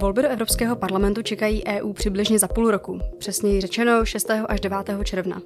Volby 0.00 0.22
do 0.22 0.28
Evropského 0.28 0.76
parlamentu 0.76 1.22
čekají 1.22 1.64
EU 1.66 1.92
přibližně 1.92 2.38
za 2.38 2.48
půl 2.48 2.70
roku, 2.70 3.00
přesněji 3.18 3.60
řečeno 3.60 4.04
6. 4.04 4.30
až 4.30 4.60
9. 4.60 4.78
června. 5.04 5.42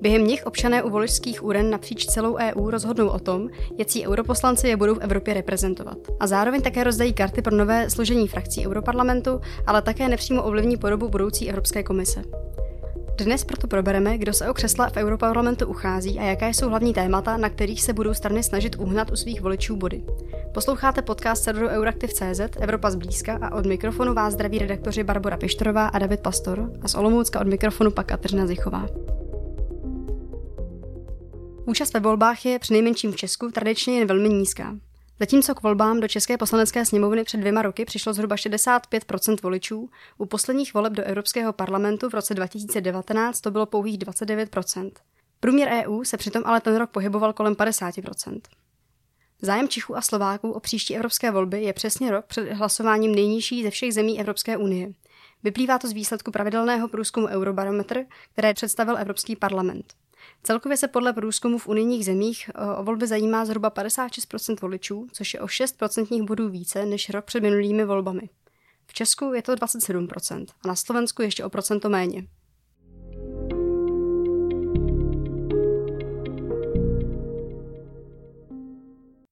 Během 0.00 0.26
nich 0.26 0.46
občané 0.46 0.82
u 0.82 0.90
voličských 0.90 1.44
úren 1.44 1.70
napříč 1.70 2.06
celou 2.06 2.36
EU 2.36 2.70
rozhodnou 2.70 3.08
o 3.08 3.18
tom, 3.18 3.48
jaký 3.78 4.06
europoslanci 4.06 4.68
je 4.68 4.76
budou 4.76 4.94
v 4.94 5.00
Evropě 5.00 5.34
reprezentovat. 5.34 5.98
A 6.20 6.26
zároveň 6.26 6.62
také 6.62 6.84
rozdají 6.84 7.12
karty 7.12 7.42
pro 7.42 7.56
nové 7.56 7.90
složení 7.90 8.28
frakcí 8.28 8.66
Europarlamentu, 8.66 9.40
ale 9.66 9.82
také 9.82 10.08
nepřímo 10.08 10.42
ovlivní 10.42 10.76
podobu 10.76 11.08
budoucí 11.08 11.48
Evropské 11.48 11.82
komise. 11.82 12.22
Dnes 13.16 13.44
proto 13.44 13.66
probereme, 13.66 14.18
kdo 14.18 14.32
se 14.32 14.50
o 14.50 14.54
křesla 14.54 14.88
v 14.88 14.96
Europarlamentu 14.96 15.66
uchází 15.66 16.18
a 16.18 16.22
jaké 16.22 16.48
jsou 16.48 16.68
hlavní 16.68 16.94
témata, 16.94 17.36
na 17.36 17.48
kterých 17.48 17.82
se 17.82 17.92
budou 17.92 18.14
strany 18.14 18.42
snažit 18.42 18.76
uhnat 18.78 19.10
u 19.10 19.16
svých 19.16 19.40
voličů 19.40 19.76
body. 19.76 20.02
Posloucháte 20.54 21.02
podcast 21.02 21.44
serveru 21.44 21.68
Euraktiv.cz 21.68 22.40
Evropa 22.60 22.90
zblízka 22.90 23.38
a 23.42 23.54
od 23.54 23.66
mikrofonu 23.66 24.14
vás 24.14 24.32
zdraví 24.32 24.58
redaktoři 24.58 25.04
Barbara 25.04 25.36
Pištorová 25.36 25.88
a 25.88 25.98
David 25.98 26.20
Pastor 26.20 26.72
a 26.82 26.88
z 26.88 26.94
Olomoucka 26.94 27.40
od 27.40 27.46
mikrofonu 27.46 27.90
pak 27.90 28.06
Kateřina 28.06 28.46
Zichová. 28.46 28.86
Účast 31.66 31.94
ve 31.94 32.00
volbách 32.00 32.46
je 32.46 32.58
přinejmenším 32.58 33.12
v 33.12 33.16
Česku 33.16 33.50
tradičně 33.50 33.98
jen 33.98 34.08
velmi 34.08 34.28
nízká. 34.28 34.76
Zatímco 35.20 35.54
k 35.54 35.62
volbám 35.62 36.00
do 36.00 36.08
České 36.08 36.36
poslanecké 36.38 36.84
sněmovny 36.84 37.24
před 37.24 37.38
dvěma 37.38 37.62
roky 37.62 37.84
přišlo 37.84 38.12
zhruba 38.12 38.36
65 38.36 39.04
voličů, 39.42 39.90
u 40.18 40.26
posledních 40.26 40.74
voleb 40.74 40.92
do 40.92 41.02
Evropského 41.02 41.52
parlamentu 41.52 42.08
v 42.08 42.14
roce 42.14 42.34
2019 42.34 43.40
to 43.40 43.50
bylo 43.50 43.66
pouhých 43.66 43.98
29% 43.98 44.90
Průměr 45.40 45.68
EU 45.68 46.04
se 46.04 46.16
přitom 46.16 46.42
ale 46.46 46.60
ten 46.60 46.76
rok 46.76 46.90
pohyboval 46.90 47.32
kolem 47.32 47.54
50 47.54 47.94
Zájem 49.42 49.68
Čechů 49.68 49.96
a 49.96 50.00
Slováků 50.00 50.50
o 50.50 50.60
příští 50.60 50.96
evropské 50.96 51.30
volby 51.30 51.62
je 51.62 51.72
přesně 51.72 52.10
rok 52.10 52.24
před 52.26 52.52
hlasováním 52.52 53.14
nejnižší 53.14 53.62
ze 53.62 53.70
všech 53.70 53.94
zemí 53.94 54.20
Evropské 54.20 54.56
unie. 54.56 54.92
Vyplývá 55.42 55.78
to 55.78 55.88
z 55.88 55.92
výsledku 55.92 56.30
pravidelného 56.30 56.88
průzkumu 56.88 57.26
Eurobarometr, 57.26 58.04
které 58.32 58.54
představil 58.54 58.98
Evropský 58.98 59.36
parlament. 59.36 59.94
Celkově 60.42 60.76
se 60.76 60.88
podle 60.88 61.12
průzkumu 61.12 61.58
v 61.58 61.68
unijních 61.68 62.04
zemích 62.04 62.50
eh, 62.54 62.76
o 62.76 62.82
volby 62.82 63.06
zajímá 63.06 63.44
zhruba 63.44 63.70
56% 63.70 64.56
voličů, 64.62 65.06
což 65.12 65.34
je 65.34 65.40
o 65.40 65.46
6% 65.46 66.24
bodů 66.24 66.48
více 66.48 66.86
než 66.86 67.10
rok 67.10 67.24
před 67.24 67.42
minulými 67.42 67.84
volbami. 67.84 68.28
V 68.86 68.92
Česku 68.92 69.32
je 69.32 69.42
to 69.42 69.54
27% 69.54 70.46
a 70.64 70.68
na 70.68 70.76
Slovensku 70.76 71.22
ještě 71.22 71.44
o 71.44 71.50
procento 71.50 71.88
méně. 71.88 72.26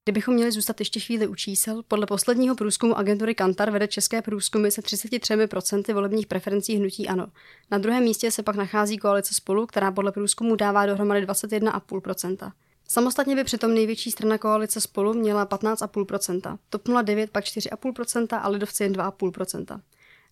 Kdybychom 0.06 0.34
měli 0.34 0.52
zůstat 0.52 0.80
ještě 0.80 1.00
chvíli 1.00 1.26
u 1.26 1.34
čísel, 1.34 1.82
podle 1.88 2.06
posledního 2.06 2.54
průzkumu 2.54 2.98
agentury 2.98 3.34
Kantar 3.34 3.70
vede 3.70 3.88
české 3.88 4.22
průzkumy 4.22 4.70
se 4.70 4.80
33% 4.80 5.94
volebních 5.94 6.26
preferencí 6.26 6.76
hnutí 6.76 7.08
ANO. 7.08 7.26
Na 7.70 7.78
druhém 7.78 8.02
místě 8.02 8.30
se 8.30 8.42
pak 8.42 8.56
nachází 8.56 8.98
koalice 8.98 9.34
spolu, 9.34 9.66
která 9.66 9.92
podle 9.92 10.12
průzkumu 10.12 10.56
dává 10.56 10.86
dohromady 10.86 11.26
21,5%. 11.26 12.52
Samostatně 12.88 13.34
by 13.34 13.44
přitom 13.44 13.74
největší 13.74 14.10
strana 14.10 14.38
koalice 14.38 14.80
spolu 14.80 15.14
měla 15.14 15.46
15,5%, 15.46 16.58
TOP 16.70 16.82
09 17.02 17.30
pak 17.30 17.44
4,5% 17.44 18.40
a 18.42 18.48
Lidovci 18.48 18.82
jen 18.82 18.92
2,5%. 18.92 19.80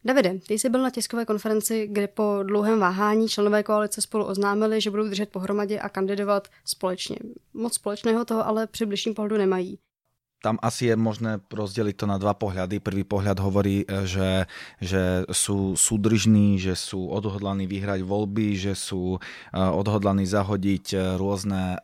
Davide, 0.06 0.38
ty 0.47 0.55
jsi 0.55 0.69
byl 0.69 0.83
na 0.83 0.91
tiskové 0.91 1.24
konferenci, 1.24 1.86
kde 1.86 2.08
po 2.08 2.38
dlouhém 2.42 2.80
váhání 2.80 3.28
členové 3.28 3.62
koalice 3.62 4.00
spolu 4.00 4.24
oznámili, 4.24 4.80
že 4.80 4.91
budou 4.91 5.05
držet 5.05 5.30
pohromadě 5.30 5.78
a 5.80 5.88
kandidovat 5.88 6.48
společně. 6.64 7.16
Moc 7.55 7.74
společného 7.74 8.25
toho 8.25 8.47
ale 8.47 8.66
při 8.66 8.86
bližším 8.86 9.14
pohledu 9.14 9.36
nemají 9.36 9.78
tam 10.45 10.61
asi 10.61 10.92
je 10.92 10.97
možné 11.00 11.41
rozdeliť 11.48 11.97
to 11.97 12.05
na 12.05 12.20
dva 12.20 12.37
pohľady. 12.37 12.77
Prvý 12.84 13.09
pohľad 13.09 13.41
hovorí, 13.41 13.89
e, 13.89 14.05
že, 14.05 14.45
že 14.77 15.25
sú 15.33 15.73
súdržní, 15.73 16.61
že 16.61 16.77
sú 16.77 17.09
odhodlaní 17.09 17.64
vyhrať 17.64 18.05
voľby, 18.05 18.53
že 18.53 18.77
sú 18.77 19.16
e, 19.16 19.19
odhodlaní 19.56 20.28
zahodiť 20.28 20.87
e, 20.93 20.97
rôzne 21.16 21.81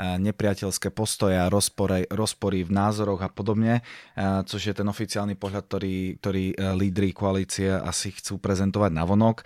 nepriateľské 0.00 0.92
postoje 0.92 1.36
a 1.36 1.48
rozpory, 1.48 2.04
rozpory 2.08 2.62
v 2.62 2.72
názoroch 2.72 3.24
a 3.24 3.32
podobne, 3.32 3.80
což 4.20 4.60
je 4.60 4.74
ten 4.76 4.84
oficiálny 4.84 5.36
pohľad, 5.36 5.64
ktorý, 5.66 5.96
ktorý 6.20 6.44
lídry 6.76 7.16
koalície 7.16 7.72
asi 7.72 8.12
chcú 8.12 8.36
prezentovať 8.36 8.92
na 8.92 9.04
vonok. 9.04 9.44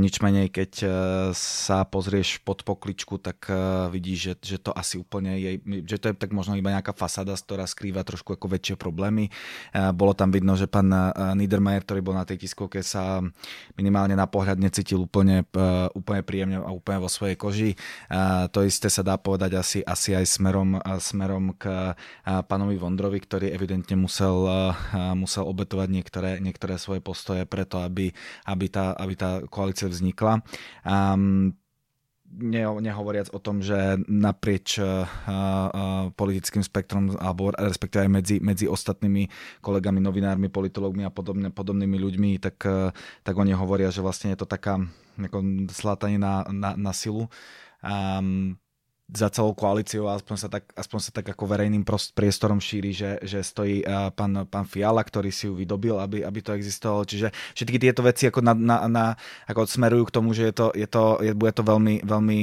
Nič 0.00 0.20
menej, 0.24 0.48
keď 0.52 0.72
sa 1.36 1.84
pozrieš 1.84 2.40
pod 2.44 2.64
pokličku, 2.64 3.20
tak 3.20 3.48
vidíš, 3.92 4.18
že, 4.18 4.34
že 4.56 4.58
to 4.60 4.70
asi 4.72 5.00
úplne 5.00 5.36
je, 5.36 5.50
že 5.84 5.96
to 6.00 6.12
je 6.12 6.14
tak 6.16 6.32
možno 6.32 6.56
iba 6.56 6.72
nejaká 6.72 6.96
fasáda, 6.96 7.36
z 7.36 7.44
ktorá 7.44 7.64
skrýva 7.76 8.08
trošku 8.08 8.40
ako 8.40 8.56
väčšie 8.56 8.80
problémy. 8.80 9.28
Bolo 9.92 10.16
tam 10.16 10.32
vidno, 10.32 10.56
že 10.56 10.64
pán 10.64 10.88
Niedermayer, 11.36 11.84
ktorý 11.84 12.00
bol 12.00 12.16
na 12.16 12.24
tej 12.24 12.48
tiskovke, 12.48 12.80
sa 12.80 13.20
minimálne 13.76 14.16
na 14.16 14.24
pohľad 14.24 14.56
necítil 14.56 15.04
úplne, 15.04 15.44
úplne 15.92 16.24
príjemne 16.24 16.64
a 16.64 16.72
úplne 16.72 17.04
vo 17.04 17.12
svojej 17.12 17.36
koži. 17.36 17.70
To 18.48 18.64
isté 18.64 18.88
sa 18.88 19.04
dá 19.04 19.20
povedať 19.20 19.60
asi, 19.60 19.84
asi 19.84 20.16
aj 20.16 20.24
smerom, 20.24 20.80
smerom 20.96 21.52
k 21.60 21.92
pánovi 22.24 22.80
Vondrovi, 22.80 23.20
ktorý 23.20 23.52
evidentne 23.52 24.00
musel, 24.00 24.48
musel 25.12 25.44
obetovať 25.44 25.88
niektoré, 25.92 26.30
niektoré 26.40 26.80
svoje 26.80 27.04
postoje 27.04 27.44
preto, 27.44 27.84
aby, 27.84 28.08
aby, 28.48 28.66
tá, 28.72 28.96
aby 28.96 29.12
tá 29.20 29.44
koalícia 29.52 29.84
vznikla. 29.84 30.40
Nehovoriac 32.36 33.32
o 33.32 33.40
tom, 33.40 33.64
že 33.64 33.96
naprieč 34.10 34.76
uh, 34.76 35.06
uh, 35.06 36.12
politickým 36.12 36.60
spektrom, 36.60 37.16
alebo 37.16 37.54
respektíve 37.54 38.04
aj 38.04 38.12
medzi, 38.12 38.36
medzi 38.42 38.66
ostatnými 38.68 39.30
kolegami, 39.64 40.02
novinármi, 40.02 40.52
politologmi 40.52 41.06
a 41.06 41.12
podobne, 41.14 41.48
podobnými 41.48 41.96
ľuďmi, 41.96 42.30
tak, 42.42 42.56
uh, 42.66 42.92
tak 43.22 43.34
oni 43.38 43.56
hovoria, 43.56 43.88
že 43.88 44.04
vlastne 44.04 44.34
je 44.34 44.38
to 44.42 44.48
taká 44.48 44.82
slátanie 45.72 46.20
na, 46.20 46.44
na, 46.52 46.76
na 46.76 46.92
silu. 46.92 47.32
Um, 47.80 48.60
za 49.06 49.30
celou 49.30 49.54
koalíciou, 49.54 50.10
aspoň 50.10 50.36
sa 50.36 50.48
tak, 50.50 50.66
aspoň 50.74 50.98
sa 50.98 51.10
tak 51.14 51.30
ako 51.30 51.46
verejným 51.46 51.86
priestorom 51.86 52.58
šíri, 52.58 52.90
že, 52.90 53.22
že 53.22 53.38
stojí 53.38 53.86
uh, 53.86 54.10
pán, 54.10 54.50
pán 54.50 54.66
Fiala, 54.66 54.98
ktorý 55.06 55.30
si 55.30 55.46
ju 55.46 55.54
vydobil, 55.54 55.94
aby, 55.94 56.26
aby 56.26 56.38
to 56.42 56.50
existovalo. 56.58 57.06
Čiže 57.06 57.30
všetky 57.54 57.78
tieto 57.78 58.02
veci 58.02 58.26
ako, 58.26 58.42
na, 58.42 58.54
na, 58.58 58.76
na, 58.90 59.04
ako 59.46 59.62
smerujú 59.70 60.10
k 60.10 60.14
tomu, 60.14 60.34
že 60.34 60.50
je 60.50 60.54
to, 60.54 60.66
je 60.74 60.88
to, 60.90 61.22
je, 61.22 61.32
bude 61.38 61.54
to 61.54 61.62
veľmi, 61.62 62.02
veľmi 62.02 62.38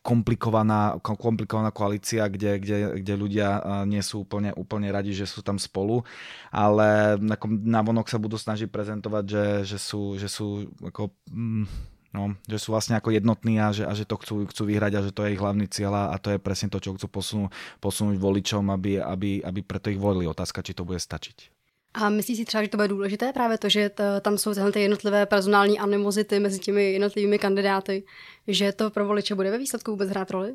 komplikovaná, 0.00 0.96
komplikovaná 0.98 1.70
koalícia, 1.70 2.24
kde, 2.26 2.56
kde, 2.56 2.76
kde 3.04 3.14
ľudia 3.14 3.48
nie 3.84 4.00
sú 4.00 4.24
úplne, 4.24 4.48
úplne 4.56 4.88
radi, 4.88 5.12
že 5.12 5.28
sú 5.28 5.44
tam 5.44 5.60
spolu, 5.60 6.00
ale 6.48 7.20
na 7.44 7.84
vonok 7.84 8.08
sa 8.08 8.16
budú 8.16 8.40
snažiť 8.40 8.72
prezentovať, 8.72 9.24
že, 9.28 9.46
že 9.76 9.78
sú, 9.78 10.16
že 10.16 10.32
sú 10.32 10.72
ako, 10.80 11.12
mm, 11.28 11.99
No, 12.10 12.34
že 12.50 12.58
sú 12.58 12.74
vlastne 12.74 12.98
ako 12.98 13.14
jednotní 13.14 13.62
a 13.62 13.70
že, 13.70 13.86
a 13.86 13.94
že 13.94 14.02
to 14.02 14.18
chcú, 14.18 14.42
chcú 14.50 14.62
vyhrať 14.66 14.92
a 14.98 15.04
že 15.06 15.14
to 15.14 15.22
je 15.22 15.38
ich 15.38 15.42
hlavný 15.42 15.70
cieľ 15.70 16.10
a 16.10 16.16
to 16.18 16.34
je 16.34 16.42
presne 16.42 16.66
to, 16.66 16.82
čo 16.82 16.98
chcú 16.98 17.06
posunúť, 17.06 17.54
posunúť 17.78 18.18
voličom, 18.18 18.66
aby, 18.74 18.98
aby, 18.98 19.38
aby 19.46 19.60
preto 19.62 19.94
ich 19.94 20.00
volili. 20.02 20.26
Otázka, 20.26 20.66
či 20.66 20.74
to 20.74 20.82
bude 20.82 20.98
stačiť. 20.98 21.54
A 21.94 22.08
myslíš 22.08 22.38
si 22.38 22.44
třeba, 22.44 22.62
že 22.62 22.68
to 22.68 22.76
bude 22.76 22.88
důležité 22.88 23.32
právě 23.32 23.58
to, 23.58 23.68
že 23.68 23.88
to, 23.88 24.02
tam 24.20 24.38
jsou 24.38 24.54
tyhle 24.54 24.72
ty 24.72 24.80
jednotlivé 24.80 25.26
personální 25.26 25.78
animozity 25.78 26.40
mezi 26.40 26.58
těmi 26.58 26.92
jednotlivými 26.92 27.38
kandidáty, 27.38 28.04
že 28.46 28.72
to 28.72 28.90
pro 28.90 29.06
voliče 29.06 29.34
bude 29.34 29.50
ve 29.50 29.58
výsledku 29.58 29.90
vůbec 29.90 30.10
hrát 30.10 30.30
roli? 30.30 30.54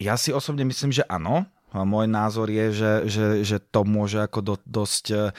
Já 0.00 0.16
si 0.16 0.32
osobně 0.32 0.64
myslím, 0.64 0.92
že 0.92 1.04
ano, 1.04 1.46
môj 1.82 2.06
názor 2.06 2.46
je, 2.46 2.70
že, 2.70 2.92
že, 3.10 3.26
že 3.42 3.56
to 3.58 3.82
môže 3.82 4.22
ako 4.22 4.40
do, 4.40 4.54
dosť 4.62 5.04
uh, 5.10 5.30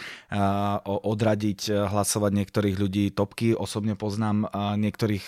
odradiť 0.83 1.61
eh, 1.71 1.87
hlasovať 1.87 2.31
niektorých 2.43 2.75
ľudí 2.75 3.15
topky. 3.15 3.55
Osobne 3.55 3.95
poznám 3.95 4.51
uh, 4.51 4.75
niektorých 4.75 5.27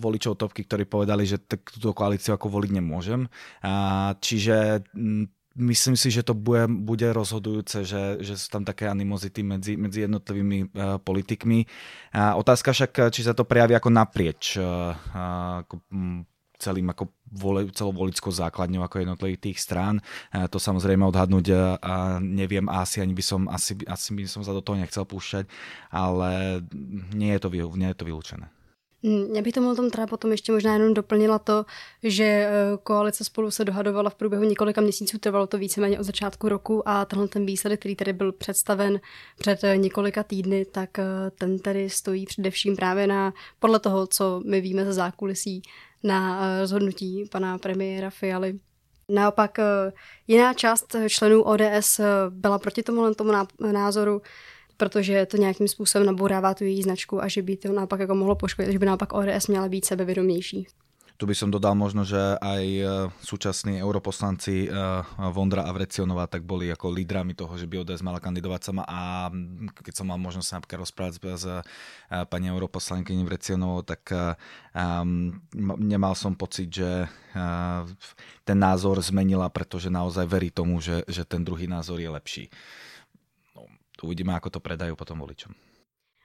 voličov 0.00 0.40
topky, 0.40 0.66
ktorí 0.66 0.88
povedali, 0.88 1.22
že 1.28 1.38
túto 1.38 1.92
koalíciu 1.92 2.34
ako 2.34 2.48
voliť 2.48 2.70
nemôžem. 2.72 3.28
Čiže 4.20 4.86
myslím 5.56 5.96
si, 5.98 6.08
že 6.08 6.22
to 6.22 6.32
bude, 6.32 6.66
bude 6.70 7.04
rozhodujúce, 7.10 7.84
že, 7.84 8.22
že 8.22 8.34
sú 8.38 8.48
tam 8.48 8.62
také 8.64 8.86
animozity 8.86 9.42
medzi, 9.42 9.74
medzi 9.76 10.06
jednotlivými 10.08 10.58
uh, 10.70 10.96
politikmi. 11.02 11.66
Uh, 12.14 12.38
otázka 12.40 12.72
však, 12.72 13.12
či 13.12 13.20
sa 13.26 13.36
to 13.36 13.44
prejaví 13.44 13.74
ako 13.76 13.90
naprieč 13.92 14.56
uh, 14.56 14.94
uh, 14.94 15.66
celým 16.60 16.92
ako 16.92 17.08
vole, 17.32 17.66
celou 17.72 17.96
volickou 17.96 18.28
základňou 18.28 18.84
ako 18.84 19.00
jednotlivých 19.00 19.58
strán. 19.58 20.04
E, 20.30 20.46
to 20.52 20.60
samozrejme 20.60 21.02
odhadnúť 21.08 21.46
e, 21.48 21.54
a 21.80 22.20
neviem, 22.20 22.68
asi 22.68 23.00
ani 23.00 23.16
by 23.16 23.24
som, 23.24 23.48
asi, 23.48 23.80
asi 23.88 24.12
by 24.12 24.28
som 24.28 24.44
sa 24.44 24.52
do 24.52 24.60
toho 24.60 24.76
nechcel 24.76 25.08
púšťať, 25.08 25.48
ale 25.88 26.60
nie 27.16 27.32
je 27.32 27.40
to, 27.40 27.48
nie 27.74 27.88
je 27.88 27.96
to 27.96 28.04
vylúčené. 28.04 28.52
Hm, 29.02 29.34
já 29.34 29.42
bych 29.42 29.52
tomu 29.52 29.74
tom 29.74 29.90
teda 29.90 30.06
potom 30.06 30.30
ještě 30.30 30.52
možná 30.52 30.72
jenom 30.72 30.94
doplnila 30.94 31.38
to, 31.38 31.64
že 32.02 32.24
e, 32.24 32.48
koalice 32.82 33.24
spolu 33.24 33.50
se 33.50 33.64
dohadovala 33.64 34.10
v 34.10 34.14
průběhu 34.14 34.44
několika 34.44 34.80
měsíců, 34.80 35.18
trvalo 35.18 35.46
to 35.46 35.58
víceméně 35.58 36.00
od 36.00 36.04
začátku 36.04 36.48
roku 36.48 36.88
a 36.88 37.04
tenhle 37.04 37.28
ten 37.28 37.46
výsledek, 37.46 37.80
který 37.80 37.96
tady 37.96 38.12
byl 38.12 38.32
představen 38.32 39.00
před 39.38 39.60
několika 39.76 40.22
týdny, 40.22 40.64
tak 40.64 40.90
ten 41.38 41.58
tady 41.58 41.90
stojí 41.90 42.26
především 42.26 42.76
právě 42.76 43.06
na, 43.06 43.32
podle 43.58 43.78
toho, 43.78 44.06
co 44.06 44.42
my 44.46 44.60
víme 44.60 44.84
ze 44.84 44.92
zákulisí, 44.92 45.62
na 46.02 46.40
eh, 46.42 46.60
rozhodnutí 46.60 47.24
pana 47.30 47.58
premiéra 47.58 48.10
Fialy. 48.10 48.58
Naopak 49.08 49.58
eh, 49.58 49.92
jiná 50.26 50.54
část 50.54 50.96
členů 51.08 51.42
ODS 51.42 51.98
eh, 51.98 52.04
byla 52.30 52.58
proti 52.58 52.82
tomu 52.82 53.06
názoru. 53.72 54.22
protože 54.76 55.26
to 55.26 55.36
nějakým 55.36 55.68
způsobem 55.68 56.06
nabourává 56.06 56.54
tu 56.54 56.64
její 56.64 56.82
značku 56.82 57.22
a 57.22 57.28
že 57.28 57.42
by 57.42 57.56
to 57.56 57.72
naopak 57.72 58.00
jako 58.00 58.14
mohlo 58.14 58.34
poškodit, 58.34 58.72
že 58.72 58.78
by 58.78 58.86
naopak 58.86 59.12
ODS 59.12 59.46
měla 59.48 59.68
být 59.68 59.84
sebevědomější. 59.84 60.66
Tu 61.20 61.28
by 61.28 61.36
som 61.36 61.52
dodal 61.52 61.76
možno, 61.76 62.00
že 62.00 62.16
aj 62.40 62.64
e, 62.64 62.84
súčasní 63.20 63.76
europoslanci 63.76 64.64
e, 64.64 64.68
Vondra 65.36 65.68
a 65.68 65.70
Vrecionová 65.76 66.24
tak 66.24 66.48
boli 66.48 66.72
ako 66.72 66.96
lídrami 66.96 67.36
toho, 67.36 67.60
že 67.60 67.68
by 67.68 67.84
ODS 67.84 68.00
mala 68.00 68.24
kandidovať 68.24 68.72
sama 68.72 68.88
a 68.88 69.28
keď 69.84 70.00
som 70.00 70.08
mal 70.08 70.16
možnosť 70.16 70.48
sa 70.48 70.56
napríklad 70.56 70.80
rozprávať 70.80 71.12
s 71.20 71.44
e, 71.44 71.60
pani 72.24 72.48
europoslankyni 72.48 73.20
Vrecionovou, 73.28 73.84
tak 73.84 74.08
um, 74.72 75.36
nemal 75.76 76.16
som 76.16 76.32
pocit, 76.32 76.72
že 76.72 77.04
uh, 77.04 77.84
ten 78.48 78.56
názor 78.56 78.96
zmenila, 79.04 79.52
pretože 79.52 79.92
naozaj 79.92 80.24
verí 80.24 80.48
tomu, 80.48 80.80
že, 80.80 81.04
že 81.04 81.28
ten 81.28 81.44
druhý 81.44 81.68
názor 81.68 82.00
je 82.00 82.08
lepší. 82.08 82.44
No, 83.52 83.68
uvidíme, 84.00 84.32
ako 84.32 84.56
to 84.56 84.60
predajú 84.64 84.96
potom 84.96 85.20
voličom. 85.20 85.52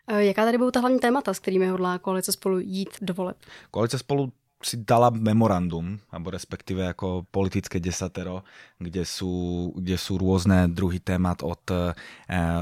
Jaká 0.08 0.46
tady 0.46 0.58
budou 0.58 0.72
ta 0.72 0.80
hlavní 0.80 1.00
témata, 1.00 1.34
s 1.34 1.40
kterými 1.40 1.68
hodlá 1.68 2.00
koalice 2.00 2.32
spolu 2.32 2.60
jít 2.60 2.98
do 3.02 3.14
voleb? 3.14 3.38
Koalice 3.72 4.00
spolu 4.00 4.32
si 4.64 4.82
dala 4.82 5.12
memorandum, 5.12 6.00
alebo 6.10 6.32
respektíve 6.32 6.88
ako 6.88 7.28
politické 7.28 7.78
desatero, 7.78 8.48
kde 8.80 9.04
sú, 9.04 9.70
kde 9.76 10.00
sú 10.00 10.16
rôzne 10.16 10.72
druhy 10.72 11.04
témat 11.04 11.44
od 11.44 11.60
e, 11.70 11.94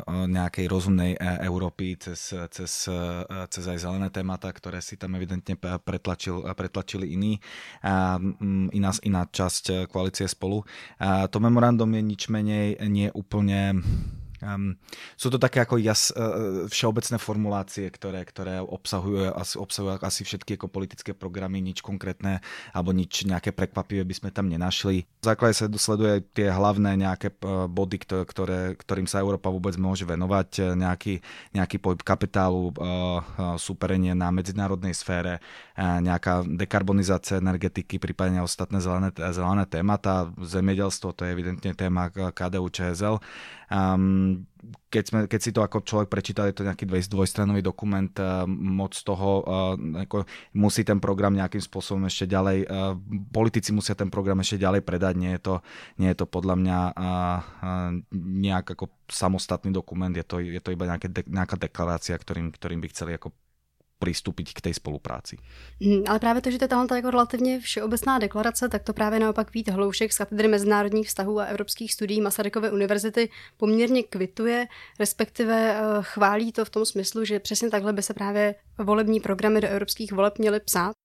nejakej 0.09 0.65
rozumnej 0.67 1.15
e, 1.15 1.17
Európy 1.45 1.95
cez, 2.01 2.33
cez, 2.49 2.71
cez 3.49 3.63
aj 3.63 3.77
zelené 3.77 4.09
témata, 4.09 4.49
ktoré 4.49 4.81
si 4.81 4.97
tam 4.97 5.13
evidentne 5.15 5.53
pretlačil, 5.57 6.41
pretlačili 6.57 7.13
iní, 7.13 7.37
a, 7.85 8.17
iná, 8.73 8.91
iná 9.05 9.21
časť 9.29 9.87
koalície 9.87 10.25
spolu. 10.25 10.65
To 11.03 11.37
memorandum 11.39 11.93
je 11.93 12.03
nič 12.03 12.21
menej 12.27 12.81
nie 12.89 13.09
úplne 13.13 13.79
Um, 14.43 14.75
sú 15.15 15.31
to 15.31 15.39
také 15.39 15.63
ako 15.63 15.79
jas, 15.79 16.11
uh, 16.11 16.67
všeobecné 16.67 17.17
formulácie, 17.17 17.87
ktoré, 17.87 18.27
ktoré 18.27 18.59
obsahujú, 18.59 19.31
asi, 19.31 19.55
obsahujú 19.55 20.03
asi 20.03 20.21
všetky 20.27 20.59
ako 20.59 20.67
politické 20.67 21.15
programy, 21.15 21.63
nič 21.63 21.79
konkrétne 21.79 22.43
alebo 22.75 22.91
nič 22.91 23.23
nejaké 23.23 23.55
prekvapivé 23.55 24.03
by 24.03 24.15
sme 24.19 24.29
tam 24.35 24.51
nenašli. 24.51 25.07
V 25.23 25.25
základe 25.25 25.55
sa 25.55 25.71
dosleduje 25.71 26.27
tie 26.35 26.51
hlavné 26.51 26.99
nejaké 26.99 27.31
body, 27.71 27.97
ktoré, 28.27 28.75
ktorým 28.75 29.07
sa 29.07 29.23
Európa 29.23 29.47
vôbec 29.47 29.79
môže 29.79 30.03
venovať, 30.03 30.75
nejaký, 30.75 31.23
nejaký 31.55 31.79
pohyb 31.79 32.03
kapitálu, 32.03 32.75
uh, 32.75 33.55
súperenie 33.55 34.11
na 34.11 34.29
medzinárodnej 34.35 34.91
sfére, 34.91 35.39
uh, 35.39 36.03
nejaká 36.03 36.43
dekarbonizácia 36.43 37.39
energetiky, 37.39 37.97
prípadne 37.97 38.43
ostatné 38.43 38.83
zelené, 38.83 39.09
zelené 39.15 39.65
témata. 39.65 40.27
Zemědělstvo, 40.41 41.13
to 41.13 41.25
je 41.25 41.31
evidentne 41.31 41.73
téma 41.73 42.09
KDU 42.09 42.69
ČSL. 42.69 43.19
Um, 43.73 44.45
keď, 44.93 45.03
sme, 45.09 45.19
keď 45.25 45.39
si 45.41 45.49
to 45.49 45.65
ako 45.65 45.81
človek 45.81 46.07
prečítal, 46.13 46.45
je 46.45 46.61
to 46.61 46.67
nejaký 46.69 46.85
dvojstranový 46.85 47.65
dokument, 47.65 48.13
uh, 48.21 48.45
moc 48.45 48.93
toho, 48.93 49.41
uh, 49.41 49.73
ako 50.05 50.29
musí 50.53 50.85
ten 50.85 51.01
program 51.01 51.33
nejakým 51.33 51.59
spôsobom 51.59 52.05
ešte 52.05 52.29
ďalej, 52.29 52.69
uh, 52.69 52.93
politici 53.33 53.73
musia 53.73 53.97
ten 53.97 54.13
program 54.13 54.37
ešte 54.45 54.61
ďalej 54.61 54.85
predať, 54.85 55.13
nie 55.17 55.33
je 55.33 55.41
to, 55.41 55.55
nie 55.97 56.13
je 56.13 56.17
to 56.21 56.25
podľa 56.29 56.55
mňa 56.61 56.79
uh, 56.93 57.37
uh, 57.65 57.91
nejak 58.13 58.77
ako 58.77 58.93
samostatný 59.09 59.73
dokument, 59.73 60.13
je 60.13 60.21
to, 60.21 60.37
je 60.37 60.61
to 60.61 60.69
iba 60.69 60.85
nejaké 60.85 61.09
de, 61.09 61.25
nejaká 61.25 61.57
deklarácia, 61.57 62.13
ktorým, 62.13 62.53
ktorým 62.53 62.77
by 62.77 62.87
chceli 62.93 63.17
ako 63.17 63.33
přistupit 63.99 64.53
k 64.53 64.61
té 64.61 64.73
spolupráci. 64.73 65.37
Hmm, 65.81 66.03
ale 66.07 66.19
právě 66.19 66.41
to, 66.41 66.51
že 66.51 66.57
to 66.57 66.63
je 66.63 66.67
tahle 66.67 66.87
jako 66.95 67.11
relativně 67.11 67.59
všeobecná 67.59 68.19
deklarace, 68.19 68.69
tak 68.69 68.83
to 68.83 68.93
právě 68.93 69.19
naopak 69.19 69.53
Vít 69.53 69.69
Hloušek 69.69 70.13
z 70.13 70.17
katedry 70.17 70.47
mezinárodních 70.47 71.07
vztahů 71.07 71.39
a 71.39 71.45
evropských 71.45 71.93
studií 71.93 72.21
Masarykovy 72.21 72.71
univerzity 72.71 73.29
poměrně 73.57 74.03
kvituje, 74.03 74.67
respektive 74.99 75.75
eh, 75.75 75.81
chválí 76.01 76.51
to 76.51 76.65
v 76.65 76.69
tom 76.69 76.85
smyslu, 76.85 77.25
že 77.25 77.39
přesně 77.39 77.69
takhle 77.69 77.93
by 77.93 78.01
se 78.01 78.13
právě 78.13 78.55
volební 78.77 79.19
programy 79.19 79.61
do 79.61 79.67
evropských 79.67 80.11
voleb 80.11 80.37
měly 80.37 80.59
psát. 80.59 81.02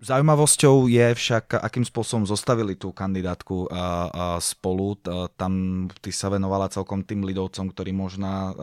Zaujímavosťou 0.00 0.88
je 0.88 1.12
však, 1.12 1.60
akým 1.60 1.84
spôsobom 1.84 2.24
zostavili 2.24 2.72
tú 2.72 2.88
kandidátku 2.88 3.68
spolu. 4.40 4.96
Tam 5.36 5.52
ty 6.00 6.08
sa 6.08 6.32
venovala 6.32 6.72
celkom 6.72 7.04
tým 7.04 7.28
lidovcom, 7.28 7.68
ktorí 7.68 7.92
možná 7.92 8.56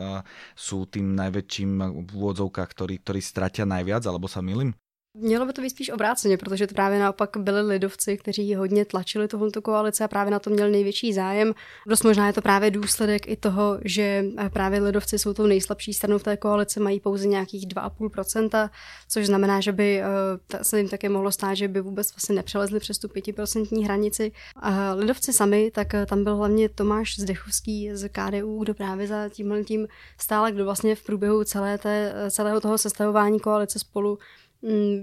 sú 0.58 0.90
tým 0.90 1.14
najväčším 1.14 2.02
v 2.04 2.10
úvodzovkách, 2.10 2.68
ktorí, 2.74 2.98
ktorí 3.06 3.22
stratia 3.22 3.62
najviac, 3.62 4.02
alebo 4.10 4.26
sa 4.26 4.42
milím? 4.42 4.74
Mělo 5.20 5.46
by 5.46 5.52
to 5.52 5.62
být 5.62 5.70
spíš 5.70 5.90
obráceně, 5.90 6.36
protože 6.36 6.66
to 6.66 6.74
právě 6.74 6.98
naopak 6.98 7.36
byli 7.36 7.60
lidovci, 7.60 8.16
kteří 8.16 8.54
hodně 8.54 8.84
tlačili 8.84 9.28
tohoto 9.28 9.62
koalice 9.62 10.04
a 10.04 10.08
právě 10.08 10.30
na 10.30 10.38
to 10.38 10.50
měl 10.50 10.70
největší 10.70 11.12
zájem. 11.12 11.54
Dost 11.86 12.04
možná 12.04 12.26
je 12.26 12.32
to 12.32 12.42
právě 12.42 12.70
důsledek 12.70 13.28
i 13.28 13.36
toho, 13.36 13.78
že 13.84 14.24
právě 14.52 14.80
lidovci 14.80 15.18
jsou 15.18 15.34
tou 15.34 15.46
nejslabší 15.46 15.94
stranou 15.94 16.18
v 16.18 16.22
té 16.22 16.36
koalici, 16.36 16.80
mají 16.80 17.00
pouze 17.00 17.26
nějakých 17.26 17.68
2,5%, 17.68 18.70
což 19.08 19.26
znamená, 19.26 19.60
že 19.60 19.72
by 19.72 20.02
eh, 20.02 20.64
se 20.64 20.78
jim 20.78 20.88
také 20.88 21.08
mohlo 21.08 21.32
stát, 21.32 21.54
že 21.54 21.68
by 21.68 21.80
vůbec 21.80 22.12
vlastně 22.12 22.34
nepřelezli 22.34 22.80
přes 22.80 22.98
tu 22.98 23.08
5% 23.08 23.84
hranici. 23.84 24.32
A 24.56 24.92
lidovci 24.92 25.32
sami, 25.32 25.70
tak 25.70 25.94
eh, 25.94 26.06
tam 26.06 26.24
byl 26.24 26.36
hlavně 26.36 26.68
Tomáš 26.68 27.18
Zdechovský 27.18 27.90
z 27.92 28.08
KDU, 28.08 28.58
kdo 28.58 28.74
právě 28.74 29.06
za 29.06 29.28
tímhle 29.28 29.64
tím 29.64 29.88
stále, 30.20 30.52
kdo 30.52 30.64
vlastně 30.64 30.94
v 30.94 31.02
průběhu 31.02 31.44
celé 31.44 31.78
té, 31.78 32.14
celého 32.30 32.60
toho 32.60 32.78
sestavování 32.78 33.40
koalice 33.40 33.78
spolu 33.78 34.18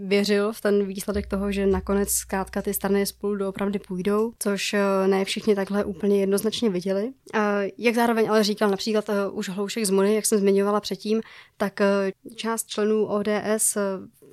věřil 0.02 0.54
v 0.54 0.62
ten 0.62 0.86
výsledek 0.86 1.28
toho, 1.28 1.52
že 1.52 1.68
nakonec 1.68 2.10
zkrátka 2.10 2.62
ty 2.62 2.74
strany 2.74 3.06
spolu 3.06 3.36
doopravdy 3.36 3.80
půjdou, 3.80 4.34
což 4.40 4.74
eh, 4.74 5.08
ne 5.08 5.26
všichni 5.26 5.56
takhle 5.56 5.84
úplně 5.84 6.20
jednoznačně 6.20 6.70
viděli. 6.70 7.12
Jak 7.78 7.96
zároveň 7.96 8.30
ale 8.30 8.44
říkal 8.44 8.70
například 8.70 9.10
eh, 9.10 9.30
už 9.30 9.50
Hloušek 9.50 9.86
z 9.86 9.90
Muny, 9.90 10.16
jak 10.16 10.26
jsem 10.26 10.40
zmiňovala 10.40 10.82
předtím, 10.82 11.22
tak 11.58 11.82
eh, 11.82 12.12
část 12.36 12.68
členů 12.68 13.06
ODS 13.06 13.78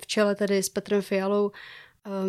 v 0.01 0.07
čele 0.07 0.35
tedy 0.35 0.63
s 0.63 0.69
Petrem 0.69 1.01
Fialou 1.01 1.51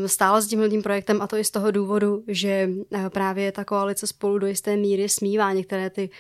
stále 0.06 0.43
s 0.43 0.46
tímhle 0.46 0.70
tím 0.70 0.82
projektem 0.82 1.23
a 1.23 1.26
to 1.26 1.37
i 1.37 1.44
z 1.44 1.50
toho 1.50 1.70
důvodu, 1.70 2.25
že 2.29 2.70
právě 3.08 3.52
ta 3.52 3.64
koalice 3.64 4.06
spolu 4.06 4.38
do 4.38 4.46
jisté 4.46 4.76
míry 4.76 5.08
smívá 5.08 5.52
některé 5.52 5.91
ty 5.91 6.11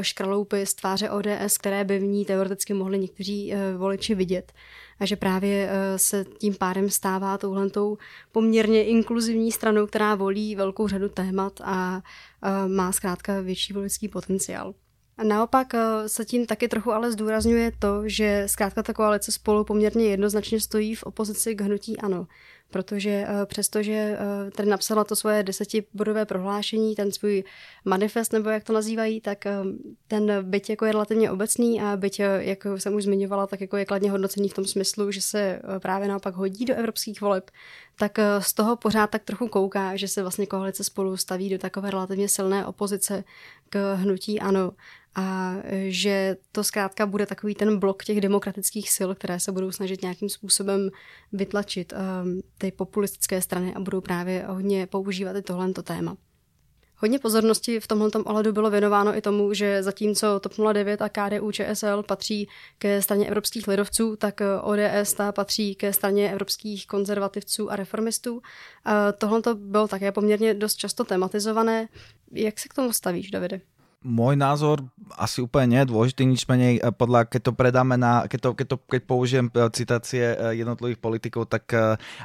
škraloupy 0.00 0.66
z 0.66 0.74
tváře 0.74 1.10
ODS, 1.10 1.58
které 1.58 1.84
by 1.84 1.98
v 1.98 2.02
ní 2.02 2.24
teoreticky 2.24 2.74
mohli 2.74 2.98
někteří 2.98 3.54
voliči 3.76 4.14
vidět 4.14 4.52
a 5.00 5.06
že 5.06 5.16
právě 5.16 5.68
eh, 5.70 5.98
se 5.98 6.24
tím 6.38 6.54
pádem 6.54 6.90
stává 6.90 7.38
touhletou 7.38 7.98
poměrně 8.32 8.84
inkluzivní 8.84 9.52
stranou, 9.52 9.86
která 9.86 10.14
volí 10.14 10.56
velkou 10.56 10.88
řadu 10.88 11.08
témat 11.08 11.60
a 11.64 12.02
eh, 12.42 12.68
má 12.68 12.92
zkrátka 12.92 13.40
větší 13.40 13.72
volický 13.72 14.08
potenciál. 14.08 14.74
A 15.18 15.24
naopak 15.24 15.74
eh, 15.74 16.08
se 16.08 16.24
tím 16.24 16.46
taky 16.46 16.68
trochu 16.68 16.92
ale 16.92 17.12
zdůrazňuje 17.12 17.72
to, 17.78 18.02
že 18.08 18.44
zkrátka 18.46 18.82
ta 18.82 18.92
koalice 18.92 19.32
spolu 19.32 19.64
poměrně 19.64 20.04
jednoznačně 20.04 20.60
stojí 20.60 20.94
v 20.94 21.02
opozici 21.02 21.54
k 21.54 21.60
hnutí 21.60 21.96
ANO 21.96 22.26
protože 22.74 23.10
eh, 23.28 23.46
přestože 23.46 23.92
eh, 23.92 24.50
tady 24.50 24.68
napsala 24.68 25.04
to 25.04 25.16
svoje 25.16 25.42
desetibodové 25.42 26.26
prohlášení, 26.26 26.94
ten 26.94 27.12
svůj 27.12 27.44
manifest, 27.84 28.32
nebo 28.32 28.50
jak 28.50 28.64
to 28.64 28.72
nazývají, 28.72 29.20
tak 29.20 29.46
eh, 29.46 29.52
ten 30.08 30.32
byť 30.42 30.70
jako 30.70 30.84
je 30.84 30.92
relativně 30.92 31.30
obecný 31.30 31.80
a 31.80 31.96
byť, 31.96 32.20
jak 32.38 32.66
jsem 32.76 32.94
už 32.94 33.04
zmiňovala, 33.04 33.46
tak 33.46 33.60
jako 33.60 33.76
je 33.76 33.84
kladně 33.84 34.10
hodnocený 34.10 34.48
v 34.48 34.54
tom 34.54 34.64
smyslu, 34.64 35.10
že 35.10 35.20
se 35.20 35.60
právě 35.78 36.08
naopak 36.08 36.34
hodí 36.34 36.64
do 36.64 36.74
evropských 36.74 37.20
voleb, 37.20 37.50
tak 37.98 38.18
z 38.38 38.52
toho 38.54 38.76
pořád 38.76 39.10
tak 39.10 39.22
trochu 39.22 39.48
kouká, 39.48 39.96
že 39.96 40.08
se 40.08 40.22
vlastně 40.22 40.46
koalice 40.46 40.84
spolu 40.84 41.16
staví 41.16 41.50
do 41.50 41.58
takové 41.58 41.90
relativně 41.90 42.28
silné 42.28 42.66
opozice 42.66 43.24
k 43.70 43.94
hnutí 43.94 44.40
ANO 44.40 44.72
a 45.14 45.54
že 45.88 46.36
to 46.52 46.64
zkrátka 46.64 47.06
bude 47.06 47.26
takový 47.26 47.54
ten 47.54 47.78
blok 47.78 48.04
těch 48.04 48.20
demokratických 48.20 48.90
sil, 48.96 49.10
které 49.14 49.40
se 49.40 49.52
budou 49.52 49.72
snažit 49.72 50.02
nějakým 50.02 50.28
způsobem 50.28 50.90
vytlačit 51.32 51.92
um, 51.92 52.40
ty 52.58 52.72
populistické 52.72 53.42
strany 53.42 53.74
a 53.74 53.80
budou 53.80 54.00
právě 54.00 54.44
hodně 54.48 54.86
používat 54.86 55.36
i 55.36 55.42
tohle 55.42 55.72
téma. 55.72 56.16
Hodně 56.96 57.18
pozornosti 57.18 57.80
v 57.80 57.86
tomhle 57.86 58.10
ohledu 58.24 58.52
bylo 58.52 58.70
věnováno 58.70 59.16
i 59.16 59.20
tomu, 59.20 59.54
že 59.54 59.82
zatímco 59.82 60.40
TOP 60.40 60.52
09 60.72 61.02
a 61.02 61.08
KDU 61.08 61.52
ČSL 61.52 62.02
patří 62.02 62.48
ke 62.78 63.02
straně 63.02 63.26
evropských 63.26 63.68
lidovců, 63.68 64.16
tak 64.16 64.40
ODS 64.62 65.14
ta 65.14 65.32
patří 65.32 65.74
ke 65.74 65.92
straně 65.92 66.32
evropských 66.32 66.86
konzervativců 66.86 67.70
a 67.70 67.76
reformistů. 67.76 68.42
Tohle 69.18 69.40
bylo 69.54 69.88
také 69.88 70.12
poměrně 70.12 70.54
dost 70.54 70.76
často 70.76 71.04
tematizované. 71.04 71.88
Jak 72.32 72.58
se 72.58 72.68
k 72.68 72.74
tomu 72.74 72.92
stavíš, 72.92 73.30
Davide? 73.30 73.60
Môj 74.04 74.36
názor 74.36 74.84
asi 75.16 75.40
úplne 75.40 75.76
nie 75.76 75.80
je 75.84 75.90
dôležitý, 75.90 76.22
nič 76.28 76.44
menej 76.44 76.80
eh, 76.80 76.92
podľa, 76.92 77.28
keď 77.28 77.40
to 77.50 77.52
predáme 77.56 77.96
na, 77.96 78.28
keď, 78.28 78.38
to, 78.40 78.50
keď, 78.52 78.66
to, 78.68 78.76
keď 78.84 79.02
použijem 79.08 79.46
eh, 79.48 79.68
citácie 79.72 80.24
eh, 80.24 80.36
jednotlivých 80.60 81.00
politikov, 81.00 81.48
tak 81.48 81.66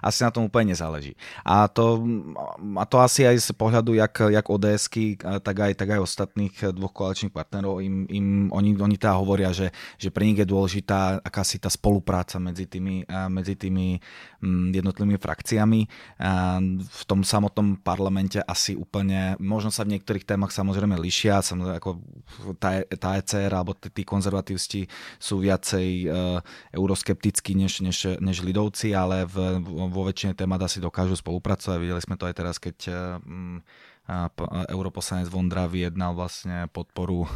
asi 0.03 0.19
na 0.27 0.31
tom 0.31 0.51
úplne 0.51 0.75
nezáleží. 0.75 1.15
A 1.47 1.71
to, 1.71 2.03
a 2.75 2.83
to 2.83 2.99
asi 2.99 3.23
aj 3.23 3.39
z 3.39 3.49
pohľadu 3.55 3.95
jak, 3.95 4.29
jak 4.29 4.45
ODSky, 4.45 5.15
tak 5.19 5.55
aj, 5.55 5.71
tak 5.79 5.95
aj 5.95 6.03
ostatných 6.03 6.53
dvoch 6.75 6.91
koaličných 6.91 7.31
partnerov, 7.31 7.79
im, 7.79 8.03
im, 8.11 8.27
oni, 8.51 8.75
oni 8.75 8.95
teda 8.99 9.15
hovoria, 9.15 9.55
že, 9.55 9.71
že 9.95 10.11
pre 10.11 10.27
nich 10.27 10.37
je 10.37 10.47
dôležitá 10.49 11.23
akási 11.23 11.61
tá 11.63 11.71
spolupráca 11.71 12.35
medzi 12.41 12.67
tými, 12.67 13.07
medzi 13.31 13.55
tými 13.55 13.97
mm, 14.43 14.75
jednotlivými 14.75 15.17
frakciami. 15.21 15.81
V 16.83 17.03
tom 17.07 17.23
samotnom 17.23 17.79
parlamente 17.79 18.43
asi 18.43 18.75
úplne, 18.75 19.39
možno 19.39 19.71
sa 19.71 19.87
v 19.87 19.95
niektorých 19.97 20.27
témach 20.27 20.51
samozrejme 20.51 20.99
lišia, 20.99 21.39
samozrejme 21.39 21.68
ako 21.77 22.01
tá, 22.57 22.81
ECR 23.19 23.53
alebo 23.53 23.77
tí 23.77 24.01
konzervatívsti 24.01 24.89
sú 25.21 25.43
viacej 25.43 25.87
uh, 26.09 26.39
euroskeptickí 26.73 27.53
než, 27.53 27.85
než, 27.85 28.17
než 28.17 28.41
lidovci, 28.41 28.97
ale 28.97 29.29
v, 29.29 29.61
vo 29.65 30.01
väčšine 30.07 30.33
témat 30.33 30.65
asi 30.65 30.81
dokážu 30.81 31.13
spolupracovať. 31.19 31.77
Videli 31.77 32.01
sme 32.01 32.15
to 32.17 32.25
aj 32.25 32.35
teraz, 32.35 32.55
keď 32.57 32.77
uh, 32.89 33.61
europoslanec 34.69 35.29
Vondra 35.29 35.69
vyjednal 35.69 36.17
vlastne 36.17 36.65
podporu 36.73 37.29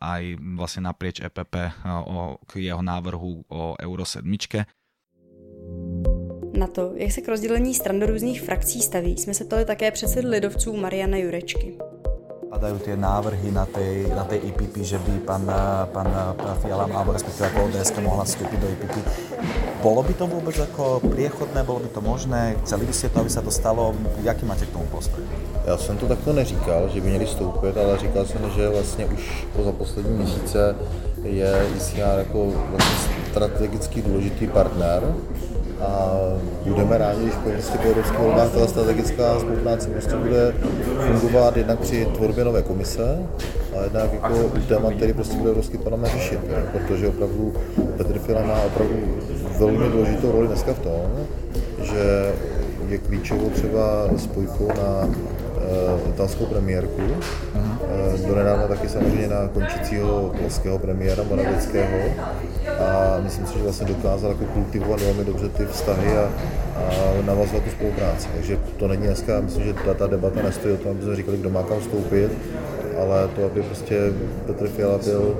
aj 0.00 0.22
vlastne 0.56 0.84
naprieč 0.84 1.24
EPP 1.24 1.72
o, 1.88 2.36
k 2.44 2.68
jeho 2.68 2.82
návrhu 2.84 3.44
o 3.48 3.74
Euro 3.80 4.04
7. 4.04 4.28
Na 6.52 6.66
to, 6.66 6.92
jak 6.94 7.12
se 7.12 7.20
k 7.20 7.28
rozdělení 7.28 7.74
stran 7.74 8.00
do 8.00 8.06
různých 8.06 8.42
frakcí 8.42 8.82
staví, 8.82 9.16
jsme 9.16 9.34
se 9.34 9.44
ptali 9.44 9.64
také 9.64 9.90
předsedy 9.90 10.28
lidovců 10.28 10.76
Mariana 10.76 11.16
Jurečky 11.16 11.89
padajú 12.50 12.82
tie 12.82 12.98
návrhy 12.98 13.54
na 13.54 13.62
tej, 13.62 14.10
na 14.10 14.26
tej 14.26 14.50
IPP, 14.50 14.82
že 14.82 14.98
by 14.98 15.22
pán, 15.22 15.46
pán 15.94 16.10
Fiala, 16.58 16.90
alebo 16.90 17.14
respektíve 17.14 17.46
ako 17.46 17.70
ODS 17.70 17.94
mohla 18.02 18.26
vstúpiť 18.26 18.58
do 18.58 18.68
IPP. 18.74 18.94
Bolo 19.78 20.02
by 20.02 20.12
to 20.18 20.26
vôbec 20.26 20.58
ako 20.58 20.98
priechodné, 20.98 21.62
bolo 21.62 21.86
by 21.86 21.90
to 21.94 22.02
možné? 22.02 22.58
Chceli 22.66 22.90
by 22.90 22.94
ste 22.94 23.06
to, 23.14 23.22
aby 23.22 23.30
sa 23.30 23.40
to 23.46 23.54
stalo? 23.54 23.94
Jaký 24.26 24.50
máte 24.50 24.66
k 24.66 24.74
tomu 24.74 24.84
postoj? 24.90 25.22
Já 25.66 25.76
jsem 25.76 25.98
to 25.98 26.06
takto 26.08 26.32
neříkal, 26.32 26.88
že 26.88 27.00
by 27.00 27.08
měli 27.08 27.26
vstoupit, 27.26 27.76
ale 27.76 27.98
říkal 27.98 28.26
jsem, 28.26 28.50
že 28.56 28.68
vlastně 28.68 29.06
už 29.06 29.46
po 29.56 29.62
za 29.62 29.72
poslední 29.72 30.16
měsíce 30.18 30.76
je 31.22 31.66
ICR 31.76 32.18
jako 32.18 32.50
vlastně 32.70 33.14
strategicky 33.30 34.02
důležitý 34.02 34.46
partner 34.46 35.14
a 35.82 36.18
budeme 36.64 36.98
rádi, 36.98 37.20
když 37.20 37.34
po 37.34 37.88
evropských 37.88 38.18
volbách 38.18 38.50
ta 38.52 38.66
strategická 38.66 39.40
spolupráce 39.40 39.88
prostě 39.88 40.16
bude 40.16 40.54
fungovat 41.06 41.56
jednak 41.56 41.78
při 41.78 42.06
tvorbě 42.14 42.44
nové 42.44 42.62
komise 42.62 43.18
a 43.78 43.82
jednak 43.84 44.12
jako 44.12 44.50
téma, 44.68 44.90
který 44.90 45.12
prostě 45.12 45.36
bude 45.36 45.50
Evropský 45.50 45.78
parlament 45.78 46.12
řešit, 46.12 46.48
ne? 46.48 46.62
protože 46.72 47.08
opravdu 47.08 47.54
Petr 47.96 48.18
Fiala 48.18 48.46
má 48.46 48.62
opravdu 48.62 48.96
velmi 49.58 49.88
důležitou 49.88 50.32
roli 50.32 50.46
dneska 50.46 50.72
v 50.74 50.78
tom, 50.78 51.10
že 51.82 52.32
je 52.88 52.98
klíčovou 52.98 53.50
třeba 53.50 54.08
spojkou 54.16 54.68
na 54.68 55.04
uh, 55.06 56.08
italskou 56.08 56.46
premiérku, 56.46 57.02
uh, 57.02 57.79
donedávna 58.26 58.66
taky 58.68 58.88
samozřejmě 58.88 59.28
na 59.28 59.48
končícího 59.48 60.34
polského 60.40 60.78
premiéra 60.78 61.22
Moraveckého 61.22 61.98
a 62.78 63.20
myslím 63.20 63.46
si, 63.46 63.54
že 63.54 63.62
vlastně 63.62 63.86
dokázal 63.86 64.30
jako 64.30 64.44
kultivovat 64.44 65.00
velmi 65.00 65.24
dobře 65.24 65.48
ty 65.48 65.66
vztahy 65.66 66.16
a, 66.16 66.30
a 66.76 67.22
navazovat 67.26 67.62
tu 67.64 67.70
spolupráci. 67.70 68.28
Takže 68.34 68.58
to 68.76 68.88
není 68.88 69.06
dneska, 69.06 69.40
myslím, 69.40 69.64
že 69.64 69.74
ta, 69.74 69.94
ta 69.94 70.06
debata 70.06 70.42
nestojí 70.42 70.74
o 70.74 70.78
tom, 70.78 70.90
aby 70.90 71.02
jsme 71.02 71.16
říkali, 71.16 71.38
kdo 71.38 71.50
má 71.50 71.62
kam 71.62 71.80
vstoupit, 71.80 72.30
ale 73.02 73.28
to, 73.36 73.44
aby 73.44 73.62
prostě 73.62 74.12
Petr 74.46 74.68
Fiala 74.68 74.98
byl 74.98 75.36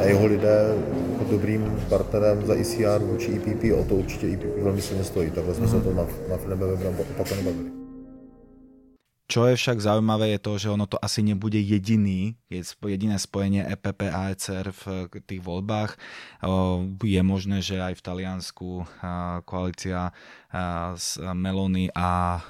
a 0.00 0.02
jeho 0.02 0.26
lidé 0.26 0.74
jako 1.12 1.24
dobrým 1.30 1.78
partnerem 1.88 2.46
za 2.46 2.54
ICR 2.54 2.98
vůči 3.00 3.36
EPP, 3.36 3.64
o 3.80 3.84
to 3.84 3.94
určitě 3.94 4.26
EPP 4.26 4.62
velmi 4.62 4.82
silně 4.82 5.04
stojí. 5.04 5.30
Takhle 5.30 5.54
jsme 5.54 5.68
se 5.68 5.76
o 5.76 5.80
tom 5.80 5.96
na, 5.96 6.06
na 6.30 6.36
Filebe 6.36 6.66
opakovaně 6.98 7.42
bavili. 7.42 7.79
Čo 9.30 9.46
je 9.46 9.54
však 9.54 9.78
zaujímavé 9.78 10.34
je 10.34 10.40
to, 10.42 10.52
že 10.58 10.74
ono 10.74 10.90
to 10.90 10.98
asi 10.98 11.22
nebude 11.22 11.54
jediný, 11.54 12.34
je 12.50 12.66
jediné 12.66 13.14
spojenie 13.14 13.62
EPP 13.62 14.10
a 14.10 14.34
ECR 14.34 14.74
v 14.74 15.06
tých 15.22 15.38
voľbách. 15.38 15.94
Je 16.98 17.22
možné, 17.22 17.62
že 17.62 17.78
aj 17.78 17.94
v 17.94 18.02
Taliansku 18.02 18.68
koalícia 19.46 20.10
s 20.98 21.14
Melony 21.14 21.94
a, 21.94 22.42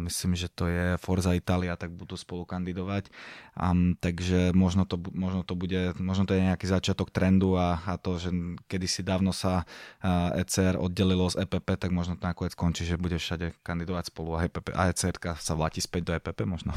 myslím, 0.00 0.32
že 0.32 0.48
to 0.48 0.72
je 0.72 0.96
Forza 0.96 1.36
Italia, 1.36 1.76
tak 1.76 1.92
budú 1.92 2.16
spolu 2.16 2.48
kandidovať. 2.48 3.12
Takže 4.00 4.56
možno 4.56 4.88
to, 4.88 4.96
možno 5.12 5.44
to 5.44 5.52
bude, 5.52 5.92
možno 6.00 6.24
to 6.24 6.32
je 6.32 6.48
nejaký 6.48 6.64
začiatok 6.64 7.12
trendu 7.12 7.60
a, 7.60 7.76
a 7.84 8.00
to, 8.00 8.16
že 8.16 8.32
kedysi 8.72 9.04
dávno 9.04 9.36
sa 9.36 9.68
ECR 10.32 10.80
oddelilo 10.80 11.28
z 11.28 11.44
EPP, 11.44 11.76
tak 11.76 11.92
možno 11.92 12.16
to 12.16 12.24
nakoniec 12.24 12.56
skončí, 12.56 12.88
že 12.88 12.96
bude 12.96 13.20
všade 13.20 13.52
kandidovať 13.60 14.08
spolu 14.08 14.40
a, 14.40 14.48
EPP, 14.48 14.72
a 14.72 14.88
ECR 14.88 15.36
sa 15.36 15.52
vráti 15.52 15.84
späť 15.84 16.08
do 16.08 16.12
EPP 16.16 16.21
možno. 16.44 16.72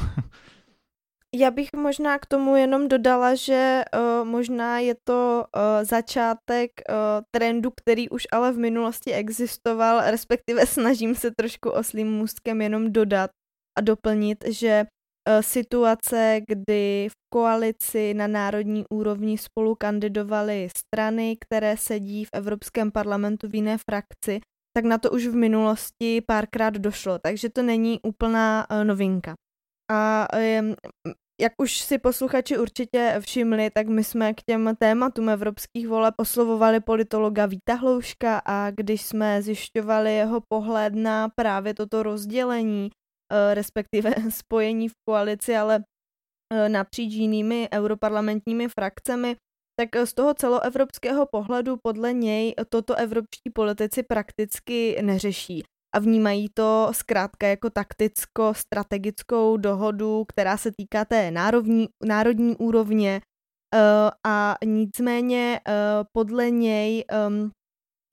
Já 1.34 1.50
bych 1.50 1.72
možná 1.72 2.18
k 2.18 2.26
tomu 2.26 2.56
jenom 2.56 2.88
dodala, 2.88 3.34
že 3.34 3.82
uh, 3.94 4.28
možná 4.28 4.78
je 4.78 4.94
to 5.04 5.44
uh, 5.44 5.84
začátek 5.84 6.70
uh, 6.88 6.94
trendu, 7.30 7.70
který 7.70 8.08
už 8.08 8.26
ale 8.32 8.52
v 8.52 8.58
minulosti 8.58 9.12
existoval, 9.12 10.10
respektive 10.10 10.66
snažím 10.76 11.14
se 11.14 11.30
trošku 11.30 11.70
oslým 11.70 12.12
můstkem 12.12 12.60
jenom 12.62 12.92
dodat 12.92 13.30
a 13.78 13.80
doplnit, 13.80 14.44
že 14.48 14.84
uh, 14.84 15.40
situace, 15.40 16.40
kdy 16.48 17.08
v 17.10 17.16
koalici 17.34 18.14
na 18.14 18.26
národní 18.26 18.84
úrovni 18.90 19.38
spolu 19.38 19.74
kandidovaly 19.74 20.68
strany, 20.76 21.36
které 21.40 21.76
sedí 21.76 22.24
v 22.24 22.30
Evropském 22.32 22.90
parlamentu 22.90 23.48
v 23.48 23.54
jiné 23.54 23.78
frakci, 23.90 24.40
tak 24.76 24.84
na 24.84 24.98
to 24.98 25.10
už 25.10 25.26
v 25.26 25.34
minulosti 25.34 26.20
párkrát 26.20 26.76
došlo, 26.76 27.18
takže 27.18 27.48
to 27.48 27.62
není 27.62 28.00
úplná 28.04 28.66
uh, 28.70 28.84
novinka. 28.84 29.34
A 29.90 30.28
jak 31.40 31.52
už 31.62 31.78
si 31.80 31.98
posluchači 31.98 32.58
určitě 32.58 33.16
všimli, 33.20 33.70
tak 33.70 33.88
my 33.88 34.04
jsme 34.04 34.34
k 34.34 34.42
těm 34.42 34.76
tématům 34.78 35.28
evropských 35.28 35.88
voleb 35.88 36.14
oslovovali 36.18 36.80
politologa 36.80 37.46
Víta 37.46 37.74
Hlouška 37.74 38.42
a 38.44 38.70
když 38.70 39.02
jsme 39.02 39.42
zjišťovali 39.42 40.14
jeho 40.14 40.40
pohled 40.48 40.94
na 40.94 41.28
právě 41.28 41.74
toto 41.74 42.02
rozdělení, 42.02 42.90
eh, 43.32 43.54
respektive 43.54 44.14
spojení 44.30 44.88
v 44.88 44.94
koalici, 45.08 45.56
ale 45.56 45.84
eh, 46.52 46.68
napříč 46.68 47.12
jinými 47.12 47.68
europarlamentními 47.72 48.68
frakcemi, 48.68 49.36
tak 49.80 50.06
z 50.06 50.14
toho 50.14 50.34
celoevropského 50.34 51.26
pohledu 51.26 51.76
podle 51.82 52.12
něj 52.12 52.54
toto 52.68 52.94
evropští 52.94 53.50
politici 53.54 54.02
prakticky 54.02 55.02
neřeší. 55.02 55.62
A 55.94 55.98
vnímají 55.98 56.48
to 56.54 56.88
zkrátka 56.92 57.46
jako 57.46 57.70
takticko-strategickou 57.70 59.56
dohodu, 59.56 60.24
která 60.28 60.56
se 60.56 60.70
týká 60.76 61.04
té 61.04 61.30
národní, 61.30 61.88
národní 62.04 62.56
úrovně. 62.56 63.20
Uh, 63.74 64.10
a 64.26 64.56
nicméně 64.64 65.60
uh, 65.68 65.74
podle 66.12 66.50
něj, 66.50 67.04
um, 67.28 67.50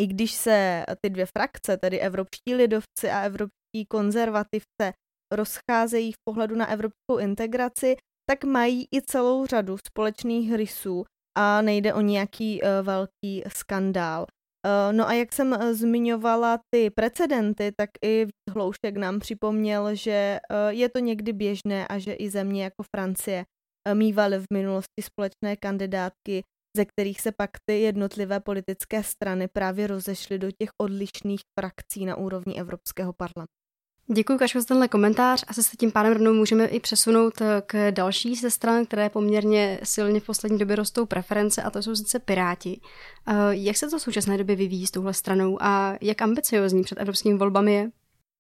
i 0.02 0.08
když 0.08 0.32
se 0.32 0.86
ty 1.02 1.10
dvě 1.10 1.26
frakce, 1.38 1.78
tedy 1.78 2.00
evropští 2.00 2.56
lidovci 2.56 3.10
a 3.10 3.22
evropští 3.22 3.86
konzervativce, 3.90 4.94
rozcházejí 5.34 6.12
v 6.12 6.24
pohledu 6.30 6.56
na 6.56 6.68
evropskou 6.70 7.18
integraci, 7.20 7.96
tak 8.30 8.44
mají 8.44 8.88
i 8.96 9.02
celou 9.02 9.46
řadu 9.46 9.78
společných 9.88 10.54
rysů 10.54 11.04
a 11.38 11.62
nejde 11.62 11.94
o 11.94 12.02
nějaký 12.02 12.62
uh, 12.62 12.70
velký 12.86 13.44
skandál. 13.48 14.26
Eh, 14.66 14.94
no 14.94 15.08
a 15.08 15.14
jak 15.14 15.34
jsem 15.34 15.54
eh, 15.54 15.74
zmiňovala 15.74 16.60
ty 16.70 16.90
precedenty, 16.90 17.72
tak 17.78 17.90
i 18.06 18.28
Hloušek 18.54 18.98
nám 18.98 19.20
připomněl, 19.20 19.96
že 19.96 20.12
eh, 20.12 20.40
je 20.70 20.90
to 20.90 21.00
někdy 21.00 21.34
běžné 21.34 21.88
a 21.88 22.00
že 22.00 22.14
i 22.14 22.30
země 22.30 22.64
jako 22.64 22.84
Francie 22.96 23.46
mývaly 23.94 24.40
v 24.40 24.46
minulosti 24.54 25.02
společné 25.02 25.56
kandidátky, 25.62 26.44
ze 26.78 26.86
kterých 26.86 27.22
se 27.22 27.32
pak 27.32 27.50
ty 27.70 27.80
jednotlivé 27.80 28.40
politické 28.40 29.04
strany 29.04 29.48
právě 29.48 29.88
rozešly 29.88 30.40
do 30.40 30.52
těch 30.52 30.70
odlišných 30.82 31.42
frakcí 31.60 32.06
na 32.06 32.16
úrovni 32.16 32.60
Evropského 32.60 33.14
parlamentu. 33.14 33.63
Děkuji 34.08 34.38
Kaško 34.38 34.60
za 34.60 34.66
tenhle 34.66 34.88
komentář 34.88 35.44
a 35.48 35.54
se 35.54 35.62
tím 35.80 35.92
pádem 35.92 36.14
rovnou 36.14 36.34
můžeme 36.34 36.66
i 36.66 36.80
přesunout 36.80 37.42
eh, 37.42 37.62
k 37.66 37.92
další 37.92 38.36
ze 38.36 38.52
stran, 38.52 38.86
které 38.86 39.10
poměrně 39.10 39.80
silně 39.84 40.20
v 40.20 40.26
poslední 40.26 40.58
době 40.58 40.76
rostou 40.76 41.06
preference 41.06 41.62
a 41.62 41.70
to 41.70 41.82
jsou 41.82 41.96
sice 41.96 42.20
Piráti. 42.20 42.82
Eh, 43.28 43.34
jak 43.50 43.78
se 43.78 43.90
to 43.90 44.00
v 44.00 44.02
současné 44.02 44.38
době 44.38 44.56
vyvíjí 44.56 44.88
s 44.88 44.92
touhle 44.92 45.14
stranou 45.14 45.58
a 45.62 45.98
jak 46.02 46.22
ambiciozní 46.22 46.84
před 46.84 47.00
evropskými 47.02 47.38
volbami 47.38 47.74
je? 47.74 47.90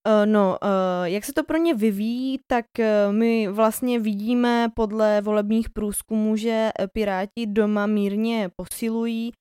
Eh, 0.07 0.25
no, 0.25 0.57
jak 1.03 1.25
se 1.25 1.33
to 1.33 1.43
pro 1.43 1.57
ně 1.57 1.73
vyvíjí, 1.73 2.39
tak 2.47 2.65
my 3.11 3.47
vlastně 3.47 3.99
vidíme 3.99 4.69
podle 4.75 5.21
volebních 5.21 5.69
průzkumů, 5.69 6.35
že 6.35 6.69
Piráti 6.93 7.45
doma 7.47 7.85
mírně 7.85 8.49
posilují, 8.55 9.31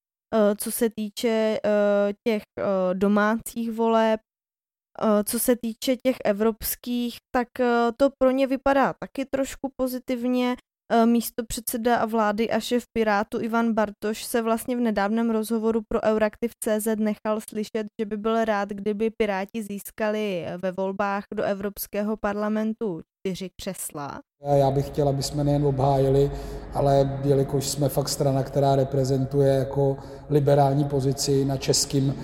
co 0.56 0.72
se 0.72 0.90
týče 0.90 1.58
těch 2.24 2.42
domácích 2.92 3.72
voleb, 3.72 4.20
co 5.24 5.38
se 5.38 5.56
týče 5.56 5.96
těch 5.96 6.16
evropských, 6.24 7.16
tak 7.34 7.60
eh, 7.60 7.92
to 7.96 8.10
pro 8.18 8.30
ně 8.30 8.46
vypadá 8.46 8.92
taky 8.92 9.24
trošku 9.24 9.72
pozitivně. 9.76 10.56
Eh, 10.92 11.06
místo 11.06 11.44
předseda 11.48 11.96
a 11.96 12.06
vlády 12.06 12.50
a 12.50 12.60
šéf 12.60 12.84
Pirátu 12.92 13.40
Ivan 13.40 13.72
Bartoš 13.72 14.24
se 14.24 14.42
vlastně 14.42 14.76
v 14.76 14.80
nedávném 14.80 15.30
rozhovoru 15.30 15.80
pro 15.88 16.00
CZ 16.60 16.86
nechal 16.96 17.40
slyšet, 17.40 17.86
že 18.00 18.06
by 18.06 18.16
byl 18.16 18.44
rád, 18.44 18.68
kdyby 18.68 19.10
Piráti 19.10 19.62
získali 19.62 20.46
ve 20.62 20.72
volbách 20.72 21.24
do 21.34 21.42
Evropského 21.42 22.16
parlamentu 22.16 23.02
čtyři 23.26 23.50
křesla. 23.56 24.20
Já 24.54 24.70
bych 24.70 24.86
chtěl, 24.86 25.08
aby 25.08 25.22
jsme 25.22 25.44
nejen 25.44 25.66
obhájili, 25.66 26.30
ale 26.74 27.20
jelikož 27.24 27.68
jsme 27.68 27.88
fakt 27.88 28.08
strana, 28.08 28.42
která 28.42 28.76
reprezentuje 28.76 29.54
jako 29.54 29.96
liberální 30.30 30.84
pozici 30.84 31.44
na 31.44 31.56
českým, 31.56 32.14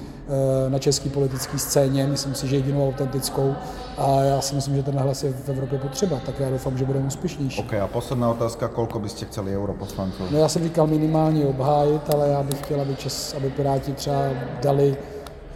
eh, 0.67 0.71
na 0.71 0.79
český 0.79 1.09
politické 1.09 1.59
scéně, 1.59 2.07
myslím 2.07 2.35
si, 2.35 2.49
že 2.49 2.57
jedinou 2.57 2.89
autentickou 2.89 3.55
a 3.99 4.21
já 4.21 4.41
si 4.41 4.55
myslím, 4.55 4.77
že 4.77 4.83
ten 4.83 4.99
hlas 4.99 5.23
je 5.23 5.33
v 5.33 5.49
Evropě 5.49 5.79
potřeba, 5.79 6.21
tak 6.27 6.41
já 6.41 6.51
doufám, 6.51 6.79
že 6.79 6.85
budeme 6.85 7.07
úspěšnější. 7.07 7.61
Ok, 7.61 7.75
a 7.75 7.87
posledná 7.87 8.31
otázka, 8.31 8.69
kolko 8.69 8.99
byste 8.99 9.27
chceli 9.27 9.57
europoslanců? 9.57 10.23
No 10.31 10.39
já 10.39 10.49
jsem 10.49 10.63
říkal 10.63 10.87
minimálně 10.87 11.47
obhájit, 11.47 12.15
ale 12.15 12.29
já 12.29 12.43
bych 12.43 12.59
chtěl, 12.59 12.81
aby, 12.81 12.97
Čes, 12.97 13.35
aby 13.35 13.51
Piráti 13.51 13.93
třeba 13.93 14.23
dali 14.63 14.97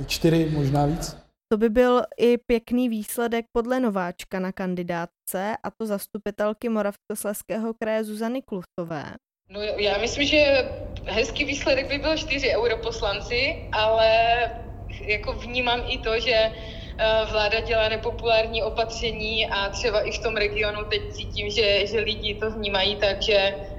čtyři, 0.07 0.51
možná 0.55 0.87
víc. 0.87 1.22
To 1.53 1.59
by 1.59 1.69
byl 1.69 2.03
i 2.19 2.39
pěkný 2.39 2.89
výsledek 2.89 3.47
podle 3.53 3.81
nováčka 3.81 4.41
na 4.41 4.53
kandidátce, 4.53 5.57
a 5.65 5.71
to 5.71 5.87
zastupitelky 5.87 6.69
Moravskosleského 6.69 7.75
kraje 7.75 8.05
Zuzany 8.05 8.43
Klusové. 8.43 9.05
No 9.49 9.61
já 9.61 9.99
myslím, 9.99 10.27
že 10.27 10.71
hezký 11.05 11.45
výsledek 11.45 11.89
by 11.89 11.99
byl 11.99 12.17
čtyři 12.17 12.57
europoslanci, 12.57 13.69
ale 13.73 14.11
jako 15.01 15.33
vnímám 15.33 15.83
i 15.89 15.99
to, 15.99 16.21
že 16.21 16.35
eh, 16.35 16.53
vláda 17.33 17.61
dělá 17.61 17.89
nepopulární 17.89 18.63
opatření 18.63 19.47
a 19.49 19.69
třeba 19.69 20.01
i 20.01 20.13
v 20.13 20.19
tom 20.19 20.37
regionu 20.37 20.85
teď 20.91 21.03
cítím, 21.13 21.51
že, 21.51 21.87
že 21.87 22.01
lidi 22.01 22.35
to 22.35 22.51
vnímají 22.51 22.97
tak, 22.97 23.23
že 23.23 23.55
Eh, 23.55 23.72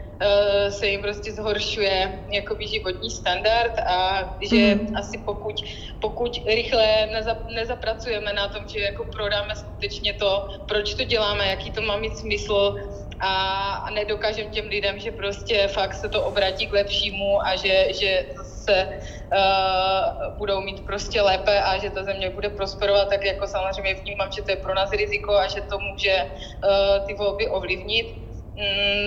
se 0.69 0.87
jim 0.87 1.01
prostě 1.01 1.31
zhoršuje 1.31 2.19
jakoby 2.31 2.67
životní 2.67 3.09
standard 3.09 3.79
a 3.79 4.29
že 4.41 4.75
mm. 4.75 4.95
asi 4.97 5.17
pokud, 5.17 5.55
pokud 6.01 6.41
rychle 6.47 7.07
neza, 7.11 7.37
nezapracujeme 7.55 8.33
na 8.33 8.47
tom, 8.47 8.63
že 8.67 8.79
jako 8.79 9.05
prodáme 9.05 9.55
skutečně 9.55 10.13
to, 10.13 10.49
proč 10.67 10.93
to 10.93 11.03
děláme, 11.03 11.47
jaký 11.47 11.71
to 11.71 11.81
má 11.81 11.97
mít 11.97 12.17
smysl 12.17 12.75
a, 13.19 13.89
nedokážeme 13.93 14.49
těm 14.49 14.67
lidem, 14.67 14.99
že 14.99 15.11
prostě 15.11 15.67
fakt 15.67 15.93
se 15.93 16.09
to 16.09 16.23
obratí 16.23 16.67
k 16.67 16.73
lepšímu 16.73 17.45
a 17.45 17.55
že, 17.55 17.93
že 17.93 18.25
se 18.43 18.87
uh, 18.87 20.37
budou 20.37 20.61
mít 20.61 20.85
prostě 20.85 21.21
lépe 21.21 21.61
a 21.61 21.77
že 21.77 21.89
ta 21.89 22.03
země 22.03 22.29
bude 22.29 22.49
prosperovat, 22.49 23.09
tak 23.09 23.25
jako 23.25 23.47
samozřejmě 23.47 23.93
vnímám, 23.93 24.31
že 24.31 24.41
to 24.41 24.51
je 24.51 24.57
pro 24.57 24.75
nás 24.75 24.91
riziko 24.91 25.33
a 25.35 25.47
že 25.47 25.61
to 25.61 25.79
může 25.79 26.23
uh, 26.23 27.07
ty 27.07 27.13
volby 27.13 27.47
ovlivnit 27.47 28.32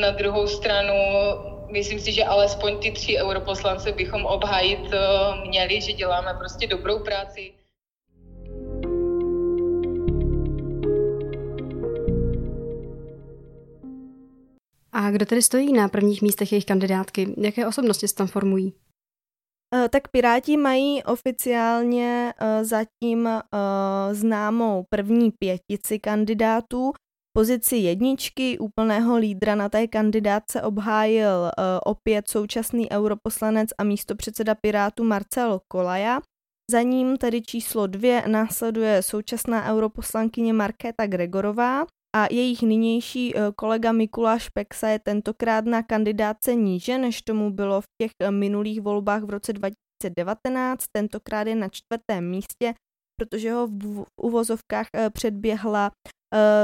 na 0.00 0.10
druhou 0.10 0.46
stranu 0.46 0.94
myslím 1.70 2.00
si, 2.00 2.12
že 2.12 2.24
alespoň 2.24 2.78
ty 2.78 2.90
tři 2.90 3.16
europoslance 3.18 3.92
bychom 3.92 4.26
obhájit 4.26 4.80
eh, 4.92 4.98
měli, 5.48 5.80
že 5.80 5.92
děláme 5.92 6.34
prostě 6.38 6.66
dobrou 6.66 6.98
práci. 6.98 7.52
A 14.92 15.10
kdo 15.10 15.26
tedy 15.26 15.42
stojí 15.42 15.72
na 15.72 15.88
prvních 15.88 16.22
místech 16.22 16.52
jejich 16.52 16.64
kandidátky? 16.64 17.34
Jaké 17.38 17.66
osobnosti 17.66 18.08
se 18.08 18.14
tam 18.14 18.26
formují? 18.26 18.72
Eh, 19.74 19.88
tak 19.88 20.08
Piráti 20.08 20.56
mají 20.56 21.02
oficiálně 21.04 22.34
eh, 22.40 22.64
zatím 22.64 23.28
známou 24.12 24.84
první 24.90 25.30
pětici 25.30 25.98
kandidátů, 25.98 26.92
Pozici 27.36 27.76
jedničky 27.76 28.58
úplného 28.58 29.16
lídra 29.16 29.54
na 29.54 29.68
té 29.68 29.86
kandidátce 29.86 30.62
obhájil 30.62 31.40
uh, 31.42 31.50
opět 31.84 32.28
současný 32.28 32.90
europoslanec 32.90 33.70
a 33.78 33.84
místopředseda 33.84 34.54
Pirátu 34.54 35.04
Marcel 35.04 35.60
Kolaja. 35.68 36.20
Za 36.70 36.82
ním 36.82 37.16
tedy 37.16 37.42
číslo 37.42 37.86
dvě 37.86 38.22
následuje 38.26 39.02
současná 39.02 39.72
europoslankyně 39.72 40.52
Markéta 40.52 41.06
Gregorová 41.06 41.86
a 42.16 42.26
jejich 42.30 42.62
nynější 42.62 43.34
uh, 43.34 43.40
kolega 43.56 43.92
Mikuláš 43.92 44.48
Peksa 44.48 44.88
je 44.88 44.98
tentokrát 44.98 45.64
na 45.64 45.82
kandidátce 45.82 46.54
níže, 46.54 46.98
než 46.98 47.22
tomu 47.22 47.50
bylo 47.50 47.80
v 47.80 47.86
těch 48.02 48.10
uh, 48.22 48.30
minulých 48.30 48.80
volbách 48.80 49.22
v 49.22 49.30
roce 49.30 49.52
2019. 49.52 50.84
Tentokrát 50.92 51.46
je 51.46 51.54
na 51.54 51.68
čtvrtém 51.68 52.30
místě, 52.30 52.74
protože 53.20 53.52
ho 53.52 53.66
v 53.66 54.04
uvozovkách 54.22 54.86
předběhla 55.12 55.90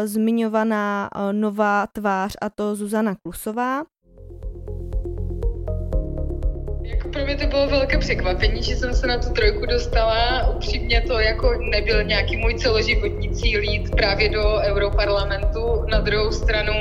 zmiňovaná 0.04 1.08
uh, 1.14 1.32
nová 1.32 1.86
tvář 1.86 2.32
a 2.42 2.50
to 2.50 2.76
Zuzana 2.76 3.14
Klusová. 3.22 3.82
Pro 7.12 7.24
mě 7.24 7.36
to 7.36 7.46
bylo 7.46 7.68
velké 7.68 7.98
překvapení, 7.98 8.62
že 8.62 8.76
jsem 8.76 8.94
se 8.94 9.06
na 9.06 9.18
tu 9.18 9.30
trojku 9.32 9.66
dostala. 9.66 10.48
Upřímně 10.56 11.04
to 11.06 11.18
jako 11.18 11.54
nebyl 11.70 12.04
nějaký 12.04 12.36
můj 12.36 12.54
celoživotní 12.54 13.30
cíl 13.30 13.62
jít 13.62 13.90
právě 13.90 14.28
do 14.28 14.56
Europarlamentu. 14.62 15.84
Na 15.90 16.00
druhou 16.00 16.30
stranu 16.30 16.72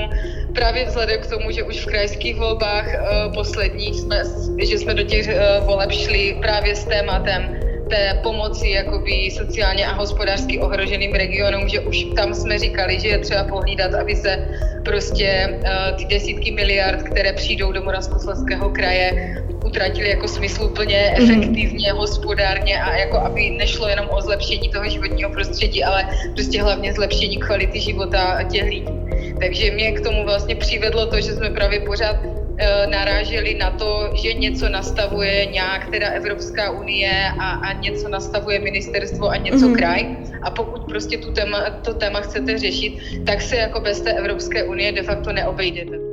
právě 0.55 0.85
vzhledem 0.85 1.21
k 1.21 1.27
tomu, 1.27 1.51
že 1.51 1.63
už 1.63 1.83
v 1.83 1.85
krajských 1.85 2.39
volbách 2.39 2.85
uh, 2.87 3.33
posledních 3.33 3.95
jsme, 3.95 4.23
že 4.63 4.77
jsme 4.77 4.93
do 4.93 5.03
těch 5.03 5.29
voleb 5.65 5.91
šli 5.91 6.37
právě 6.41 6.75
s 6.75 6.85
tématem 6.85 7.70
té 7.89 8.19
pomoci 8.23 8.69
jakoby 8.69 9.31
sociálně 9.31 9.85
a 9.85 9.93
hospodářsky 9.93 10.59
ohroženým 10.59 11.13
regionům, 11.13 11.69
že 11.69 11.79
už 11.79 12.03
tam 12.15 12.33
jsme 12.33 12.59
říkali, 12.59 12.99
že 12.99 13.07
je 13.07 13.17
třeba 13.17 13.43
pohlídat, 13.43 13.93
aby 13.93 14.15
se 14.15 14.47
prostě 14.85 15.49
uh, 15.53 15.97
ty 15.97 16.05
desítky 16.05 16.51
miliard, 16.51 17.03
které 17.03 17.33
přijdou 17.33 17.71
do 17.71 17.83
Moravskoslezského 17.83 18.69
kraje, 18.69 19.35
utratili 19.65 20.09
jako 20.09 20.27
smysluplně, 20.27 21.15
mhm. 21.17 21.31
efektivně, 21.31 21.91
hospodárně 21.91 22.81
a 22.81 22.95
jako 22.95 23.17
aby 23.17 23.49
nešlo 23.49 23.87
jenom 23.87 24.07
o 24.09 24.21
zlepšení 24.21 24.69
toho 24.69 24.89
životního 24.89 25.29
prostředí, 25.29 25.83
ale 25.83 26.05
prostě 26.33 26.61
hlavně 26.61 26.93
zlepšení 26.93 27.37
kvality 27.37 27.79
života 27.79 28.43
těch 28.43 28.63
lidí. 28.63 28.93
Takže 29.39 29.71
mě 29.71 29.91
k 29.91 30.01
tomu 30.01 30.23
vlastně 30.23 30.55
přivedlo 30.55 31.05
to, 31.05 31.21
že 31.21 31.33
jsme 31.33 31.49
právě 31.49 31.79
pořád 31.79 32.15
naráželi 32.89 33.55
na 33.55 33.71
to, 33.71 34.09
že 34.13 34.33
něco 34.33 34.69
nastavuje 34.69 35.45
nějak 35.45 35.89
teda 35.89 36.09
Evropská 36.09 36.71
unie 36.71 37.31
a, 37.39 37.49
a 37.51 37.73
něco 37.73 38.09
nastavuje 38.09 38.59
ministerstvo 38.59 39.29
a 39.29 39.37
něco 39.37 39.57
mm-hmm. 39.57 39.75
kraj. 39.75 40.17
A 40.41 40.51
pokud 40.51 40.85
prostě 40.85 41.17
tu 41.17 41.33
téma, 41.33 41.69
to 41.69 41.93
téma 41.93 42.21
chcete 42.21 42.57
řešit, 42.57 43.23
tak 43.25 43.41
se 43.41 43.55
jako 43.55 43.79
bez 43.79 44.01
té 44.01 44.13
Evropské 44.13 44.63
unie 44.63 44.91
de 44.91 45.03
facto 45.03 45.33
neobejdete. 45.33 46.11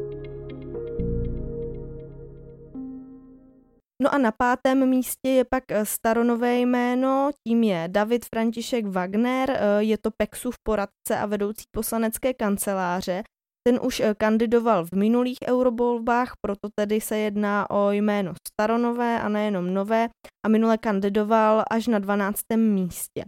No 4.03 4.15
a 4.15 4.19
na 4.19 4.33
pátém 4.33 4.89
místě 4.89 5.29
je 5.29 5.45
pak 5.45 5.65
eh, 5.71 5.87
staronové 5.87 6.59
jméno, 6.59 7.31
tím 7.47 7.63
je 7.63 7.85
David 7.87 8.25
František 8.35 8.87
Wagner, 8.87 9.51
eh, 9.51 9.59
je 9.79 9.99
to 9.99 10.11
Pexův 10.17 10.55
poradce 10.63 11.19
a 11.19 11.27
vedoucí 11.27 11.65
poslanecké 11.71 12.35
kanceláře 12.35 13.23
ten 13.66 13.79
už 13.83 14.01
eh, 14.01 14.14
kandidoval 14.14 14.85
v 14.87 14.92
minulých 14.92 15.38
eurovolbách, 15.47 16.33
proto 16.40 16.68
tedy 16.79 17.01
se 17.01 17.18
jedná 17.18 17.71
o 17.71 17.90
jméno 17.90 18.33
staronové 18.49 19.21
a 19.21 19.29
nejenom 19.29 19.75
nové 19.75 20.09
a 20.47 20.49
minule 20.49 20.79
kandidoval 20.79 21.64
až 21.71 21.87
na 21.87 21.99
12. 21.99 22.40
místě. 22.57 23.25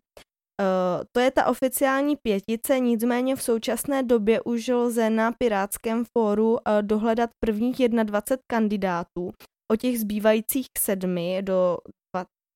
Uh, 0.61 1.05
to 1.13 1.21
je 1.21 1.31
ta 1.31 1.47
oficiální 1.47 2.17
pětice, 2.17 2.81
nicméně 2.81 3.37
v 3.37 3.43
současné 3.43 4.03
době 4.03 4.41
už 4.41 4.69
lze 4.69 5.11
na 5.11 5.33
Pirátském 5.39 6.05
fóru 6.19 6.53
uh, 6.53 6.59
dohledat 6.81 7.31
prvních 7.45 7.89
21 7.89 8.43
kandidátů. 8.47 9.31
O 9.73 9.77
těch 9.77 10.01
zbývajících 10.01 10.67
sedmi 10.79 11.43
do, 11.43 11.79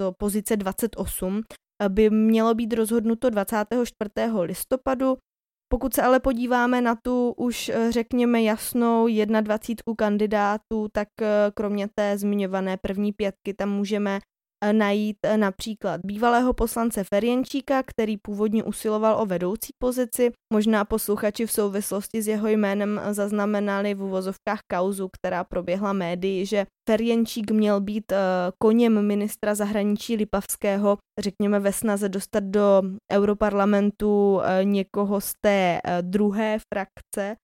do 0.03 0.13
pozice 0.19 0.57
28 0.57 1.43
by 1.89 2.11
mělo 2.11 2.55
být 2.55 2.73
rozhodnuto 2.73 3.31
24. 3.31 4.11
listopadu 4.41 5.17
pokud 5.75 5.95
se 5.95 6.03
ale 6.03 6.21
podíváme 6.21 6.81
na 6.81 6.95
tu 6.95 7.35
už 7.37 7.69
eh, 7.69 7.93
řekněme 7.93 8.43
jasnou 8.43 9.07
21 9.41 9.95
kandidátů, 9.99 10.89
tak 10.93 11.09
eh, 11.23 11.27
kromě 11.55 11.89
té 11.95 12.19
zmiňované 12.19 12.77
první 12.77 13.13
pětky 13.13 13.55
tam 13.55 13.69
můžeme 13.69 14.21
najít 14.73 15.17
eh, 15.23 15.37
například 15.37 16.01
bývalého 16.05 16.53
poslance 16.53 17.05
Ferjenčíka, 17.05 17.83
který 17.83 18.17
původně 18.17 18.65
usiloval 18.65 19.23
o 19.23 19.27
vedoucí 19.27 19.73
pozici. 19.79 20.31
Možná 20.53 20.85
posluchači 20.85 21.47
v 21.47 21.53
souvislosti 21.53 22.23
s 22.23 22.29
jeho 22.29 22.49
jménem 22.49 23.01
eh, 23.03 23.15
zaznamenali 23.15 23.95
v 23.95 24.03
uvozovkách 24.03 24.61
kauzu, 24.73 25.09
která 25.13 25.45
proběhla 25.45 25.93
médii, 25.93 26.47
že 26.47 26.67
Ferjenčík 26.89 27.51
měl 27.51 27.81
být 27.81 28.13
koněm 28.59 29.07
ministra 29.07 29.55
zahraničí 29.55 30.17
Lipavského, 30.17 30.99
řekněme 31.21 31.61
ve 31.61 31.73
snaze 31.73 32.09
dostat 32.09 32.45
do 32.45 32.83
europarlamentu 33.13 34.41
někoho 34.63 35.21
z 35.21 35.33
té 35.41 35.81
druhé 36.01 36.59
frakce 36.75 37.37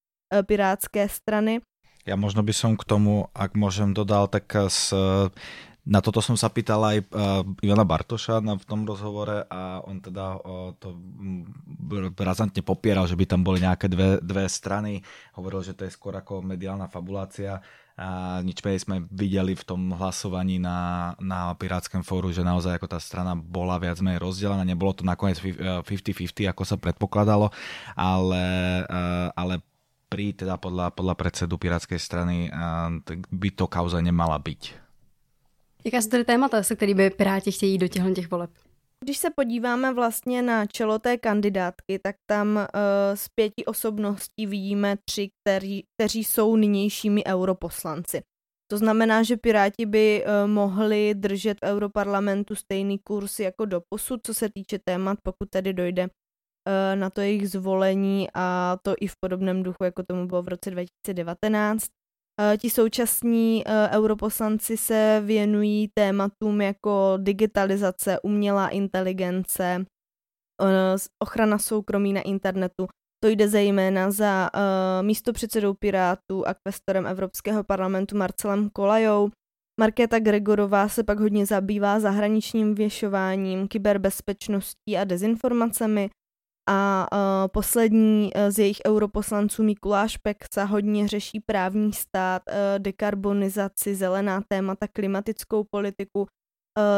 pirátské 0.47 1.09
strany. 1.09 1.61
Ja 2.09 2.17
možno 2.17 2.41
by 2.41 2.53
som 2.57 2.81
k 2.81 2.85
tomu, 2.89 3.29
ak 3.37 3.53
môžem, 3.55 3.93
dodal 3.93 4.25
tak 4.27 4.49
z 4.73 4.97
Na 5.91 5.99
toto 5.99 6.23
som 6.23 6.39
sa 6.39 6.47
pýtal 6.47 6.79
aj 6.87 6.99
uh, 7.11 7.43
Ivana 7.67 7.83
Bartoša 7.83 8.39
na, 8.39 8.55
v 8.55 8.63
tom 8.63 8.87
rozhovore 8.87 9.43
a 9.51 9.83
on 9.83 9.99
teda 9.99 10.39
uh, 10.39 10.71
to 10.79 10.95
razantne 12.15 12.63
popieral, 12.63 13.11
že 13.11 13.19
by 13.19 13.27
tam 13.27 13.43
boli 13.43 13.59
nejaké 13.59 13.91
dve, 13.91 14.23
dve 14.23 14.47
strany. 14.47 15.03
Hovoril, 15.35 15.67
že 15.67 15.75
to 15.75 15.83
je 15.83 15.91
skôr 15.91 16.15
ako 16.15 16.47
mediálna 16.47 16.87
fabulácia 16.87 17.59
a 17.99 18.39
nič 18.41 18.63
menej 18.63 18.87
sme 18.87 18.97
videli 19.11 19.59
v 19.59 19.67
tom 19.67 19.91
hlasovaní 19.93 20.63
na, 20.63 21.13
na 21.19 21.53
Pirátskom 21.59 22.07
fóru, 22.07 22.31
že 22.31 22.47
naozaj 22.47 22.79
ako 22.79 22.87
tá 22.87 23.03
strana 23.03 23.35
bola 23.35 23.77
viac 23.83 23.99
menej 23.99 24.23
rozdelená. 24.23 24.63
Nebolo 24.63 24.95
to 24.95 25.03
nakoniec 25.03 25.43
50-50, 25.43 26.49
ako 26.49 26.63
sa 26.65 26.79
predpokladalo, 26.79 27.51
ale, 27.99 28.47
ale 29.37 29.61
pri 30.09 30.33
teda 30.33 30.57
podľa, 30.57 30.97
podľa 30.97 31.15
predsedu 31.19 31.61
Pirátskej 31.61 32.01
strany 32.01 32.49
by 33.29 33.51
to 33.53 33.69
kauza 33.69 34.01
nemala 34.01 34.41
byť. 34.41 34.90
Jaká 35.85 36.03
jsou 36.03 36.09
tedy 36.09 36.25
témata, 36.25 36.63
se 36.63 36.77
by 36.95 37.11
Piráti 37.11 37.53
chtějí 37.53 37.79
do 37.79 37.89
těchto 37.89 38.15
těch 38.15 38.31
voleb? 38.31 38.51
Když 39.05 39.19
se 39.19 39.31
podíváme 39.31 39.95
vlastně 39.95 40.43
na 40.43 40.67
čelo 40.67 40.99
té 40.99 41.17
kandidátky, 41.17 41.99
tak 41.99 42.17
tam 42.27 42.57
uh, 42.57 42.63
z 43.15 43.29
pěti 43.29 43.65
osobností 43.65 44.47
vidíme 44.47 44.97
tři, 45.05 45.31
kteří, 45.41 45.85
kteří 45.97 46.25
jsou 46.25 46.57
nynějšími 46.57 47.25
europoslanci. 47.27 48.23
To 48.71 48.79
znamená, 48.79 49.23
že 49.23 49.37
Piráti 49.37 49.87
by 49.87 50.25
uh, 50.25 50.51
mohli 50.51 51.15
držet 51.15 51.59
v 51.59 51.67
europarlamentu 51.67 52.55
stejný 52.55 52.99
kurz 52.99 53.39
jako 53.39 53.65
do 53.65 53.81
posud, 53.89 54.21
co 54.27 54.35
se 54.35 54.49
týče 54.55 54.79
témat, 54.85 55.19
pokud 55.23 55.51
tedy 55.51 55.73
dojde 55.73 56.03
uh, 56.03 56.11
na 57.01 57.11
to 57.11 57.21
jejich 57.21 57.51
zvolení 57.51 58.29
a 58.35 58.77
to 58.83 58.95
i 59.01 59.07
v 59.07 59.15
podobném 59.21 59.63
duchu, 59.63 59.85
jako 59.85 60.03
tomu 60.03 60.27
bylo 60.27 60.43
v 60.43 60.49
roce 60.49 60.71
2019. 60.71 61.87
Eh, 62.43 62.59
ti 62.59 62.71
současní 62.71 63.63
eh, 63.67 63.89
europoslanci 63.93 64.77
se 64.77 65.23
věnují 65.25 65.89
tématům 65.95 66.61
jako 66.61 67.13
digitalizace, 67.17 68.21
umělá 68.23 68.69
inteligence, 68.69 69.85
eh, 70.63 70.97
ochrana 71.19 71.59
soukromí 71.59 72.13
na 72.13 72.21
internetu. 72.21 72.87
To 73.25 73.29
jde 73.29 73.49
zejména 73.49 74.11
za 74.11 74.51
místo 75.03 75.33
předsedou 75.33 75.75
Pirátů 75.75 76.47
a 76.47 76.55
kvestorem 76.55 77.07
Evropského 77.07 77.65
parlamentu 77.65 78.17
Marcelem 78.17 78.71
Kolajou. 78.71 79.31
Markéta 79.81 80.19
Gregorová 80.19 80.89
se 80.89 81.05
pak 81.05 81.21
hodně 81.21 81.47
zabývá 81.47 82.01
zahraničním 82.01 82.75
věšováním, 82.75 83.69
kyberbezpečností 83.69 84.97
a 84.99 85.05
dezinformacemi 85.05 86.11
a 86.71 87.07
uh, 87.13 87.49
poslední 87.53 88.33
uh, 88.35 88.51
z 88.51 88.59
jejich 88.59 88.79
europoslanců 88.87 89.63
Mikuláš 89.63 90.17
Peksa 90.17 90.65
hodně 90.65 91.09
řeší 91.09 91.41
právní 91.47 91.93
stát, 91.93 92.43
uh, 92.49 92.55
dekarbonizaci, 92.79 93.95
zelená 93.95 94.43
témata, 94.49 94.87
klimatickou 94.93 95.65
politiku. 95.71 96.21
Uh, 96.21 96.27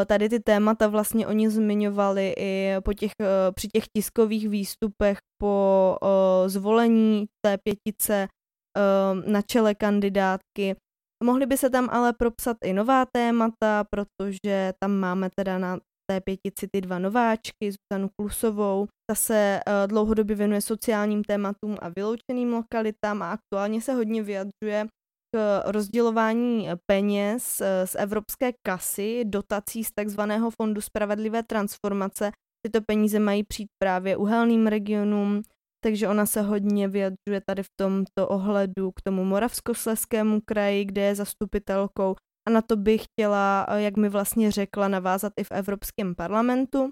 tady 0.05 0.29
ty 0.29 0.39
témata 0.39 0.87
vlastně 0.87 1.27
oni 1.27 1.49
zmiňovali 1.49 2.33
i 2.37 2.73
po 2.85 2.93
těch, 2.93 3.11
uh, 3.19 3.27
při 3.55 3.67
těch 3.67 3.83
tiskových 3.97 4.49
výstupech 4.49 5.17
po 5.41 5.97
uh, 6.01 6.47
zvolení 6.47 7.25
té 7.45 7.57
pětice 7.57 8.27
uh, 8.27 9.31
na 9.31 9.41
čele 9.41 9.75
kandidátky. 9.75 10.75
Mohly 11.23 11.45
by 11.45 11.57
se 11.57 11.69
tam 11.69 11.89
ale 11.91 12.13
propsat 12.13 12.57
i 12.63 12.73
nová 12.73 13.05
témata, 13.05 13.83
protože 13.89 14.73
tam 14.79 14.91
máme 14.91 15.29
teda 15.35 15.57
na 15.57 15.79
té 16.13 16.21
pětici 16.21 16.67
ty 16.71 16.81
dva 16.81 16.99
nováčky, 16.99 17.71
Zuzanu 17.71 18.09
Klusovou. 18.19 18.87
Ta 19.11 19.15
se 19.15 19.59
uh, 19.67 19.87
dlouhodobě 19.87 20.35
věnuje 20.35 20.61
sociálním 20.61 21.23
tématům 21.23 21.77
a 21.81 21.89
vyloučeným 21.89 22.53
lokalitám 22.53 23.21
a 23.21 23.31
aktuálně 23.31 23.81
se 23.81 23.93
hodně 23.93 24.23
vyjadřuje 24.23 24.87
k 25.35 25.61
rozdělování 25.65 26.69
peněz 26.91 27.61
eh, 27.61 27.87
z 27.87 27.95
evropské 27.95 28.51
kasy, 28.67 29.25
dotací 29.25 29.83
z 29.83 29.91
takzvaného 29.91 30.49
Fondu 30.61 30.81
spravedlivé 30.81 31.43
transformace. 31.43 32.31
Tyto 32.65 32.81
peníze 32.87 33.19
mají 33.19 33.43
přijít 33.43 33.69
právě 33.83 34.17
uhelným 34.17 34.67
regionům, 34.67 35.41
takže 35.83 36.07
ona 36.07 36.25
se 36.25 36.41
hodně 36.41 36.87
vyjadřuje 36.87 37.41
tady 37.47 37.63
v 37.63 37.73
tomto 37.81 38.27
ohledu 38.27 38.91
k 38.91 39.01
tomu 39.01 39.25
Moravskosleskému 39.25 40.41
kraji, 40.45 40.85
kde 40.85 41.01
je 41.01 41.15
zastupitelkou 41.15 42.15
a 42.45 42.49
na 42.49 42.61
to 42.61 42.75
bych 42.75 43.03
chtěla, 43.03 43.67
eh, 43.69 43.81
jak 43.81 43.97
mi 43.97 44.09
vlastně 44.09 44.51
řekla, 44.51 44.87
navázat 44.87 45.33
i 45.37 45.43
v 45.43 45.51
Evropském 45.51 46.15
parlamentu. 46.15 46.89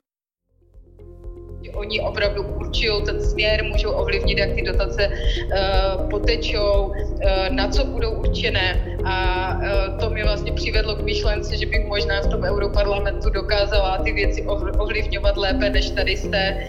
Oni 1.74 2.02
opravdu 2.02 2.44
určují 2.44 3.04
ten 3.06 3.22
směr, 3.22 3.64
můžou 3.64 3.92
ovlivnit, 3.92 4.38
jak 4.38 4.52
ty 4.56 4.62
dotace 4.62 5.08
uh, 5.08 6.10
potečou, 6.10 6.86
uh, 6.86 7.56
na 7.56 7.68
co 7.68 7.86
budou 7.86 8.12
určené. 8.12 8.98
A 9.06 9.48
uh, 9.56 10.00
to 10.00 10.10
mi 10.10 10.24
vlastně 10.24 10.52
přivedlo 10.52 10.96
k 10.96 11.02
myšlence, 11.02 11.58
že 11.58 11.66
bych 11.66 11.88
možná 11.88 12.22
v 12.22 12.28
tom 12.28 12.44
Europarlamentu 12.44 13.30
dokázala 13.30 13.98
ty 13.98 14.12
věci 14.12 14.46
ovlivňovat 14.78 15.38
lépe, 15.38 15.70
než 15.70 15.90
tady 15.90 16.18
z 16.18 16.30
té 16.30 16.68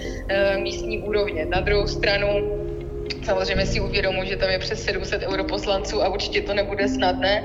místní 0.57 0.99
úrovně. 0.99 1.47
Na 1.47 1.61
druhou 1.61 1.87
stranu, 1.87 2.29
Samozřejmě 3.25 3.67
si 3.67 3.81
uvědomuji, 3.81 4.29
že 4.29 4.37
tam 4.37 4.51
je 4.51 4.59
přes 4.59 4.85
700 4.85 5.23
europoslanců 5.23 6.03
a 6.03 6.09
určitě 6.09 6.43
to 6.43 6.55
nebude 6.55 6.89
snadné, 6.89 7.45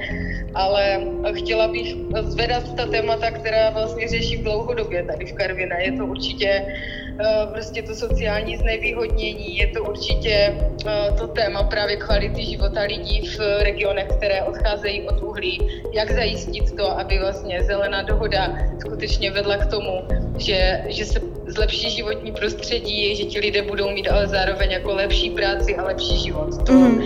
ale 0.54 1.00
chtěla 1.34 1.68
bych 1.68 1.96
zvedat 2.22 2.76
ta 2.76 2.86
témata, 2.86 3.32
která 3.32 3.70
vlastně 3.70 4.08
řeší 4.08 4.38
dlouhodobě 4.38 5.04
tady 5.04 5.26
v 5.26 5.34
Karviné. 5.34 5.84
Je 5.84 5.92
to 5.92 6.06
určitě 6.06 6.66
uh, 6.66 7.54
prostě 7.54 7.82
to 7.82 7.96
sociální 7.96 8.58
znevýhodnění, 8.58 9.58
je 9.58 9.68
to 9.68 9.84
určitě 9.84 10.56
uh, 10.86 11.18
to 11.18 11.28
téma 11.28 11.64
právě 11.64 11.96
kvality 11.96 12.46
života 12.46 12.82
lidí 12.82 13.28
v 13.28 13.40
regionech, 13.64 14.08
které 14.08 14.44
odcházejí 14.44 15.02
od 15.02 15.22
uhlí. 15.24 15.62
Jak 15.94 16.12
zajistit 16.12 16.76
to, 16.76 17.00
aby 17.00 17.20
vlastně 17.20 17.64
zelená 17.64 18.02
dohoda 18.02 18.58
skutečně 18.80 19.32
vedla 19.32 19.58
k 19.58 19.66
tomu, 19.66 20.08
že, 20.38 20.82
že 20.88 21.06
se 21.06 21.20
zlepší 21.48 21.90
životní 21.90 22.32
prostředí, 22.32 23.16
že 23.16 23.24
ti 23.24 23.40
lidé 23.40 23.62
budou 23.62 23.90
mít 23.92 24.08
ale 24.08 24.28
zároveň 24.28 24.72
jako 24.72 24.94
lepší 24.94 25.30
práci 25.30 25.47
a 25.78 25.84
lepší 25.84 26.18
život. 26.18 26.66
To, 26.66 26.72
mm. 26.72 27.02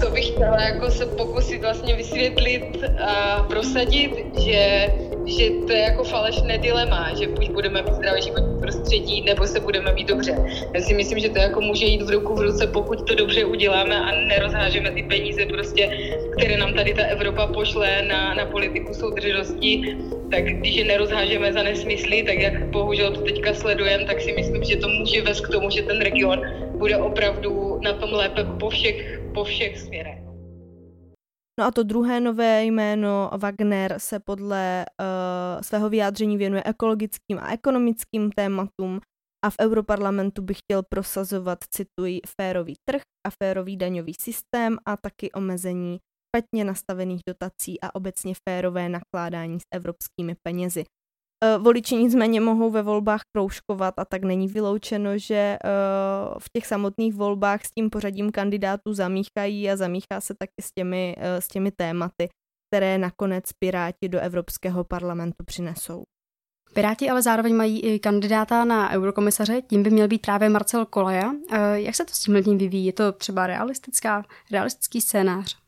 to 0.00 0.10
bych 0.10 0.26
chtěla 0.26 0.62
jako 0.62 0.90
se 0.90 1.06
pokusit 1.06 1.62
vlastně 1.62 1.94
vysvětlit 1.94 2.84
a 3.00 3.42
prosadit, 3.48 4.10
že 4.44 4.88
že 5.26 5.50
to 5.66 5.72
je 5.72 5.78
jako 5.78 6.04
falešné 6.04 6.58
dilema, 6.58 7.14
že 7.14 7.28
buď 7.28 7.50
budeme 7.50 7.82
mít 7.82 7.94
zdravé 7.94 8.22
životní 8.22 8.60
prostředí, 8.60 9.22
nebo 9.22 9.46
se 9.46 9.60
budeme 9.60 9.92
mít 9.92 10.08
dobře. 10.08 10.36
Já 10.74 10.80
si 10.80 10.94
myslím, 10.94 11.18
že 11.18 11.28
to 11.28 11.38
jako 11.38 11.60
může 11.60 11.86
jít 11.86 12.02
v 12.02 12.10
ruku 12.10 12.34
v 12.34 12.40
ruce, 12.40 12.66
pokud 12.66 13.08
to 13.08 13.14
dobře 13.14 13.44
uděláme 13.44 13.96
a 13.96 14.12
nerozhážeme 14.28 14.90
ty 14.90 15.02
peníze 15.02 15.46
prostě, 15.46 15.90
které 16.36 16.56
nám 16.56 16.74
tady 16.74 16.94
ta 16.94 17.02
Evropa 17.02 17.46
pošle 17.46 18.02
na, 18.02 18.34
na 18.34 18.46
politiku 18.46 18.94
soudržnosti, 18.94 19.96
tak 20.30 20.44
když 20.44 20.74
je 20.74 20.84
nerozhážeme 20.84 21.52
za 21.52 21.62
nesmysly, 21.62 22.22
tak 22.22 22.38
jak 22.38 22.66
bohužel 22.66 23.12
to 23.12 23.20
teďka 23.20 23.54
sledujeme, 23.54 24.04
tak 24.04 24.20
si 24.20 24.32
myslím, 24.32 24.64
že 24.64 24.76
to 24.76 24.88
může 24.88 25.22
vést 25.22 25.40
k 25.40 25.48
tomu, 25.48 25.70
že 25.70 25.82
ten 25.82 26.00
region 26.00 26.40
bude 26.84 26.96
opravdu 26.96 27.80
na 27.80 27.92
tom 27.92 28.12
lépe 28.12 28.44
po 28.60 28.70
všech, 28.70 29.20
po 29.34 29.44
všech 29.44 29.78
směrech. 29.78 30.18
No 31.60 31.66
a 31.66 31.70
to 31.70 31.82
druhé 31.82 32.20
nové 32.20 32.64
jméno 32.64 33.30
Wagner 33.36 33.94
se 33.98 34.20
podle 34.20 34.84
uh, 35.00 35.62
svého 35.62 35.88
vyjádření 35.88 36.36
věnuje 36.36 36.62
ekologickým 36.66 37.38
a 37.40 37.52
ekonomickým 37.52 38.30
tématům 38.36 39.00
a 39.44 39.50
v 39.50 39.54
Europarlamentu 39.60 40.42
by 40.42 40.54
chtěl 40.54 40.82
prosazovat, 40.88 41.58
cituji, 41.70 42.20
férový 42.40 42.74
trh 42.88 43.02
a 43.26 43.30
férový 43.42 43.76
daňový 43.76 44.12
systém 44.20 44.78
a 44.86 44.96
taky 44.96 45.32
omezení 45.32 45.98
špatně 46.28 46.64
nastavených 46.64 47.20
dotací 47.28 47.80
a 47.80 47.94
obecně 47.94 48.34
férové 48.48 48.88
nakládání 48.88 49.60
s 49.60 49.66
evropskými 49.74 50.34
penězi. 50.46 50.84
Eh, 51.44 51.58
voliči 51.58 51.96
nicméně 51.96 52.40
mohou 52.40 52.70
ve 52.70 52.82
volbách 52.82 53.20
kroužkovat 53.36 53.94
a 53.96 54.04
tak 54.04 54.24
není 54.24 54.48
vyloučeno, 54.48 55.18
že 55.18 55.34
eh, 55.34 55.58
v 56.38 56.44
těch 56.56 56.66
samotných 56.66 57.14
volbách 57.14 57.64
s 57.64 57.70
tím 57.70 57.90
pořadím 57.90 58.30
kandidátů 58.30 58.94
zamíchají 58.94 59.70
a 59.70 59.76
zamíchá 59.76 60.20
se 60.20 60.34
taky 60.34 60.62
s 60.62 60.72
těmi, 60.78 61.16
eh, 61.18 61.40
s 61.40 61.48
těmi 61.48 61.70
tématy, 61.70 62.28
které 62.70 62.98
nakonec 62.98 63.44
Piráti 63.58 64.08
do 64.08 64.20
Evropského 64.20 64.84
parlamentu 64.84 65.44
přinesou. 65.44 66.02
Piráti 66.74 67.10
ale 67.10 67.22
zároveň 67.22 67.56
mají 67.56 67.80
i 67.80 67.98
kandidáta 67.98 68.64
na 68.64 68.90
eurokomisaře, 68.90 69.62
tím 69.62 69.82
by 69.82 69.90
měl 69.90 70.08
být 70.08 70.22
právě 70.22 70.48
Marcel 70.48 70.86
Kolaja. 70.86 71.32
Jak 71.74 71.94
se 71.94 72.04
to 72.04 72.14
s 72.14 72.18
tím 72.18 72.58
vyvíjí? 72.58 72.86
Je 72.86 72.92
to 72.92 73.12
třeba 73.12 73.46
realistická, 73.46 74.24
realistický 74.50 75.00
scénář? 75.00 75.63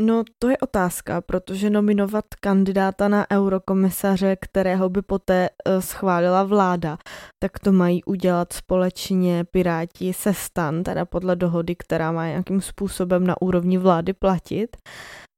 No 0.00 0.24
to 0.38 0.48
je 0.48 0.58
otázka, 0.58 1.20
protože 1.20 1.70
nominovat 1.70 2.24
kandidáta 2.40 3.08
na 3.08 3.30
eurokomisaře, 3.32 4.36
kterého 4.40 4.88
by 4.88 5.02
poté 5.02 5.48
uh, 5.50 5.80
schválila 5.80 6.44
vláda, 6.44 6.98
tak 7.38 7.58
to 7.58 7.72
mají 7.72 8.04
udělat 8.04 8.52
společně 8.52 9.44
Piráti 9.44 10.12
se 10.12 10.34
stan, 10.34 10.82
teda 10.82 11.04
podle 11.04 11.36
dohody, 11.36 11.76
která 11.76 12.12
má 12.12 12.26
nějakým 12.26 12.60
způsobem 12.60 13.26
na 13.26 13.42
úrovni 13.42 13.78
vlády 13.78 14.12
platit. 14.12 14.76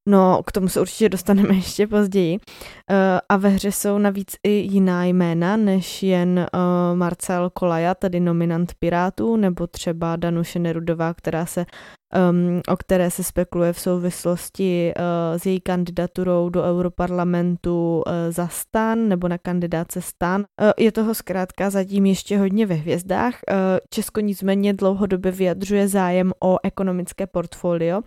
No, 0.09 0.43
k 0.47 0.53
tomu 0.53 0.69
se 0.69 0.81
určitě 0.81 1.09
dostaneme 1.09 1.55
ještě 1.55 1.87
později. 1.87 2.39
Uh, 2.39 2.97
a 3.29 3.37
ve 3.37 3.49
hře 3.49 3.73
jsou 3.73 3.99
navíc 3.99 4.37
i 4.47 4.51
jiná 4.51 5.05
jména, 5.05 5.57
než 5.57 6.03
jen 6.03 6.39
uh, 6.39 6.99
Marcel 6.99 7.51
Kolaja, 7.51 7.95
tedy 7.95 8.21
nominant 8.21 8.73
Pirátů, 8.79 9.37
nebo 9.37 9.67
třeba 9.67 10.17
Danuše 10.17 10.59
Nerudová, 10.59 11.15
která 11.15 11.47
se 11.47 11.67
um, 12.31 12.61
o 12.69 12.77
které 12.77 13.11
se 13.11 13.25
spekuluje 13.25 13.73
v 13.73 13.81
souvislosti 13.81 14.93
uh, 14.97 15.39
s 15.39 15.47
její 15.47 15.61
kandidaturou 15.61 16.49
do 16.49 16.63
Europarlamentu 16.63 18.03
uh, 18.07 18.13
za 18.31 18.49
stan 18.49 19.09
nebo 19.09 19.29
na 19.29 19.39
kandidáce 19.39 20.01
stan. 20.01 20.41
Uh, 20.41 20.71
je 20.79 20.93
toho 20.93 21.15
zkrátka 21.15 21.71
zatím 21.71 22.07
ještě 22.07 22.39
hodně 22.39 22.67
ve 22.67 22.75
hvězdách. 22.75 23.35
Uh, 23.51 23.57
Česko 23.91 24.21
nicméně 24.21 24.75
dlouhodobě 24.75 25.33
vyjadřuje 25.33 25.89
zájem 25.89 26.33
o 26.45 26.57
ekonomické 26.63 27.27
portfolio 27.27 28.01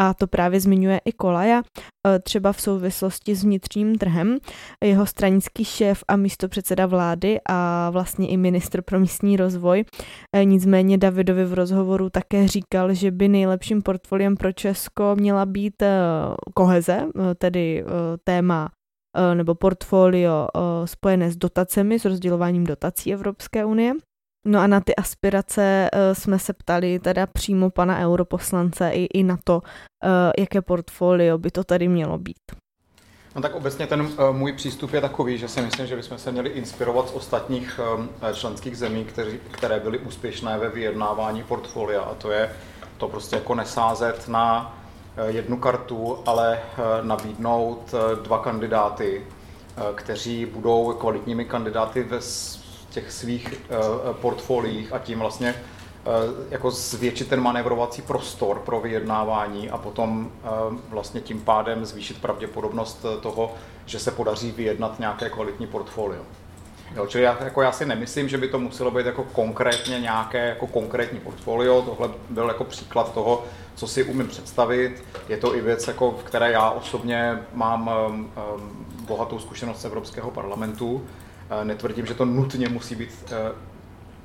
a 0.00 0.14
to 0.14 0.26
právě 0.26 0.60
zmiňuje 0.60 1.00
i 1.04 1.12
Kolaja, 1.12 1.62
třeba 2.22 2.52
v 2.52 2.60
souvislosti 2.60 3.34
s 3.34 3.44
vnitřním 3.44 3.98
trhem. 3.98 4.38
Jeho 4.84 5.06
stranický 5.06 5.64
šéf 5.64 6.04
a 6.08 6.16
místo 6.16 6.48
předseda 6.48 6.86
vlády 6.86 7.40
a 7.48 7.90
vlastně 7.90 8.28
i 8.28 8.36
ministr 8.36 8.82
pro 8.82 9.00
místní 9.00 9.36
rozvoj. 9.36 9.84
Nicméně 10.44 10.98
Davidovi 10.98 11.44
v 11.44 11.54
rozhovoru 11.54 12.10
také 12.10 12.48
říkal, 12.48 12.94
že 12.94 13.10
by 13.10 13.28
nejlepším 13.46 13.82
portfoliem 13.82 14.36
pro 14.36 14.52
Česko 14.52 15.16
měla 15.16 15.46
být 15.46 15.82
koheze, 16.54 17.06
tedy 17.38 17.84
téma 18.24 18.70
nebo 19.34 19.54
portfolio 19.54 20.48
spojené 20.84 21.30
s 21.30 21.36
dotacemi, 21.36 21.98
s 21.98 22.04
rozdělováním 22.04 22.64
dotací 22.64 23.12
Evropské 23.12 23.64
unie. 23.64 23.92
No 24.46 24.60
a 24.60 24.66
na 24.66 24.80
ty 24.80 24.96
aspirace 24.96 25.88
jsme 26.12 26.38
se 26.38 26.52
ptali 26.52 26.98
teda 26.98 27.26
přímo 27.26 27.70
pana 27.70 27.98
europoslance 27.98 28.90
i, 28.90 29.04
i 29.04 29.22
na 29.22 29.38
to, 29.44 29.62
jaké 30.38 30.62
portfolio 30.62 31.38
by 31.38 31.50
to 31.50 31.64
tady 31.64 31.88
mělo 31.88 32.18
být. 32.18 32.42
No 33.34 33.42
tak 33.42 33.54
obecně 33.54 33.86
ten 33.86 34.08
můj 34.32 34.52
přístup 34.52 34.92
je 34.92 35.00
takový, 35.00 35.38
že 35.38 35.48
si 35.48 35.62
myslím, 35.62 35.86
že 35.86 35.96
bychom 35.96 36.18
se 36.18 36.32
měli 36.32 36.50
inspirovat 36.50 37.08
z 37.08 37.12
ostatních 37.12 37.80
členských 38.34 38.78
zemí, 38.78 39.06
které 39.50 39.80
byly 39.80 39.98
úspěšné 39.98 40.58
ve 40.58 40.68
vyjednávání 40.68 41.42
portfolia 41.42 42.00
a 42.00 42.14
to 42.14 42.30
je 42.30 42.50
to 42.98 43.08
prostě 43.08 43.36
jako 43.36 43.54
nesázet 43.54 44.28
na 44.28 44.76
jednu 45.26 45.56
kartu, 45.56 46.18
ale 46.26 46.60
nabídnout 47.02 47.94
dva 48.22 48.38
kandidáty, 48.38 49.26
kteří 49.94 50.46
budou 50.46 50.92
kvalitními 50.92 51.44
kandidáty 51.44 52.02
ve 52.02 52.18
těch 52.90 53.12
svých 53.12 53.62
portfoliích 54.12 54.92
a 54.92 54.98
tím 54.98 55.18
vlastně 55.18 55.54
jako 56.50 56.70
zvětšit 56.70 57.28
ten 57.28 57.40
manévrovací 57.40 58.02
prostor 58.02 58.58
pro 58.58 58.80
vyjednávání 58.80 59.70
a 59.70 59.78
potom 59.78 60.30
vlastně 60.88 61.20
tím 61.20 61.40
pádem 61.40 61.84
zvýšit 61.84 62.20
pravděpodobnost 62.20 63.06
toho, 63.22 63.54
že 63.86 63.98
se 63.98 64.10
podaří 64.10 64.50
vyjednat 64.50 64.98
nějaké 64.98 65.30
kvalitní 65.30 65.66
portfolio. 65.66 66.22
Jo, 66.94 67.06
čili 67.06 67.24
já, 67.24 67.36
jako 67.44 67.62
já 67.62 67.72
si 67.72 67.86
nemyslím, 67.86 68.28
že 68.28 68.38
by 68.38 68.48
to 68.48 68.58
muselo 68.58 68.90
být 68.90 69.06
jako 69.06 69.24
konkrétně 69.24 70.00
nějaké 70.00 70.48
jako 70.48 70.66
konkrétní 70.66 71.20
portfolio. 71.20 71.82
Tohle 71.82 72.10
byl 72.30 72.48
jako 72.48 72.64
příklad 72.64 73.14
toho, 73.14 73.44
co 73.74 73.86
si 73.86 74.04
umím 74.04 74.28
představit. 74.28 75.04
Je 75.28 75.36
to 75.36 75.56
i 75.56 75.60
věc, 75.60 75.88
jako, 75.88 76.10
v 76.10 76.22
které 76.22 76.52
já 76.52 76.70
osobně 76.70 77.38
mám 77.52 77.90
um, 78.08 78.32
um, 78.54 78.86
bohatou 79.06 79.38
zkušenost 79.38 79.80
z 79.80 79.84
Evropského 79.84 80.30
parlamentu. 80.30 81.06
Eh, 81.50 81.64
netvrdím, 81.64 82.06
že 82.06 82.14
to 82.14 82.24
nutně 82.24 82.68
musí 82.68 82.94
být 82.94 83.32
eh, 83.32 83.52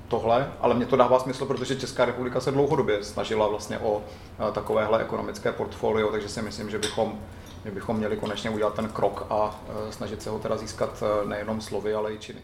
tohle, 0.08 0.52
ale 0.60 0.76
mě 0.76 0.86
to 0.86 0.96
dává 0.96 1.20
smysl, 1.20 1.46
protože 1.46 1.76
Česká 1.76 2.06
republika 2.06 2.40
se 2.40 2.52
dlouhodobě 2.52 3.04
snažila 3.04 3.48
vlastně 3.48 3.80
o 3.80 4.02
eh, 4.04 4.52
takovéhle 4.52 5.02
ekonomické 5.02 5.52
portfolio, 5.52 6.12
takže 6.12 6.30
si 6.30 6.42
myslím, 6.42 6.70
že 6.70 6.80
bychom, 6.80 7.20
že 7.66 7.72
bychom 7.72 7.98
měli 7.98 8.18
konečně 8.18 8.50
udělat 8.50 8.74
ten 8.74 8.90
krok 8.90 9.26
a 9.30 9.60
snažit 9.90 10.22
se 10.22 10.30
ho 10.30 10.40
teda 10.40 10.58
získat 10.58 11.04
nejenom 11.26 11.62
slovy, 11.62 11.94
ale 11.94 12.14
i 12.14 12.20
činy. 12.20 12.42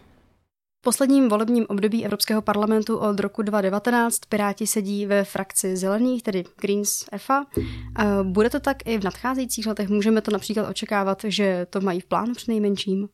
V 0.78 0.82
posledním 0.82 1.28
volebním 1.28 1.66
období 1.68 2.04
Evropského 2.04 2.42
parlamentu 2.42 2.98
od 2.98 3.20
roku 3.20 3.42
2019 3.42 4.18
Piráti 4.28 4.66
sedí 4.66 5.06
ve 5.06 5.24
frakci 5.24 5.76
zelených, 5.76 6.22
tedy 6.22 6.44
Greens 6.60 7.04
EFA. 7.12 7.44
Bude 8.22 8.50
to 8.50 8.60
tak 8.60 8.76
i 8.86 8.98
v 8.98 9.04
nadcházejících 9.04 9.66
letech? 9.66 9.88
Můžeme 9.88 10.20
to 10.20 10.30
například 10.30 10.68
očekávat, 10.68 11.18
že 11.24 11.66
to 11.70 11.80
mají 11.80 12.00
v 12.00 12.06
plánu 12.06 12.32
nejmenším? 12.48 13.08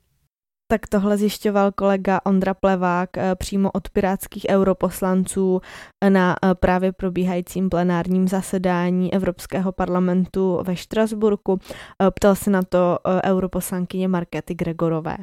Tak 0.73 0.87
tohle 0.87 1.17
zjišťoval 1.17 1.73
kolega 1.73 2.21
Ondra 2.25 2.55
Plevák 2.55 3.19
eh, 3.19 3.35
přímo 3.35 3.71
od 3.71 3.89
pirátských 3.89 4.47
europoslanců 4.49 5.61
na 6.09 6.37
eh, 6.45 6.55
právě 6.55 6.93
probíhajícím 6.93 7.71
plenárním 7.71 8.29
zasedání 8.29 9.15
Evropského 9.15 9.73
parlamentu 9.73 10.61
ve 10.67 10.77
Štrasburku. 10.77 11.59
Eh, 12.03 12.11
ptal 12.11 12.35
se 12.35 12.51
na 12.51 12.63
to 12.63 12.99
europoslankyně 13.25 14.09
Markety 14.09 14.55
Gregorové. 14.55 15.17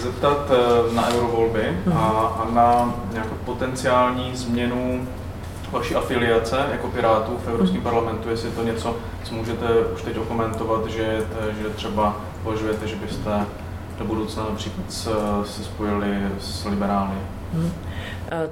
Chci 0.00 0.08
zeptat 0.08 0.50
na 0.92 1.08
eurovolby 1.14 1.78
a, 1.94 1.98
a 2.42 2.50
na 2.54 2.94
nějakou 3.12 3.34
potenciální 3.44 4.36
změnu 4.36 5.08
vaší 5.70 5.94
afiliace 5.94 6.56
jako 6.72 6.88
Pirátů 6.88 7.38
v 7.44 7.48
Evropském 7.48 7.82
parlamentu, 7.82 8.30
jestli 8.30 8.48
je 8.48 8.54
to 8.54 8.62
něco, 8.62 8.96
co 9.24 9.34
můžete 9.34 9.66
už 9.94 10.02
teď 10.02 10.18
okomentovat, 10.18 10.86
že, 10.86 11.26
že 11.62 11.68
třeba 11.68 12.16
považujete, 12.42 12.86
že 12.86 12.96
byste 12.96 13.46
do 13.98 14.04
budoucna 14.04 14.44
například 14.44 14.92
se 15.44 15.64
spojili 15.64 16.16
s 16.40 16.64
liberály? 16.64 17.16
Hmm. 17.52 17.72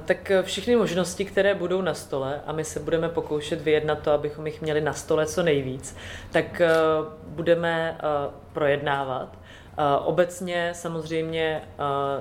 Tak 0.05 0.31
všechny 0.41 0.75
možnosti, 0.75 1.25
které 1.25 1.55
budou 1.55 1.81
na 1.81 1.93
stole, 1.93 2.41
a 2.47 2.51
my 2.51 2.63
se 2.63 2.79
budeme 2.79 3.09
pokoušet 3.09 3.61
vyjednat 3.61 3.99
to, 3.99 4.11
abychom 4.11 4.47
jich 4.47 4.61
měli 4.61 4.81
na 4.81 4.93
stole 4.93 5.25
co 5.25 5.43
nejvíc, 5.43 5.95
tak 6.31 6.61
eh, 6.61 6.69
budeme 7.27 7.97
eh, 7.99 8.29
projednávat. 8.53 9.38
Obecně 10.05 10.71
samozřejmě 10.75 11.61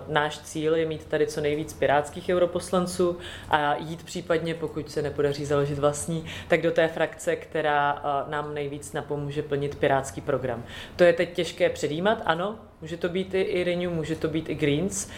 náš 0.08 0.38
cíl 0.38 0.74
je 0.74 0.86
mít 0.86 1.04
tady 1.04 1.26
co 1.26 1.40
nejvíc 1.40 1.72
pirátských 1.72 2.28
europoslanců 2.28 3.18
a 3.50 3.76
jít 3.76 4.02
případně, 4.02 4.54
pokud 4.54 4.90
se 4.90 5.02
nepodaří 5.02 5.44
založit 5.44 5.78
vlastní, 5.78 6.24
tak 6.48 6.62
do 6.62 6.70
té 6.70 6.88
frakce, 6.88 7.36
která 7.36 8.02
nám 8.28 8.54
nejvíc 8.54 8.92
napomůže 8.92 9.42
plnit 9.42 9.76
pirátský 9.76 10.20
program. 10.20 10.64
To 10.96 11.04
je 11.04 11.12
teď 11.12 11.32
těžké 11.32 11.70
předjímat, 11.70 12.22
ano, 12.24 12.58
Může 12.80 12.96
to 12.96 13.08
být 13.08 13.34
i 13.34 13.64
Renew, 13.64 13.90
může 13.90 14.16
to 14.16 14.28
být 14.28 14.48
i 14.48 14.54
Greens. 14.54 15.08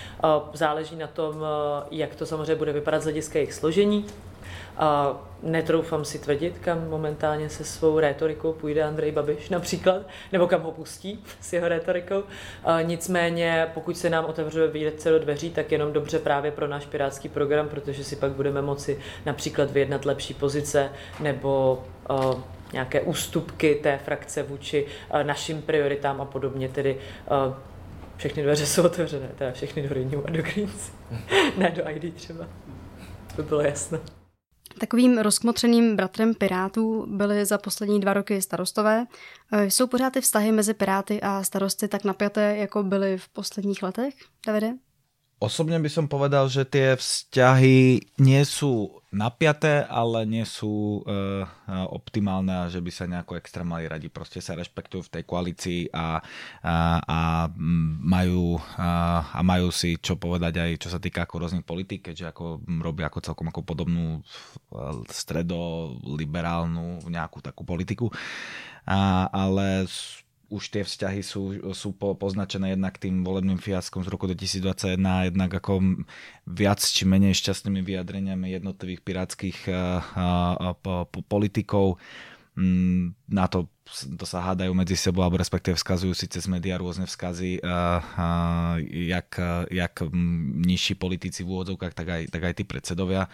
Záleží 0.52 0.96
na 0.96 1.06
tom, 1.06 1.36
jak 1.90 2.14
to 2.14 2.26
samozřejmě 2.26 2.54
bude 2.54 2.72
vypadat 2.72 3.00
z 3.00 3.04
hlediska 3.04 3.38
jejich 3.38 3.54
složení. 3.54 4.06
A 4.80 5.20
netroufám 5.42 6.04
si 6.04 6.18
tvrdit, 6.18 6.58
kam 6.58 6.88
momentálně 6.88 7.48
se 7.48 7.64
svou 7.64 7.98
rétorikou 7.98 8.52
půjde 8.52 8.82
Andrej 8.82 9.12
Babiš 9.12 9.48
například, 9.48 10.02
nebo 10.32 10.48
kam 10.48 10.62
ho 10.62 10.72
pustí 10.72 11.24
s 11.40 11.52
jeho 11.52 11.68
rétorikou. 11.68 12.22
A 12.64 12.82
nicméně, 12.82 13.70
pokud 13.74 13.98
se 13.98 14.10
nám 14.10 14.24
otevře 14.24 14.68
výjedce 14.68 15.10
do 15.10 15.18
dveří, 15.18 15.50
tak 15.50 15.72
jenom 15.72 15.92
dobře 15.92 16.18
právě 16.18 16.50
pro 16.50 16.66
náš 16.66 16.86
pirátský 16.86 17.28
program, 17.28 17.68
protože 17.68 18.04
si 18.04 18.16
pak 18.16 18.32
budeme 18.32 18.62
moci 18.62 18.98
například 19.26 19.70
vyjednat 19.70 20.04
lepší 20.04 20.34
pozice 20.34 20.90
nebo 21.20 21.82
nějaké 22.72 23.00
ústupky 23.00 23.74
té 23.74 23.98
frakce 23.98 24.42
vůči 24.42 24.86
našim 25.22 25.62
prioritám 25.62 26.20
a 26.20 26.24
podobně, 26.24 26.68
tedy 26.68 26.96
všechny 28.16 28.42
dveře 28.42 28.66
jsou 28.66 28.82
otevřené, 28.82 29.28
teda 29.38 29.52
všechny 29.52 29.88
do 29.88 29.94
Renew 29.94 30.20
a 30.24 30.30
do 30.30 30.42
Greens, 30.42 30.92
ne 31.56 31.70
do 31.70 31.90
ID 31.90 32.14
třeba. 32.14 32.46
To 33.36 33.42
bylo 33.42 33.60
jasné. 33.60 34.19
Takovým 34.80 35.18
rozkmotřeným 35.18 35.96
bratrem 35.96 36.34
Pirátů 36.34 37.06
byly 37.08 37.44
za 37.46 37.58
poslední 37.58 38.00
dva 38.00 38.12
roky 38.14 38.42
starostové. 38.42 39.06
E, 39.52 39.70
jsou 39.70 39.86
pořád 39.86 40.12
ty 40.12 40.20
vztahy 40.20 40.52
mezi 40.52 40.74
Piráty 40.74 41.20
a 41.20 41.42
starosty 41.42 41.88
tak 41.88 42.04
napjaté, 42.04 42.56
jako 42.56 42.82
byly 42.82 43.18
v 43.18 43.28
posledních 43.28 43.82
letech, 43.82 44.14
Davide? 44.46 44.72
Osobne 45.40 45.80
by 45.80 45.88
som 45.88 46.04
povedal, 46.04 46.52
že 46.52 46.68
tie 46.68 47.00
vzťahy 47.00 48.12
sú 48.44 48.99
napiaté, 49.10 49.82
ale 49.90 50.22
nie 50.22 50.46
sú 50.46 51.02
uh, 51.02 51.42
optimálne 51.90 52.54
a 52.54 52.70
že 52.70 52.78
by 52.78 52.90
sa 52.94 53.10
nejako 53.10 53.42
extra 53.42 53.66
mali 53.66 53.90
radi. 53.90 54.06
Proste 54.06 54.38
sa 54.38 54.54
rešpektujú 54.54 55.02
v 55.06 55.12
tej 55.18 55.24
koalícii 55.26 55.80
a, 55.90 56.22
a, 56.62 56.74
a 57.02 57.18
majú, 58.06 58.62
a, 58.78 58.90
a 59.34 59.40
majú 59.42 59.74
si 59.74 59.98
čo 59.98 60.14
povedať 60.14 60.62
aj 60.62 60.70
čo 60.78 60.88
sa 60.94 61.02
týka 61.02 61.26
ako 61.26 61.42
rôznych 61.42 61.66
politik, 61.66 62.06
keďže 62.06 62.30
ako 62.30 62.62
robia 62.78 63.10
ako 63.10 63.18
celkom 63.18 63.50
ako 63.50 63.66
podobnú 63.66 64.22
stredoliberálnu 65.10 67.02
nejakú 67.10 67.42
takú 67.42 67.66
politiku. 67.66 68.14
A, 68.86 69.26
ale 69.34 69.90
už 70.50 70.74
tie 70.74 70.82
vzťahy 70.82 71.22
sú, 71.22 71.72
sú 71.72 71.94
po, 71.94 72.18
poznačené 72.18 72.74
jednak 72.74 72.98
tým 72.98 73.22
volebným 73.22 73.62
fiaskom 73.62 74.02
z 74.02 74.10
roku 74.10 74.26
2021 74.26 74.98
a 75.06 75.30
jednak 75.30 75.50
ako 75.54 76.02
viac 76.44 76.82
či 76.82 77.06
menej 77.06 77.38
šťastnými 77.38 77.80
vyjadreniami 77.86 78.50
jednotlivých 78.58 79.00
pirátskych 79.06 79.70
a, 79.70 80.02
a, 80.02 80.28
a, 80.74 80.96
politikov. 81.30 82.02
Mm, 82.58 83.14
na 83.30 83.46
to, 83.46 83.70
to 84.18 84.26
sa 84.26 84.42
hádajú 84.42 84.74
medzi 84.74 84.98
sebou, 84.98 85.22
alebo 85.22 85.38
respektíve 85.38 85.78
vzkazujú 85.78 86.18
si 86.18 86.26
cez 86.26 86.50
médiá 86.50 86.82
rôzne 86.82 87.06
vzkazy, 87.06 87.62
jak, 89.06 89.30
jak 89.70 89.94
nižší 90.66 90.98
politici 90.98 91.46
v 91.46 91.54
úvodzovkách, 91.54 91.94
tak 91.94 92.08
aj, 92.10 92.22
tak 92.26 92.42
aj 92.42 92.54
tí 92.58 92.64
predsedovia 92.66 93.30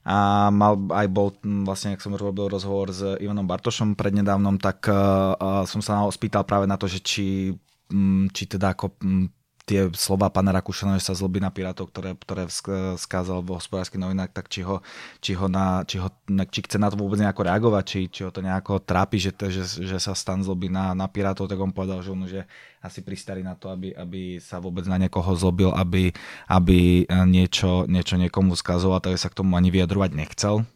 a 0.00 0.48
mal, 0.48 0.80
aj 0.96 1.06
bol 1.12 1.36
vlastne, 1.68 1.92
ak 1.92 2.00
som 2.00 2.16
robil 2.16 2.48
rozhovor 2.48 2.88
s 2.88 3.04
Ivanom 3.20 3.44
Bartošom 3.44 3.92
prednedávnom, 4.00 4.56
tak 4.56 4.88
uh, 4.88 5.36
som 5.68 5.84
sa 5.84 6.08
spýtal 6.08 6.48
práve 6.48 6.64
na 6.64 6.80
to, 6.80 6.88
že 6.88 7.04
či, 7.04 7.52
um, 7.92 8.24
či 8.32 8.48
teda 8.48 8.72
ako 8.72 8.96
um, 9.04 9.28
tie 9.70 9.86
slova 9.94 10.26
pana 10.34 10.50
Rakušana, 10.50 10.98
že 10.98 11.06
sa 11.06 11.14
zlobí 11.14 11.38
na 11.38 11.54
Pirátov, 11.54 11.94
ktoré, 11.94 12.18
ktoré 12.18 12.50
skázal 12.98 13.46
v 13.46 13.54
hospodárskych 13.54 14.02
novinách, 14.02 14.34
tak 14.34 14.50
či, 14.50 14.66
ho, 14.66 14.82
či, 15.22 15.38
ho 15.38 15.46
na, 15.46 15.86
či, 15.86 16.02
ho, 16.02 16.10
či 16.50 16.66
chce 16.66 16.82
na 16.82 16.90
to 16.90 16.98
vôbec 16.98 17.22
nejako 17.22 17.46
reagovať, 17.46 17.84
či, 17.86 18.00
či 18.10 18.20
ho 18.26 18.34
to 18.34 18.42
nejako 18.42 18.82
trápi, 18.82 19.22
že, 19.22 19.30
že, 19.30 19.62
že 19.62 19.98
sa 20.02 20.18
stan 20.18 20.42
zlobí 20.42 20.66
na, 20.66 20.90
na 20.98 21.06
Pirátov, 21.06 21.46
tak 21.46 21.62
on 21.62 21.70
povedal, 21.70 22.02
že 22.02 22.10
on 22.10 22.26
už 22.26 22.42
je 22.42 22.44
asi 22.82 22.98
pristarý 23.06 23.46
na 23.46 23.54
to, 23.54 23.70
aby, 23.70 23.94
aby 23.94 24.42
sa 24.42 24.58
vôbec 24.58 24.82
na 24.90 24.98
niekoho 24.98 25.30
zlobil, 25.38 25.70
aby, 25.70 26.10
aby 26.50 27.06
niečo, 27.30 27.86
niečo 27.86 28.18
niekomu 28.18 28.58
skazoval, 28.58 28.98
takže 28.98 29.22
sa 29.22 29.30
k 29.30 29.38
tomu 29.38 29.54
ani 29.54 29.70
vyjadrovať 29.70 30.10
nechcel. 30.18 30.66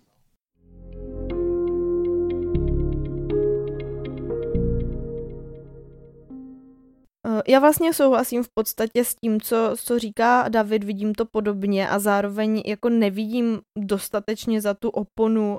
Já 7.49 7.59
vlastně 7.59 7.93
souhlasím 7.93 8.43
v 8.43 8.49
podstatě 8.55 9.05
s 9.05 9.15
tím, 9.15 9.41
co, 9.41 9.75
co 9.77 9.99
říká 9.99 10.49
David, 10.49 10.85
vidím 10.85 11.15
to 11.15 11.25
podobně 11.33 11.89
a 11.89 11.99
zároveň 11.99 12.63
jako 12.67 12.89
nevidím 12.89 13.61
dostatečně 13.79 14.61
za 14.61 14.75
tu 14.75 14.89
oponu 14.91 15.59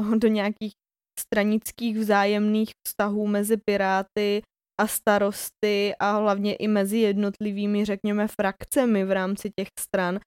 uh, 0.00 0.14
do 0.16 0.28
nějakých 0.28 0.72
stranických 1.20 1.98
vzájemných 1.98 2.70
vztahů 2.86 3.26
mezi 3.26 3.56
Piráty 3.56 4.42
a 4.80 4.86
starosty 4.86 5.94
a 6.00 6.16
hlavně 6.18 6.54
i 6.54 6.68
mezi 6.68 6.98
jednotlivými, 6.98 7.84
řekněme, 7.84 8.28
frakcemi 8.28 9.04
v 9.04 9.12
rámci 9.12 9.50
těch 9.58 9.68
stran, 9.80 10.18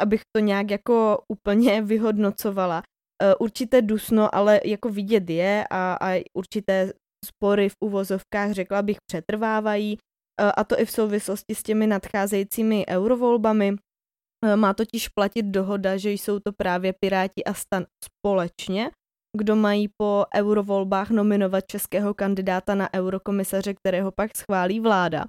abych 0.00 0.20
to 0.36 0.40
nějak 0.40 0.70
jako 0.70 1.22
úplně 1.32 1.82
vyhodnocovala. 1.92 2.82
Uh, 3.22 3.32
určité 3.40 3.82
dusno 3.82 4.34
ale 4.34 4.60
jako 4.64 4.88
vidět 4.88 5.30
je 5.30 5.64
a, 5.70 5.98
a 6.00 6.24
určité 6.36 6.92
spory 7.24 7.68
v 7.68 7.76
uvozovkách, 7.84 8.52
řekla 8.52 8.82
bych, 8.82 8.96
přetrvávají 9.10 9.98
a 10.56 10.64
to 10.64 10.80
i 10.80 10.84
v 10.84 10.90
souvislosti 10.90 11.54
s 11.54 11.62
těmi 11.62 11.86
nadcházejícími 11.86 12.84
eurovolbami. 12.88 13.76
Má 14.56 14.74
totiž 14.74 15.08
platit 15.08 15.42
dohoda, 15.42 15.96
že 15.96 16.10
jsou 16.10 16.38
to 16.40 16.52
právě 16.52 16.94
Piráti 17.00 17.44
a 17.44 17.54
stan 17.54 17.84
společně, 18.04 18.90
kdo 19.36 19.56
mají 19.56 19.88
po 20.00 20.24
eurovolbách 20.36 21.10
nominovat 21.10 21.64
českého 21.66 22.14
kandidáta 22.14 22.74
na 22.74 22.94
eurokomisaře, 22.94 23.74
kterého 23.74 24.12
pak 24.12 24.36
schválí 24.36 24.80
vláda. 24.80 25.24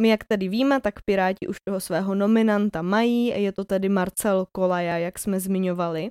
My, 0.00 0.08
jak 0.08 0.24
tady 0.24 0.48
víme, 0.48 0.80
tak 0.80 0.94
Piráti 1.04 1.46
už 1.46 1.56
toho 1.68 1.80
svého 1.80 2.14
nominanta 2.14 2.82
mají, 2.82 3.26
je 3.26 3.52
to 3.52 3.64
tedy 3.64 3.88
Marcel 3.88 4.46
Kolaja, 4.52 4.98
jak 4.98 5.18
jsme 5.18 5.40
zmiňovali. 5.40 6.10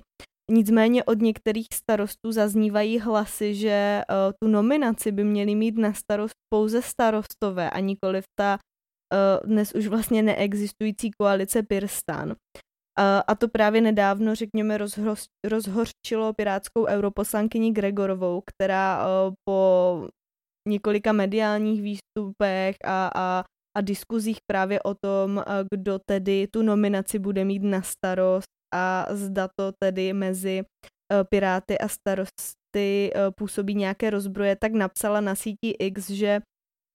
Nicméně 0.50 1.04
od 1.04 1.18
některých 1.18 1.66
starostů 1.74 2.32
zaznívají 2.32 2.98
hlasy, 2.98 3.54
že 3.54 4.02
uh, 4.10 4.32
tu 4.42 4.48
nominaci 4.48 5.12
by 5.12 5.24
měli 5.24 5.54
mít 5.54 5.78
na 5.78 5.92
starost 5.92 6.34
pouze 6.54 6.82
starostové 6.82 7.70
a 7.70 7.80
nikoliv 7.80 8.24
ta 8.38 8.58
uh, 8.58 9.50
dnes 9.50 9.74
už 9.74 9.86
vlastně 9.86 10.22
neexistující 10.22 11.10
koalice 11.10 11.62
Pirstan. 11.62 12.28
Uh, 12.30 12.34
a 13.26 13.34
to 13.34 13.48
právě 13.48 13.80
nedávno, 13.80 14.34
řekněme, 14.34 14.78
rozhorčilo 15.44 16.32
pirátskou 16.36 16.86
europoslankyni 16.86 17.72
Gregorovou, 17.72 18.42
která 18.46 19.06
po 19.48 20.08
několika 20.68 21.12
mediálních 21.12 21.82
výstupech 21.82 22.76
a, 22.84 23.10
a, 23.14 23.44
a 23.76 23.80
diskuzích 23.80 24.38
právě 24.50 24.82
o 24.82 24.94
tom, 24.94 25.44
kdo 25.70 25.98
tedy 26.06 26.46
tu 26.52 26.62
nominaci 26.62 27.18
bude 27.18 27.44
mít 27.44 27.62
na 27.62 27.82
starost, 27.82 28.54
a 28.74 29.06
zda 29.10 29.48
to 29.58 29.72
tedy 29.82 30.12
mezi 30.12 30.62
eh, 30.62 31.24
Piráty 31.24 31.78
a 31.78 31.88
starosty 31.88 33.10
eh, 33.14 33.30
působí 33.36 33.74
nějaké 33.74 34.10
rozbroje, 34.10 34.56
tak 34.56 34.72
napsala 34.72 35.20
na 35.20 35.34
síti 35.34 35.70
X, 35.78 36.10
že 36.10 36.40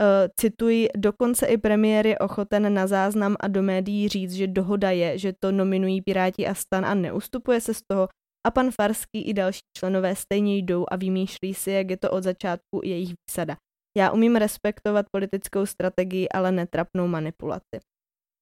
eh, 0.02 0.30
cituji, 0.40 0.90
dokonce 0.98 1.46
i 1.46 1.58
premiér 1.58 2.08
je 2.08 2.20
ochoten 2.20 2.74
na 2.74 2.88
záznam 2.88 3.36
a 3.40 3.48
do 3.48 3.64
médií 3.64 4.10
říct, 4.10 4.34
že 4.34 4.48
dohoda 4.48 4.92
je, 4.92 5.18
že 5.18 5.34
to 5.40 5.52
nominují 5.52 6.02
Piráti 6.02 6.48
a 6.48 6.54
stan 6.54 6.86
a 6.86 6.94
neustupuje 6.94 7.62
se 7.62 7.74
z 7.74 7.82
toho 7.92 8.08
a 8.48 8.52
pan 8.52 8.72
Farský 8.72 9.22
i 9.22 9.34
další 9.34 9.60
členové 9.78 10.16
stejně 10.16 10.58
jdou 10.58 10.86
a 10.92 10.96
vymýšlí 10.96 11.54
si, 11.54 11.72
jak 11.72 11.90
je 11.90 11.98
to 11.98 12.12
od 12.12 12.24
začátku 12.24 12.82
jejich 12.84 13.14
výsada. 13.28 13.56
Já 14.00 14.12
umím 14.12 14.36
respektovat 14.36 15.06
politickou 15.12 15.66
strategii, 15.66 16.30
ale 16.30 16.52
netrapnou 16.52 17.08
manipulaci. 17.08 17.80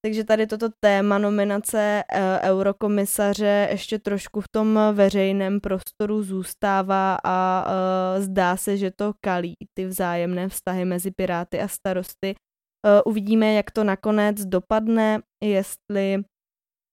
Takže 0.04 0.24
tady 0.24 0.46
toto 0.46 0.68
téma 0.84 1.18
nominace 1.18 2.02
eh, 2.12 2.40
eurokomisaře 2.42 3.68
ještě 3.70 3.98
trošku 3.98 4.40
v 4.40 4.48
tom 4.48 4.78
veřejném 4.92 5.60
prostoru 5.60 6.22
zůstává 6.22 7.18
a 7.24 7.66
uh, 7.66 8.22
zdá 8.22 8.56
se, 8.56 8.76
že 8.76 8.90
to 8.90 9.12
kalí 9.20 9.54
ty 9.74 9.86
vzájemné 9.86 10.48
vztahy 10.48 10.84
mezi 10.84 11.10
Piráty 11.10 11.60
a 11.60 11.68
starosty. 11.68 12.34
Uh, 12.34 13.12
uvidíme, 13.12 13.52
jak 13.52 13.70
to 13.70 13.84
nakonec 13.84 14.44
dopadne, 14.44 15.20
jestli 15.44 16.22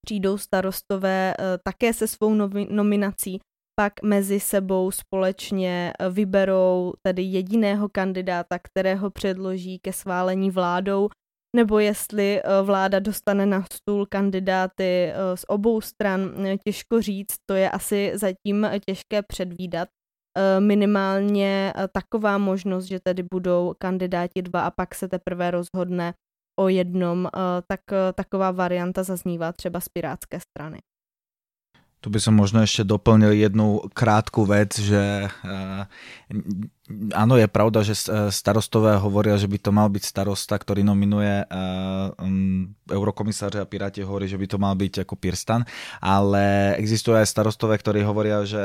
přijdou 0.05 0.37
starostové 0.37 1.33
také 1.63 1.93
se 1.93 2.07
svou 2.07 2.33
nominací, 2.69 3.39
pak 3.79 3.93
mezi 4.03 4.39
sebou 4.39 4.91
společně 4.91 5.93
vyberou 6.09 6.93
tedy 7.07 7.21
jediného 7.23 7.89
kandidáta, 7.89 8.59
kterého 8.59 9.09
předloží 9.09 9.79
ke 9.79 9.93
sválení 9.93 10.51
vládou 10.51 11.09
nebo 11.55 11.79
jestli 11.79 12.41
eh, 12.41 12.61
vláda 12.61 12.99
dostane 12.99 13.45
na 13.45 13.65
stůl 13.73 14.05
kandidáty 14.05 14.83
eh, 14.83 15.37
z 15.37 15.45
obou 15.47 15.81
stran, 15.81 16.45
eh, 16.45 16.57
těžko 16.57 17.01
říct, 17.01 17.35
to 17.49 17.53
je 17.53 17.69
asi 17.69 18.11
zatím 18.15 18.67
těžké 18.85 19.21
předvídat. 19.21 19.87
Minimálně 20.59 21.73
taková 21.93 22.37
možnost, 22.37 22.85
že 22.85 22.99
tedy 22.99 23.23
budou 23.33 23.73
kandidáti 23.77 24.41
dva 24.41 24.65
a 24.65 24.71
pak 24.71 24.95
se 24.95 25.07
teprve 25.07 25.51
rozhodne 25.51 26.13
o 26.59 26.67
jednom, 26.67 27.29
tak 27.67 27.79
taková 28.15 28.51
varianta 28.51 29.03
zaznívá 29.03 29.51
třeba 29.51 29.79
z 29.79 29.89
pirátské 29.89 30.39
strany. 30.39 30.79
Tu 32.05 32.13
by 32.13 32.21
som 32.21 32.37
možno 32.37 32.61
ešte 32.61 32.85
doplnil 32.85 33.33
jednu 33.33 33.89
krátku 33.89 34.45
vec, 34.45 34.77
že 34.77 35.25
Áno, 37.17 37.33
je 37.33 37.49
pravda, 37.49 37.81
že 37.81 37.97
e, 37.97 38.29
starostové 38.29 39.01
hovoria, 39.01 39.41
že 39.41 39.49
by 39.49 39.57
to 39.57 39.73
mal 39.73 39.89
byť 39.89 40.05
starosta, 40.05 40.53
ktorý 40.53 40.85
nominuje 40.85 41.41
uh, 41.49 42.13
um, 42.21 42.69
eurokomisáře 42.85 43.57
a 43.57 43.65
Piráti 43.65 44.05
hovorí, 44.05 44.29
že 44.29 44.37
by 44.37 44.45
to 44.45 44.61
mal 44.61 44.77
byť 44.77 45.01
ako 45.01 45.17
Pirstan, 45.17 45.65
ale 45.97 46.77
existujú 46.77 47.17
aj 47.17 47.25
starostové, 47.25 47.81
ktorí 47.81 48.05
hovoria, 48.05 48.45
že 48.45 48.61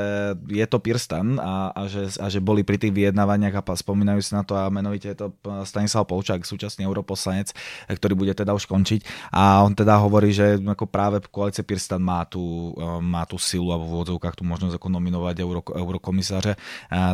je 0.53 0.67
to 0.69 0.77
Pirstan 0.85 1.41
a, 1.41 1.73
a, 1.73 1.89
že, 1.89 2.13
a 2.21 2.29
že 2.29 2.45
boli 2.45 2.61
pri 2.61 2.77
tých 2.77 2.93
vyjednávaniach 2.93 3.57
a 3.57 3.65
spomínajú 3.65 4.21
si 4.21 4.37
na 4.37 4.45
to 4.45 4.53
a 4.53 4.69
menovite 4.69 5.09
je 5.09 5.17
to 5.17 5.33
Stanislav 5.65 6.05
Polčák, 6.05 6.45
súčasný 6.45 6.85
europoslanec, 6.85 7.57
ktorý 7.89 8.13
bude 8.13 8.37
teda 8.37 8.53
už 8.53 8.69
končiť 8.69 9.33
a 9.33 9.65
on 9.65 9.73
teda 9.73 9.97
hovorí, 9.97 10.37
že 10.37 10.61
ako 10.61 10.85
práve 10.85 11.25
koalice 11.33 11.65
Pirstan 11.65 12.05
má 12.05 12.29
tú, 12.29 12.77
má 13.01 13.25
tú 13.25 13.41
silu 13.41 13.73
a 13.73 13.81
v 13.81 13.89
úvodzovkách 13.89 14.37
tu 14.37 14.45
možnosť 14.45 14.77
ako 14.77 14.93
nominovať 14.93 15.37
euro, 15.41 15.65
eurokomisáře, 15.65 16.61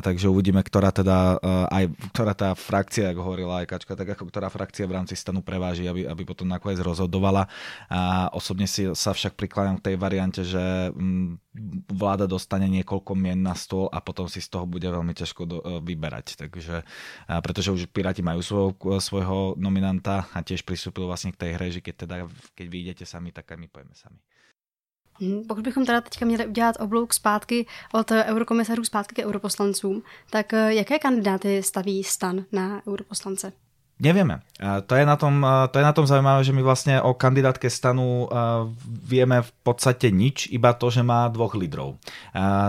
takže 0.02 0.26
uvidíme, 0.26 0.66
ktorá 0.66 0.95
teda 0.96 1.36
uh, 1.36 1.68
aj 1.68 1.92
ktorá 2.16 2.32
tá 2.32 2.56
frakcia, 2.56 3.12
ako 3.12 3.20
hovorila 3.20 3.60
aj 3.60 3.68
Kačka, 3.68 3.92
tak 3.92 4.16
ako 4.16 4.32
ktorá 4.32 4.48
frakcia 4.48 4.88
v 4.88 4.96
rámci 4.96 5.12
stanu 5.12 5.44
preváži, 5.44 5.84
aby, 5.84 6.08
aby 6.08 6.22
potom 6.24 6.48
nakoniec 6.48 6.80
rozhodovala. 6.80 7.44
A 7.92 8.32
osobne 8.32 8.64
si 8.64 8.88
sa 8.96 9.12
však 9.12 9.36
prikladám 9.36 9.76
k 9.76 9.92
tej 9.92 9.96
variante, 10.00 10.40
že 10.40 10.88
um, 10.96 11.36
vláda 11.92 12.24
dostane 12.24 12.64
niekoľko 12.72 13.12
mien 13.12 13.36
na 13.36 13.52
stôl 13.52 13.92
a 13.92 14.00
potom 14.00 14.24
si 14.24 14.40
z 14.40 14.48
toho 14.48 14.64
bude 14.64 14.88
veľmi 14.88 15.12
ťažko 15.12 15.42
do, 15.44 15.58
uh, 15.60 15.84
vyberať. 15.84 16.40
Takže, 16.40 16.80
uh, 16.80 17.40
pretože 17.44 17.68
už 17.76 17.92
Piráti 17.92 18.24
majú 18.24 18.40
svojho, 18.40 18.72
svojho 18.98 19.60
nominanta 19.60 20.24
a 20.32 20.40
tiež 20.40 20.64
pristúpil 20.64 21.04
vlastne 21.04 21.36
k 21.36 21.40
tej 21.44 21.50
hre, 21.60 21.68
že 21.68 21.80
keď, 21.84 21.94
teda, 22.08 22.16
keď 22.56 22.66
vy 22.72 22.76
idete 22.88 23.04
sami, 23.04 23.30
tak 23.36 23.52
aj 23.52 23.58
my 23.60 23.68
pojeme 23.68 23.92
sami. 23.92 24.20
Pokud 25.48 25.64
bychom 25.64 25.86
teda 25.86 26.00
teďka 26.00 26.24
měli 26.26 26.46
udělat 26.46 26.76
oblouk 26.80 27.14
zpátky 27.14 27.66
od 27.92 28.10
eurokomisařů 28.10 28.84
zpátky 28.84 29.14
ke 29.14 29.26
europoslancům, 29.26 30.02
tak 30.30 30.54
eh, 30.54 30.74
jaké 30.74 30.98
kandidáty 30.98 31.62
staví 31.62 32.04
stan 32.04 32.44
na 32.52 32.82
europoslance? 32.88 33.52
Nevieme. 33.96 34.44
To 34.60 34.92
je, 34.92 35.08
na 35.08 35.16
tom, 35.16 35.40
to 35.72 35.80
je 35.80 35.84
na 35.84 35.96
tom 35.96 36.04
zaujímavé, 36.04 36.44
že 36.44 36.52
my 36.52 36.60
vlastne 36.60 37.00
o 37.00 37.16
kandidátke 37.16 37.72
stanu 37.72 38.28
vieme 38.84 39.40
v 39.40 39.50
podstate 39.64 40.12
nič, 40.12 40.52
iba 40.52 40.76
to, 40.76 40.92
že 40.92 41.00
má 41.00 41.24
dvoch 41.32 41.56
lídrov. 41.56 41.96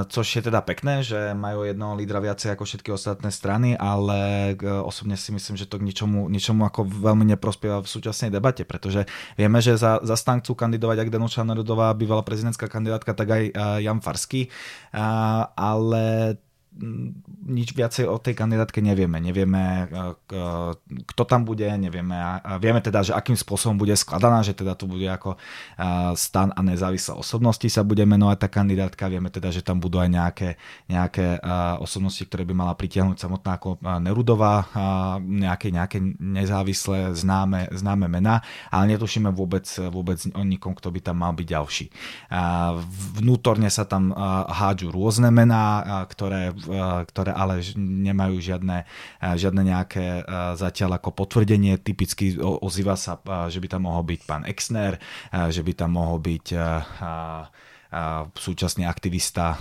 Což 0.08 0.24
je 0.24 0.42
teda 0.48 0.64
pekné, 0.64 1.04
že 1.04 1.36
majú 1.36 1.68
jednoho 1.68 2.00
lídra 2.00 2.24
viacej 2.24 2.56
ako 2.56 2.64
všetky 2.64 2.96
ostatné 2.96 3.28
strany, 3.28 3.76
ale 3.76 4.56
osobne 4.88 5.20
si 5.20 5.36
myslím, 5.36 5.60
že 5.60 5.68
to 5.68 5.84
k 5.84 5.88
ničomu, 5.92 6.32
ničomu 6.32 6.64
ako 6.64 6.88
veľmi 6.88 7.28
neprospieva 7.36 7.84
v 7.84 7.92
súčasnej 7.92 8.32
debate, 8.32 8.64
pretože 8.64 9.04
vieme, 9.36 9.60
že 9.60 9.76
za, 9.76 10.00
za 10.00 10.16
stan 10.16 10.40
chcú 10.40 10.56
kandidovať 10.56 11.04
ak 11.04 11.12
Danuša 11.12 11.44
Narodová, 11.44 11.92
bývalá 11.92 12.24
prezidentská 12.24 12.72
kandidátka, 12.72 13.12
tak 13.12 13.28
aj 13.28 13.44
Jan 13.84 14.00
Farský, 14.00 14.48
ale 15.60 16.40
nič 17.48 17.74
viacej 17.74 18.06
o 18.06 18.22
tej 18.22 18.38
kandidátke 18.38 18.80
nevieme. 18.80 19.18
Nevieme, 19.18 19.90
kto 20.86 21.24
tam 21.26 21.42
bude, 21.44 21.66
nevieme. 21.66 22.14
A 22.18 22.62
vieme 22.62 22.80
teda, 22.80 23.02
že 23.02 23.18
akým 23.18 23.34
spôsobom 23.34 23.76
bude 23.76 23.98
skladaná, 23.98 24.46
že 24.46 24.54
teda 24.54 24.78
to 24.78 24.86
bude 24.86 25.06
ako 25.10 25.36
stan 26.14 26.54
a 26.54 26.62
nezávislé 26.62 27.18
osobnosti 27.18 27.66
sa 27.68 27.82
bude 27.82 28.06
menovať 28.06 28.38
tá 28.38 28.48
kandidátka. 28.52 29.10
Vieme 29.10 29.34
teda, 29.34 29.50
že 29.50 29.66
tam 29.66 29.82
budú 29.82 29.98
aj 29.98 30.10
nejaké, 30.12 30.50
nejaké 30.86 31.42
osobnosti, 31.82 32.22
ktoré 32.24 32.46
by 32.46 32.54
mala 32.54 32.74
pritiahnuť 32.78 33.18
samotná 33.18 33.58
ako 33.58 33.82
Nerudová, 33.82 34.70
nejaké, 35.24 35.74
nejaké 35.74 35.98
nezávislé 36.22 37.18
známe, 37.18 37.74
známe 37.74 38.06
mená, 38.06 38.46
ale 38.70 38.94
netušíme 38.94 39.34
vôbec, 39.34 39.66
vôbec 39.90 40.22
o 40.36 40.44
nikom, 40.46 40.78
kto 40.78 40.94
by 40.94 41.00
tam 41.02 41.26
mal 41.26 41.34
byť 41.34 41.48
ďalší. 41.48 41.86
Vnútorne 43.18 43.72
sa 43.74 43.88
tam 43.88 44.14
hádžu 44.48 44.94
rôzne 44.94 45.34
mená, 45.34 46.06
ktoré, 46.12 46.54
ktoré 47.08 47.32
ale 47.32 47.64
nemajú 47.80 48.44
žiadne, 48.44 48.84
žiadne 49.24 49.62
nejaké 49.64 50.28
zatiaľ 50.60 51.00
ako 51.00 51.16
potvrdenie. 51.16 51.80
Typicky 51.80 52.36
ozýva 52.38 53.00
sa, 53.00 53.18
že 53.48 53.58
by 53.64 53.68
tam 53.72 53.88
mohol 53.88 54.04
byť 54.04 54.22
pán 54.28 54.44
Exner, 54.44 55.00
že 55.32 55.64
by 55.64 55.74
tam 55.74 55.96
mohol 55.96 56.20
byť 56.20 56.48
súčasný 58.36 58.84
aktivista 58.84 59.56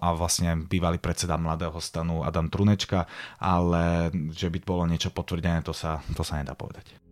a 0.00 0.08
vlastne 0.16 0.56
bývalý 0.64 0.96
predseda 0.96 1.36
mladého 1.36 1.76
stanu 1.84 2.24
Adam 2.24 2.48
Trunečka, 2.48 3.04
ale 3.36 4.08
že 4.32 4.48
by 4.48 4.58
bolo 4.64 4.88
niečo 4.88 5.12
potvrdené, 5.12 5.60
to 5.60 5.76
sa, 5.76 6.00
to 6.16 6.24
sa 6.24 6.40
nedá 6.40 6.56
povedať. 6.56 7.07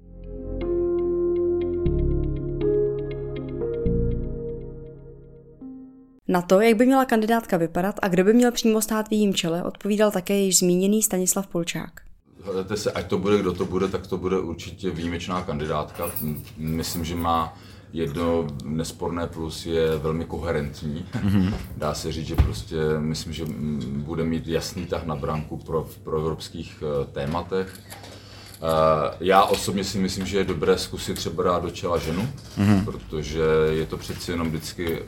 Na 6.29 6.43
to, 6.43 6.61
jak 6.61 6.77
by 6.77 6.87
měla 6.87 7.05
kandidátka 7.05 7.57
vypadat 7.57 7.95
a 8.03 8.09
kdo 8.09 8.25
by 8.25 8.33
měl 8.33 8.53
přímo 8.53 8.81
stát 8.81 9.09
v 9.09 9.13
jejím 9.13 9.35
čele, 9.35 9.63
odpovídal 9.63 10.11
také 10.11 10.35
již 10.35 10.59
zmíněný 10.59 11.03
Stanislav 11.03 11.47
Polčák. 11.47 11.91
Hledajte 12.45 12.77
se, 12.77 12.93
ať 12.93 13.07
to 13.07 13.19
bude, 13.19 13.39
kdo 13.39 13.53
to 13.53 13.65
bude, 13.65 13.89
tak 13.89 14.07
to 14.07 14.17
bude 14.17 14.39
určitě 14.39 14.91
výjimečná 14.91 15.43
kandidátka. 15.43 16.11
Myslím, 16.57 17.05
že 17.05 17.15
má 17.15 17.59
jedno 17.93 18.47
nesporné 18.65 19.27
plus 19.27 19.67
je 19.67 19.99
velmi 19.99 20.25
koherentní. 20.25 21.07
Mm-hmm. 21.13 21.55
Dá 21.77 21.95
se 21.95 22.13
říct, 22.13 22.27
že 22.27 22.37
prostě 22.37 22.77
myslím, 22.99 23.33
že 23.33 23.45
bude 23.87 24.25
mít 24.25 24.49
jasný 24.49 24.87
tah 24.87 25.05
na 25.05 25.17
branku 25.17 25.57
pro, 25.57 25.89
pro 26.05 26.19
evropských 26.19 26.83
uh, 26.83 27.07
tématech. 27.07 27.81
Uh, 28.63 28.69
já 29.21 29.45
osobně 29.45 29.85
si 29.85 29.99
myslím, 29.99 30.27
že 30.27 30.39
je 30.39 30.45
dobré 30.45 30.79
zkusit 30.79 31.15
třeba 31.15 31.43
dát 31.43 31.63
do 31.63 31.71
čela 31.71 31.99
ženu, 31.99 32.29
mm-hmm. 32.59 32.85
protože 32.85 33.43
je 33.71 33.87
to 33.87 33.97
přeci 33.97 34.31
jenom 34.31 34.49
vždycky 34.49 35.01
uh, 35.01 35.07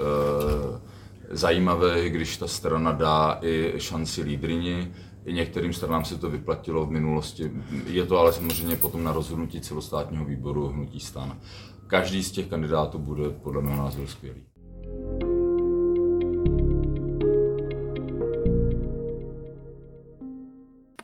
zajímavé, 1.31 2.11
když 2.11 2.37
ta 2.37 2.47
strana 2.47 2.93
dá 2.93 3.39
i 3.43 3.73
šanci 3.79 4.23
lídrini, 4.23 4.93
i 5.25 5.33
některým 5.33 5.73
stranám 5.73 6.05
se 6.05 6.19
to 6.19 6.31
vyplatilo 6.31 6.87
v 6.87 6.91
minulosti. 6.91 7.51
Je 7.87 8.07
to 8.07 8.19
ale 8.19 8.33
samozřejmě 8.33 8.77
potom 8.77 9.05
na 9.05 9.13
rozhodnutí 9.13 9.61
celostátního 9.61 10.25
výboru 10.25 10.69
hnutí 10.69 11.01
stan. 11.01 11.39
Každý 11.87 12.23
z 12.23 12.31
těch 12.31 12.47
kandidátů 12.47 12.99
bude 12.99 13.31
podle 13.31 13.63
mého 13.63 13.77
názoru 13.77 14.07
skvělý. 14.07 14.43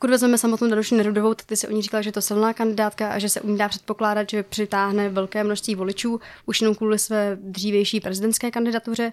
Pokud 0.04 0.10
vezmeme 0.10 0.38
samotnou 0.38 0.68
Danuši 0.68 0.94
Nerudovou, 0.94 1.34
tak 1.34 1.46
ty 1.46 1.56
si 1.56 1.68
o 1.68 1.70
ní 1.70 1.82
říkala, 1.82 2.02
že 2.02 2.08
je 2.08 2.12
to 2.12 2.22
silná 2.22 2.52
kandidátka 2.52 3.08
a 3.08 3.18
že 3.18 3.28
se 3.28 3.40
u 3.40 3.48
ní 3.48 3.58
dá 3.58 3.68
předpokládat, 3.68 4.30
že 4.30 4.42
přitáhne 4.42 5.08
velké 5.08 5.44
množství 5.44 5.74
voličů, 5.74 6.20
už 6.46 6.60
jenom 6.60 6.74
kvůli 6.74 6.98
své 6.98 7.38
dřívější 7.40 8.00
prezidentské 8.00 8.50
kandidatuře. 8.50 9.12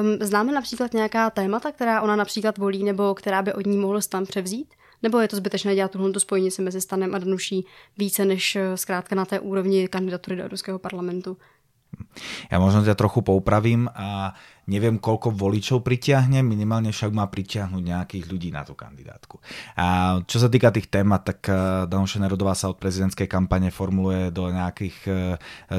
Um, 0.00 0.26
známe 0.26 0.52
například 0.52 0.94
nějaká 0.94 1.30
témata, 1.30 1.72
která 1.72 2.00
ona 2.00 2.16
například 2.16 2.58
volí, 2.58 2.84
nebo 2.84 3.14
která 3.14 3.42
by 3.42 3.52
od 3.52 3.66
ní 3.66 3.76
mohl 3.76 4.00
stan 4.00 4.26
převzít? 4.26 4.74
Nebo 5.02 5.20
je 5.20 5.28
to 5.28 5.36
zbytečné 5.36 5.74
dělat 5.74 5.90
tuhle 5.90 6.20
spojnici 6.20 6.62
mezi 6.62 6.80
Stanem 6.80 7.14
a 7.14 7.18
Danuší 7.18 7.66
více 7.98 8.24
než 8.24 8.56
eh, 8.56 8.76
zkrátka 8.76 9.14
na 9.14 9.24
té 9.24 9.40
úrovni 9.40 9.88
kandidatury 9.88 10.36
do 10.36 10.42
Evropského 10.42 10.78
parlamentu? 10.78 11.36
Ja 12.50 12.58
možno 12.58 12.82
ťa 12.84 12.98
trochu 12.98 13.22
poupravím 13.22 13.88
a 13.94 14.34
neviem, 14.68 15.00
koľko 15.00 15.32
voličov 15.32 15.80
pritiahne, 15.80 16.44
minimálne 16.44 16.92
však 16.92 17.10
má 17.10 17.24
pritiahnuť 17.24 17.82
nejakých 17.82 18.24
ľudí 18.28 18.52
na 18.52 18.62
tú 18.68 18.76
kandidátku. 18.76 19.40
A 19.80 20.20
čo 20.28 20.36
sa 20.36 20.52
týka 20.52 20.68
tých 20.68 20.92
témat, 20.92 21.24
tak 21.24 21.40
eh, 21.48 21.88
Danuša 21.88 22.20
Nerodová 22.20 22.52
sa 22.52 22.68
od 22.68 22.76
prezidentskej 22.76 23.24
kampane 23.24 23.72
formuluje 23.72 24.28
do 24.28 24.52
nejakých 24.52 24.96
eh, 25.08 25.16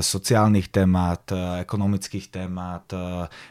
sociálnych 0.01 0.73
témat, 0.73 1.29
eh, 1.29 1.61
ekonomických 1.63 2.33
témat, 2.33 2.81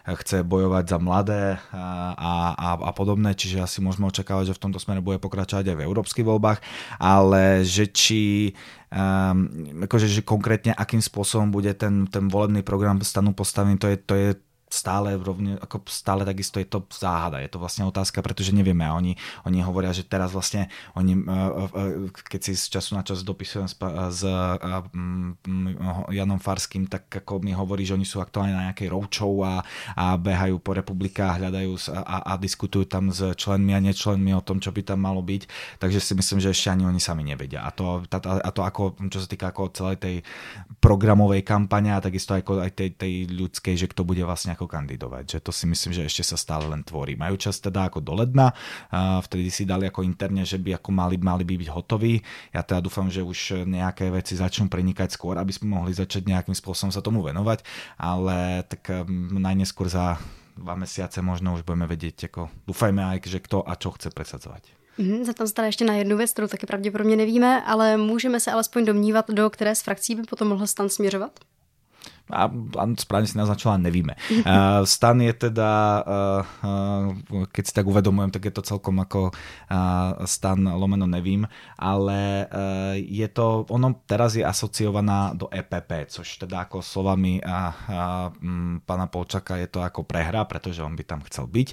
chce 0.08 0.42
bojovať 0.42 0.84
za 0.88 0.98
mladé 0.98 1.60
a, 1.70 2.16
a, 2.16 2.70
a 2.80 2.90
podobné, 2.96 3.36
čiže 3.36 3.62
asi 3.62 3.78
môžeme 3.78 4.08
očakávať, 4.10 4.50
že 4.50 4.56
v 4.56 4.62
tomto 4.66 4.82
smere 4.82 5.04
bude 5.04 5.22
pokračovať 5.22 5.70
aj 5.70 5.76
v 5.78 5.84
európskych 5.86 6.26
voľbách, 6.26 6.58
ale 6.98 7.62
že 7.62 7.86
či 7.92 8.52
um, 8.92 9.84
akože, 9.84 10.08
že 10.08 10.26
konkrétne 10.26 10.72
akým 10.72 11.00
spôsobom 11.00 11.52
bude 11.52 11.72
ten, 11.76 12.08
ten 12.08 12.28
volebný 12.28 12.64
program 12.64 13.00
stanu 13.04 13.36
postavený, 13.36 13.78
to 13.78 13.88
je, 13.88 13.96
to 14.00 14.14
je 14.14 14.28
stále 14.68 15.16
rovne, 15.16 15.56
ako 15.58 15.88
stále 15.88 16.28
takisto 16.28 16.60
je 16.60 16.68
to 16.68 16.84
záhada, 16.92 17.40
je 17.40 17.48
to 17.48 17.58
vlastne 17.58 17.88
otázka, 17.88 18.20
pretože 18.20 18.52
nevieme 18.52 18.84
a 18.84 18.92
oni, 18.92 19.16
oni 19.48 19.64
hovoria, 19.64 19.96
že 19.96 20.04
teraz 20.04 20.36
vlastne 20.36 20.68
oni, 20.92 21.16
e, 21.16 21.24
e, 21.24 22.08
e, 22.08 22.12
keď 22.12 22.40
si 22.44 22.52
z 22.54 22.78
času 22.78 22.94
na 22.94 23.02
čas 23.02 23.24
dopisujem 23.24 23.66
s, 23.68 23.74
s 24.12 24.22
Janom 26.12 26.40
Farským, 26.40 26.86
tak 26.86 27.08
ako 27.08 27.40
mi 27.40 27.56
hovorí, 27.56 27.88
že 27.88 27.96
oni 27.96 28.04
sú 28.04 28.20
aktuálne 28.20 28.52
na 28.52 28.70
nejakej 28.70 28.92
roadshow 28.92 29.32
a, 29.42 29.64
a 29.96 30.16
behajú 30.20 30.60
po 30.60 30.76
republikách, 30.76 31.40
hľadajú 31.40 31.72
a, 31.96 32.28
a 32.28 32.32
diskutujú 32.36 32.84
tam 32.84 33.08
s 33.08 33.24
členmi 33.40 33.72
a 33.72 33.80
nečlenmi 33.80 34.36
o 34.36 34.44
tom, 34.44 34.60
čo 34.60 34.70
by 34.70 34.84
tam 34.84 35.00
malo 35.00 35.24
byť, 35.24 35.48
takže 35.80 35.98
si 35.98 36.12
myslím, 36.12 36.38
že 36.44 36.52
ešte 36.52 36.68
ani 36.68 36.84
oni 36.84 37.00
sami 37.00 37.24
nevedia. 37.24 37.64
A 37.64 37.72
to, 37.72 38.04
a 38.12 38.50
to 38.52 38.60
ako, 38.60 39.00
čo 39.08 39.18
sa 39.24 39.28
týka 39.28 39.48
ako 39.48 39.72
celej 39.72 39.96
tej 39.96 40.16
programovej 40.78 41.42
kampane 41.42 41.96
a 41.96 42.04
takisto 42.04 42.36
ako 42.36 42.60
aj 42.60 42.76
tej, 42.76 42.90
tej 42.94 43.12
ľudskej, 43.32 43.74
že 43.74 43.86
kto 43.88 44.04
bude 44.04 44.22
vlastne 44.22 44.57
ako 44.58 44.66
kandidovať. 44.66 45.38
Že 45.38 45.38
to 45.46 45.52
si 45.54 45.64
myslím, 45.70 45.92
že 45.94 46.02
ešte 46.02 46.26
sa 46.26 46.34
stále 46.34 46.66
len 46.66 46.82
tvorí. 46.82 47.14
Majú 47.14 47.38
čas 47.38 47.62
teda 47.62 47.86
ako 47.86 48.02
do 48.02 48.18
ledna, 48.18 48.50
a 48.90 49.22
vtedy 49.22 49.54
si 49.54 49.62
dali 49.62 49.86
ako 49.86 50.02
interne, 50.02 50.42
že 50.42 50.58
by 50.58 50.82
ako 50.82 50.90
mali, 50.90 51.14
mali 51.14 51.46
by 51.46 51.54
byť 51.54 51.70
hotoví. 51.70 52.18
Ja 52.50 52.66
teda 52.66 52.82
dúfam, 52.82 53.06
že 53.06 53.22
už 53.22 53.62
nejaké 53.62 54.10
veci 54.10 54.34
začnú 54.34 54.66
prenikať 54.66 55.14
skôr, 55.14 55.38
aby 55.38 55.54
sme 55.54 55.78
mohli 55.78 55.94
začať 55.94 56.26
nejakým 56.26 56.58
spôsobom 56.58 56.90
sa 56.90 56.98
tomu 56.98 57.22
venovať, 57.22 57.62
ale 58.02 58.66
tak 58.66 58.82
um, 58.90 59.38
najneskôr 59.38 59.86
za 59.86 60.18
dva 60.58 60.74
mesiace 60.74 61.22
možno 61.22 61.54
už 61.54 61.62
budeme 61.62 61.86
vedieť, 61.86 62.26
ako, 62.26 62.50
dúfajme 62.66 62.98
aj, 63.14 63.30
že 63.30 63.38
kto 63.38 63.62
a 63.62 63.78
čo 63.78 63.94
chce 63.94 64.10
presadzovať. 64.10 64.74
Mm, 64.98 65.24
zeptám 65.24 65.46
se 65.46 65.54
tady 65.54 65.68
ještě 65.68 65.84
na 65.84 65.94
jednu 65.94 66.16
věc, 66.16 66.32
kterou 66.32 66.48
taky 66.48 66.66
pravděpodobně 66.66 67.16
nevíme, 67.16 67.62
ale 67.62 67.96
můžeme 67.96 68.40
se 68.40 68.52
alespoň 68.52 68.84
domnívat, 68.84 69.30
do 69.30 69.50
které 69.50 69.74
z 69.74 69.82
frakcí 69.82 70.14
by 70.14 70.22
potom 70.22 70.48
mohl 70.48 70.66
stan 70.66 70.88
směřovat? 70.88 71.38
A, 72.28 72.48
správne 72.96 73.28
si 73.28 73.36
naznačila, 73.36 73.80
nevíme. 73.80 74.14
Uh, 74.44 74.84
stan 74.84 75.20
je 75.24 75.32
teda, 75.32 75.72
uh, 76.04 76.42
uh, 76.62 77.46
keď 77.48 77.64
si 77.64 77.72
tak 77.72 77.88
uvedomujem, 77.88 78.30
tak 78.32 78.48
je 78.48 78.54
to 78.54 78.62
celkom 78.62 79.00
ako 79.00 79.32
uh, 79.32 80.24
stan 80.28 80.60
lomeno 80.64 81.08
nevím, 81.08 81.48
ale 81.80 82.46
uh, 82.48 82.94
je 82.96 83.28
to, 83.32 83.64
ono 83.72 84.04
teraz 84.04 84.36
je 84.36 84.44
asociovaná 84.44 85.32
do 85.32 85.48
EPP, 85.48 86.08
což 86.12 86.26
teda 86.44 86.68
ako 86.68 86.84
slovami 86.84 87.40
a, 87.42 87.48
a, 87.48 87.60
m, 88.40 88.80
pána 88.84 89.08
Polčaka 89.08 89.56
je 89.56 89.68
to 89.68 89.80
ako 89.80 90.04
prehra, 90.04 90.44
pretože 90.44 90.84
on 90.84 90.94
by 90.94 91.04
tam 91.04 91.20
chcel 91.26 91.48
byť, 91.48 91.68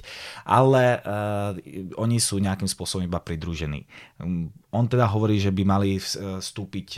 ale 0.48 1.00
uh, 1.04 1.52
oni 2.00 2.16
sú 2.16 2.40
nejakým 2.40 2.68
spôsobom 2.68 3.04
iba 3.04 3.20
pridružení. 3.20 3.84
Um, 4.20 4.50
on 4.76 4.86
teda 4.86 5.08
hovorí, 5.08 5.40
že 5.40 5.48
by 5.48 5.62
mali 5.64 5.96
vstúpiť 5.96 6.88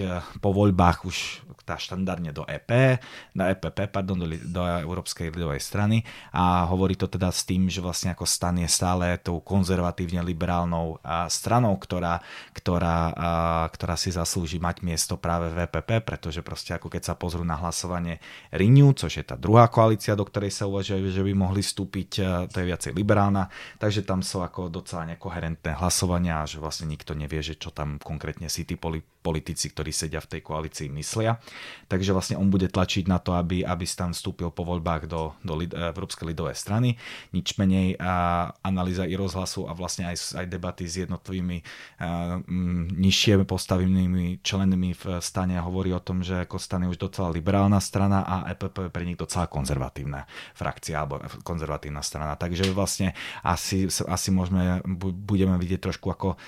po 0.43 0.51
voľbách 0.51 0.99
už 1.07 1.16
tá 1.62 1.76
štandardne 1.76 2.33
do 2.33 2.49
EP, 2.49 2.97
na 3.37 3.53
EPP, 3.53 3.93
pardon, 3.93 4.16
do, 4.16 4.24
do 4.24 4.62
Európskej 4.64 5.29
ľudovej 5.29 5.61
strany. 5.61 6.01
A 6.33 6.64
hovorí 6.64 6.97
to 6.97 7.05
teda 7.05 7.29
s 7.29 7.45
tým, 7.45 7.68
že 7.68 7.85
vlastne 7.85 8.16
ako 8.16 8.24
stan 8.24 8.57
je 8.57 8.68
stále 8.68 9.20
tou 9.20 9.45
konzervatívne 9.45 10.24
liberálnou 10.24 10.97
stranou, 11.29 11.76
ktorá, 11.76 12.24
ktorá, 12.57 13.12
ktorá 13.68 13.95
si 14.01 14.09
zaslúži 14.09 14.57
mať 14.57 14.81
miesto 14.81 15.20
práve 15.20 15.53
v 15.53 15.68
EPP, 15.68 16.09
pretože 16.09 16.41
proste 16.41 16.72
ako 16.72 16.89
keď 16.89 17.12
sa 17.12 17.14
pozrú 17.14 17.45
na 17.45 17.61
hlasovanie 17.61 18.16
Renew, 18.49 18.97
což 18.97 19.20
je 19.20 19.24
tá 19.29 19.37
druhá 19.37 19.68
koalícia, 19.68 20.16
do 20.16 20.24
ktorej 20.24 20.57
sa 20.57 20.64
uvažuje, 20.64 21.12
že 21.12 21.20
by 21.20 21.33
mohli 21.37 21.61
vstúpiť, 21.61 22.11
to 22.49 22.57
je 22.57 22.64
viacej 22.64 22.97
liberálna, 22.97 23.53
takže 23.76 24.09
tam 24.09 24.24
sú 24.24 24.41
ako 24.41 24.72
docela 24.72 25.05
nekoherentné 25.05 25.76
hlasovania 25.76 26.49
že 26.49 26.57
vlastne 26.57 26.89
nikto 26.89 27.12
nevie, 27.12 27.45
že 27.45 27.61
čo 27.61 27.68
čo 27.69 27.77
tam 27.77 28.01
konkrétne 28.01 28.49
si 28.49 28.64
tí 28.64 28.81
politici, 29.21 29.69
ktorí 29.69 29.93
sedia 29.93 30.25
v 30.25 30.33
tej 30.33 30.41
koalícii, 30.41 30.89
myslia. 30.97 31.37
Takže 31.93 32.16
vlastne 32.16 32.41
on 32.41 32.49
bude 32.49 32.73
tlačiť 32.73 33.05
na 33.05 33.21
to, 33.21 33.37
aby, 33.37 33.61
aby 33.61 33.85
tam 33.85 34.16
vstúpil 34.16 34.49
po 34.49 34.64
voľbách 34.64 35.05
do, 35.05 35.37
do 35.45 35.53
Lid, 35.53 35.77
Európskej 35.77 36.33
lidovej 36.33 36.57
strany. 36.57 36.97
Nič 37.37 37.61
menej 37.61 38.01
a 38.01 38.49
analýza 38.64 39.05
i 39.05 39.12
rozhlasu 39.21 39.69
a 39.69 39.77
vlastne 39.77 40.09
aj, 40.09 40.41
aj 40.41 40.47
debaty 40.49 40.89
s 40.89 41.05
jednotlivými 41.05 41.61
a, 42.01 42.41
m, 42.41 42.89
nižšie 42.89 43.45
postavenými 43.45 44.41
členmi 44.41 44.97
v 44.97 45.21
stane 45.21 45.61
hovorí 45.61 45.93
o 45.93 46.01
tom, 46.01 46.25
že 46.25 46.49
ako 46.49 46.57
stane 46.57 46.89
už 46.89 46.97
docela 46.97 47.29
liberálna 47.29 47.85
strana 47.85 48.25
a 48.25 48.49
EPP 48.57 48.89
je 48.89 48.95
pre 48.95 49.05
nich 49.05 49.21
docela 49.21 49.45
konzervatívna 49.45 50.25
frakcia 50.57 51.05
alebo 51.05 51.21
konzervatívna 51.45 52.01
strana. 52.01 52.33
Takže 52.41 52.73
vlastne 52.73 53.12
asi, 53.45 53.93
asi 54.09 54.29
môžeme, 54.33 54.81
budeme 55.29 55.61
vidieť 55.61 55.91
trošku 55.91 56.09
ako 56.09 56.41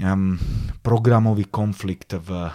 um, 0.00 0.38
programový 0.82 1.44
konflikt 1.44 2.12
v, 2.12 2.30
uh, 2.30 2.50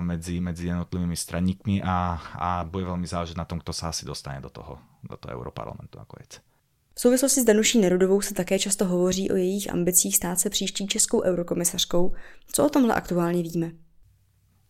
medzi, 0.00 0.40
medzi 0.40 0.66
jednotlivými 0.66 1.16
straníkmi 1.16 1.82
a, 1.82 2.18
a 2.38 2.48
bude 2.64 2.84
veľmi 2.84 3.06
záležet 3.06 3.36
na 3.36 3.44
tom, 3.44 3.60
kto 3.60 3.72
sa 3.72 3.88
asi 3.90 4.06
dostane 4.06 4.40
do 4.40 4.50
toho, 4.50 4.78
do 5.02 5.16
toho 5.16 5.34
Europarlamentu 5.34 5.98
nakonec. 5.98 6.40
V 6.94 7.00
souvislosti 7.00 7.40
s 7.40 7.44
Danuší 7.44 7.78
Nerudovou 7.78 8.20
se 8.20 8.34
také 8.34 8.58
často 8.58 8.84
hovoří 8.84 9.30
o 9.30 9.36
jejich 9.36 9.72
ambicích 9.72 10.16
stát 10.16 10.40
se 10.40 10.50
příští 10.50 10.86
českou 10.86 11.22
eurokomisařkou. 11.22 12.14
Co 12.52 12.66
o 12.66 12.68
tomhle 12.68 12.94
aktuálně 12.94 13.42
víme? 13.42 13.70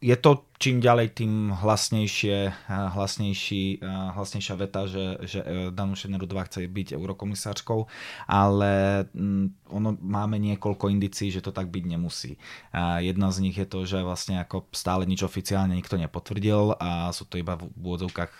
Je 0.04 0.16
to 0.20 0.44
čím 0.60 0.84
ďalej, 0.84 1.16
tým 1.16 1.48
hlasnejšie, 1.64 2.68
hlasnejší, 2.68 3.80
hlasnejšia 4.12 4.54
veta, 4.56 4.84
že, 4.84 5.16
že 5.24 5.40
e, 5.40 5.72
Danuše 5.72 6.12
Nerudová 6.12 6.44
chce 6.44 6.68
byť 6.68 7.00
eurokomisářkou, 7.00 7.88
ale 8.28 9.04
mm, 9.16 9.72
ono 9.72 9.96
máme 10.00 10.36
niekoľko 10.36 10.92
indicií, 10.92 11.32
že 11.32 11.40
to 11.40 11.56
tak 11.56 11.72
byť 11.72 11.84
nemusí. 11.88 12.36
Jedna 13.00 13.32
z 13.32 13.38
nich 13.48 13.56
je 13.56 13.64
to, 13.64 13.88
že 13.88 14.04
vlastne 14.04 14.40
ako 14.44 14.68
stále 14.76 15.08
nič 15.08 15.24
oficiálne 15.24 15.72
nikto 15.72 15.96
nepotvrdil 15.96 16.76
a 16.76 17.08
sú 17.16 17.24
to 17.24 17.40
iba 17.40 17.56
v 17.56 17.68
úvodzovkách 17.72 18.32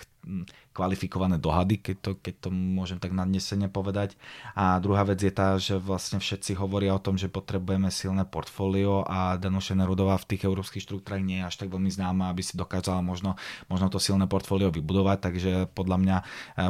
kvalifikované 0.75 1.39
dohady, 1.39 1.79
keď 1.79 1.97
to, 2.03 2.11
keď 2.19 2.35
to 2.43 2.49
môžem 2.51 2.99
tak 2.99 3.15
nadnesene 3.15 3.71
povedať. 3.71 4.19
A 4.59 4.83
druhá 4.83 5.07
vec 5.07 5.23
je 5.23 5.31
tá, 5.31 5.55
že 5.55 5.79
vlastne 5.79 6.19
všetci 6.19 6.59
hovoria 6.59 6.99
o 6.99 7.01
tom, 7.01 7.15
že 7.15 7.31
potrebujeme 7.31 7.95
silné 7.95 8.27
portfólio 8.27 9.07
a 9.07 9.39
Danuše 9.39 9.79
Nerudová 9.79 10.19
v 10.19 10.35
tých 10.35 10.51
európskych 10.51 10.83
štruktúrach 10.83 11.23
nie 11.23 11.39
je 11.39 11.47
až 11.47 11.55
tak 11.63 11.71
veľmi 11.71 11.89
známa, 11.95 12.35
aby 12.35 12.43
si 12.43 12.59
dokázala 12.59 13.01
možno, 13.07 13.39
možno 13.71 13.87
to 13.87 14.03
silné 14.03 14.27
portfólio 14.27 14.75
vybudovať, 14.75 15.19
takže 15.23 15.51
podľa 15.71 15.97
mňa 16.03 16.17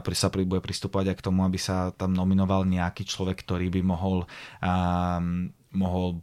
pri 0.04 0.14
sa 0.14 0.28
bude 0.28 0.60
pristupovať 0.60 1.14
aj 1.14 1.16
k 1.16 1.24
tomu, 1.24 1.40
aby 1.48 1.56
sa 1.56 1.88
tam 1.96 2.12
nominoval 2.12 2.68
nejaký 2.68 3.08
človek, 3.08 3.40
ktorý 3.40 3.72
by 3.72 3.80
mohol, 3.80 4.28
um, 4.60 5.48
mohol 5.72 6.20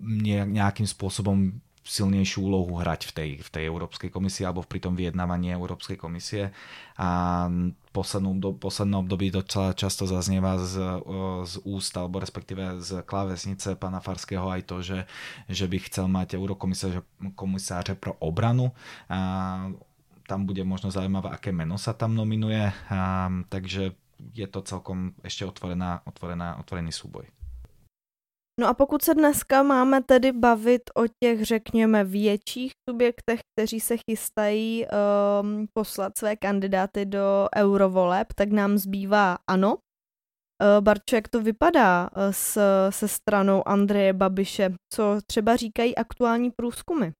nejakým 0.00 0.88
spôsobom 0.88 1.60
silnejšiu 1.80 2.44
úlohu 2.44 2.76
hrať 2.76 3.08
v 3.08 3.12
tej, 3.12 3.30
v 3.40 3.48
tej 3.48 3.64
Európskej 3.66 4.12
komisii 4.12 4.44
alebo 4.44 4.60
pri 4.60 4.84
tom 4.84 4.94
vyjednávaní 4.94 5.56
Európskej 5.56 5.96
komisie. 5.96 6.52
A 7.00 7.48
poslednú, 7.96 8.36
do, 8.36 8.52
poslednom 8.52 9.08
období 9.08 9.32
docela 9.32 9.72
často 9.72 10.04
zaznieva 10.04 10.60
z, 10.60 10.76
z 11.48 11.54
úst 11.64 11.96
alebo 11.96 12.20
respektíve 12.20 12.84
z 12.84 13.00
klávesnice 13.08 13.74
pana 13.80 14.04
Farského 14.04 14.44
aj 14.52 14.62
to, 14.68 14.84
že, 14.84 15.08
že 15.48 15.64
by 15.64 15.76
chcel 15.88 16.06
mať 16.06 16.36
eurokomisáře 16.36 17.02
komisáře 17.34 17.94
pro 17.96 18.12
obranu. 18.20 18.72
A 19.08 19.72
tam 20.28 20.46
bude 20.46 20.62
možno 20.62 20.94
zaujímavé, 20.94 21.34
aké 21.34 21.50
meno 21.50 21.74
sa 21.74 21.90
tam 21.90 22.14
nominuje. 22.14 22.70
A, 22.92 23.26
takže 23.48 23.98
je 24.36 24.46
to 24.46 24.60
celkom 24.62 25.16
ešte 25.24 25.48
otvorená, 25.48 26.04
otvorená, 26.04 26.60
otvorený 26.60 26.92
súboj. 26.92 27.39
No 28.60 28.66
a 28.66 28.74
pokud 28.74 29.02
se 29.02 29.14
dneska 29.14 29.62
máme 29.62 30.02
tedy 30.02 30.32
bavit 30.32 30.82
o 30.94 31.02
těch, 31.22 31.44
řekněme, 31.44 32.04
větších 32.04 32.72
subjektech, 32.88 33.40
kteří 33.54 33.80
se 33.80 33.96
chystají 33.96 34.86
um, 34.86 35.66
poslat 35.72 36.18
své 36.18 36.36
kandidáty 36.36 37.06
do 37.06 37.48
eurovoleb, 37.56 38.26
tak 38.34 38.50
nám 38.50 38.78
zbývá 38.78 39.38
ANO. 39.46 39.74
Uh, 39.74 39.80
Barčo, 40.80 41.16
jak 41.16 41.28
to 41.28 41.40
vypadá 41.42 42.10
uh, 42.16 42.22
s, 42.30 42.60
se 42.90 43.08
stranou 43.08 43.68
Andreje 43.68 44.12
Babiše? 44.12 44.74
Co 44.92 45.20
třeba 45.26 45.56
říkají 45.56 45.96
aktuální 45.96 46.50
průzkumy? 46.50 47.12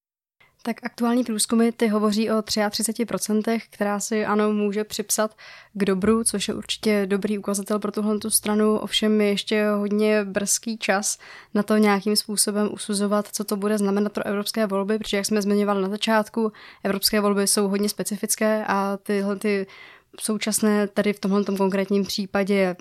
Tak 0.62 0.76
aktuální 0.82 1.24
průzkumy 1.24 1.72
ty 1.72 1.88
hovoří 1.88 2.30
o 2.30 2.34
33%, 2.34 3.60
která 3.70 4.00
si 4.00 4.24
ano 4.24 4.52
může 4.52 4.84
připsat 4.84 5.36
k 5.72 5.84
dobru, 5.84 6.24
což 6.24 6.48
je 6.48 6.54
určitě 6.54 7.06
dobrý 7.06 7.38
ukazatel 7.38 7.78
pro 7.78 7.92
tuhle 7.92 8.18
tu 8.18 8.30
stranu, 8.30 8.78
ovšem 8.78 9.20
je 9.20 9.28
ještě 9.28 9.68
hodně 9.70 10.24
brzký 10.24 10.78
čas 10.78 11.18
na 11.54 11.62
to 11.62 11.76
nějakým 11.76 12.16
způsobem 12.16 12.68
usuzovat, 12.72 13.28
co 13.32 13.44
to 13.44 13.56
bude 13.56 13.78
znamenat 13.78 14.12
pro 14.12 14.26
evropské 14.26 14.66
volby, 14.66 14.98
protože 14.98 15.16
jak 15.16 15.26
jsme 15.26 15.42
zmiňovali 15.42 15.82
na 15.82 15.88
začátku, 15.88 16.52
evropské 16.84 17.20
volby 17.20 17.46
jsou 17.46 17.68
hodně 17.68 17.88
specifické 17.88 18.64
a 18.66 18.98
tyhle 19.02 19.36
ty 19.36 19.66
současné, 20.20 20.88
tady 20.88 21.12
v 21.12 21.20
tomhle 21.20 21.44
konkrétním 21.44 22.04
případě 22.04 22.76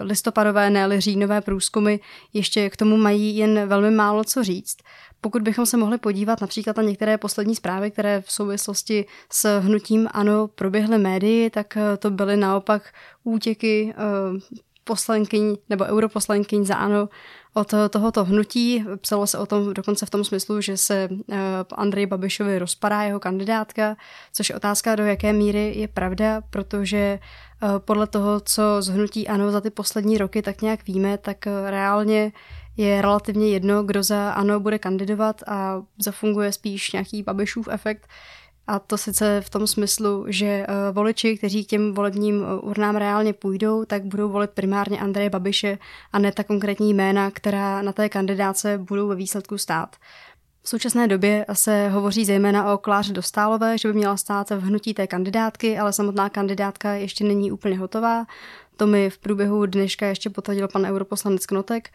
listopadové, 0.00 0.70
ne 0.70 1.00
říjnové 1.00 1.40
průzkumy 1.40 1.98
ještě 2.32 2.70
k 2.70 2.76
tomu 2.76 2.96
mají 2.96 3.36
jen 3.36 3.68
velmi 3.68 3.90
málo 3.90 4.24
co 4.24 4.44
říct. 4.44 4.76
Pokud 5.20 5.42
bychom 5.42 5.66
se 5.66 5.76
mohli 5.76 5.98
podívat 5.98 6.40
například 6.40 6.76
na 6.76 6.82
některé 6.82 7.18
poslední 7.18 7.56
zprávy, 7.56 7.90
které 7.90 8.20
v 8.20 8.32
souvislosti 8.32 9.06
s 9.32 9.60
hnutím 9.60 10.08
ANO 10.12 10.48
proběhly 10.48 10.98
médii, 10.98 11.50
tak 11.50 11.76
eh, 11.76 11.96
to 11.96 12.10
byly 12.10 12.36
naopak 12.36 12.92
útěky 13.24 13.94
eh, 13.96 14.56
poslankyň 14.84 15.56
nebo 15.68 15.84
europoslankyň 15.84 16.64
za 16.64 16.74
ANO 16.74 17.08
od 17.54 17.74
tohoto 17.90 18.24
hnutí. 18.24 18.84
Psalo 19.00 19.26
se 19.26 19.38
o 19.38 19.46
tom 19.46 19.74
dokonce 19.74 20.06
v 20.06 20.10
tom 20.10 20.24
smyslu, 20.24 20.60
že 20.60 20.76
se 20.76 21.08
eh, 21.32 21.38
Andrej 21.74 22.06
Babišovi 22.06 22.58
rozpadá 22.58 23.02
jeho 23.02 23.20
kandidátka, 23.20 23.96
což 24.32 24.48
je 24.48 24.56
otázka, 24.56 24.96
do 24.96 25.04
jaké 25.04 25.32
míry 25.32 25.72
je 25.76 25.88
pravda, 25.88 26.40
protože 26.50 27.18
podle 27.78 28.06
toho, 28.06 28.40
co 28.40 28.62
z 28.82 28.88
hnutí 28.88 29.28
ANO 29.28 29.50
za 29.50 29.60
ty 29.60 29.70
poslední 29.70 30.18
roky 30.18 30.42
tak 30.42 30.62
nějak 30.62 30.86
víme, 30.86 31.18
tak 31.18 31.46
reálně 31.66 32.32
je 32.76 33.02
relativně 33.02 33.48
jedno, 33.48 33.82
kdo 33.82 34.02
za 34.02 34.30
ANO 34.30 34.60
bude 34.60 34.78
kandidovat 34.78 35.42
a 35.46 35.82
zafunguje 35.98 36.52
spíš 36.52 36.92
nějaký 36.92 37.22
Babišův 37.22 37.68
efekt. 37.68 38.08
A 38.66 38.78
to 38.78 38.98
sice 38.98 39.40
v 39.40 39.50
tom 39.50 39.66
smyslu, 39.66 40.24
že 40.28 40.46
eh, 40.46 40.66
voliči, 40.92 41.38
kteří 41.38 41.64
k 41.64 41.68
těm 41.68 41.94
volebním 41.94 42.44
eh, 42.44 42.60
urnám 42.60 42.96
reálně 42.96 43.32
půjdou, 43.32 43.84
tak 43.84 44.04
budou 44.04 44.28
volit 44.28 44.50
primárně 44.50 44.98
Andreje 44.98 45.30
Babiše 45.30 45.78
a 46.12 46.18
ne 46.18 46.32
ta 46.32 46.44
konkrétní 46.44 46.94
jména, 46.94 47.30
která 47.30 47.82
na 47.82 47.92
té 47.92 48.08
kandidáce 48.08 48.78
budou 48.78 49.08
ve 49.08 49.14
výsledku 49.14 49.58
stát. 49.58 49.96
V 50.62 50.68
současné 50.68 51.08
době 51.08 51.46
se 51.52 51.88
hovoří 51.88 52.24
zejména 52.24 52.72
o 52.72 52.78
Kláře 52.78 53.12
Dostálové, 53.12 53.78
že 53.78 53.88
by 53.88 53.94
měla 53.94 54.16
stát 54.16 54.50
v 54.50 54.62
hnutí 54.62 54.94
té 54.94 55.06
kandidátky, 55.06 55.78
ale 55.78 55.92
samotná 55.92 56.28
kandidátka 56.28 56.92
ještě 56.92 57.24
není 57.24 57.52
úplně 57.52 57.78
hotová. 57.78 58.26
To 58.76 58.86
mi 58.86 59.10
v 59.10 59.18
průběhu 59.18 59.66
dneška 59.66 60.06
ještě 60.06 60.30
potvrdil 60.30 60.68
pan 60.68 60.86
europoslanec 60.86 61.46
Knotek. 61.46 61.90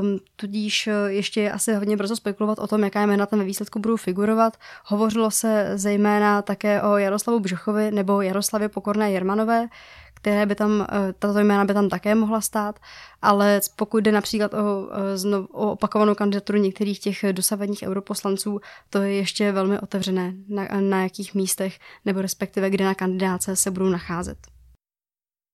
Um, 0.00 0.18
tudíž 0.36 0.86
eh, 0.86 0.92
ještě 1.12 1.40
je 1.40 1.52
asi 1.52 1.74
hodně 1.74 1.96
brzo 1.96 2.16
spekulovat 2.16 2.58
o 2.58 2.66
tom, 2.66 2.84
jaká 2.84 3.06
jména 3.06 3.26
tam 3.26 3.38
ve 3.38 3.44
výsledku 3.44 3.78
budou 3.78 3.96
figurovat. 3.96 4.56
Hovořilo 4.84 5.30
se 5.30 5.72
zejména 5.74 6.42
také 6.42 6.82
o 6.82 6.96
Jaroslavu 6.96 7.40
Břochovi 7.40 7.90
nebo 7.90 8.20
Jaroslavě 8.20 8.68
Pokorné 8.68 9.10
Jermanové, 9.10 9.68
které 10.16 10.46
by 10.46 10.54
tam, 10.54 10.86
eh, 10.92 11.12
tato 11.18 11.38
jména 11.38 11.64
by 11.64 11.74
tam 11.74 11.88
také 11.88 12.14
mohla 12.14 12.40
stát, 12.40 12.78
ale 13.22 13.60
pokud 13.76 13.98
jde 13.98 14.12
například 14.12 14.54
o, 14.54 14.88
eh, 14.92 15.36
o 15.36 15.72
opakovanou 15.72 16.14
kandidaturu 16.14 16.58
některých 16.58 17.00
těch 17.00 17.24
dosavadních 17.32 17.82
europoslanců, 17.82 18.60
to 18.90 19.02
je 19.02 19.12
ještě 19.14 19.52
velmi 19.52 19.80
otevřené, 19.80 20.34
na, 20.48 20.68
na 20.80 21.02
jakých 21.02 21.34
místech 21.34 21.78
nebo 22.04 22.22
respektive 22.22 22.70
kde 22.70 22.84
na 22.84 22.94
kandidáce 22.94 23.56
se 23.56 23.70
budou 23.70 23.88
nacházet. 23.88 24.38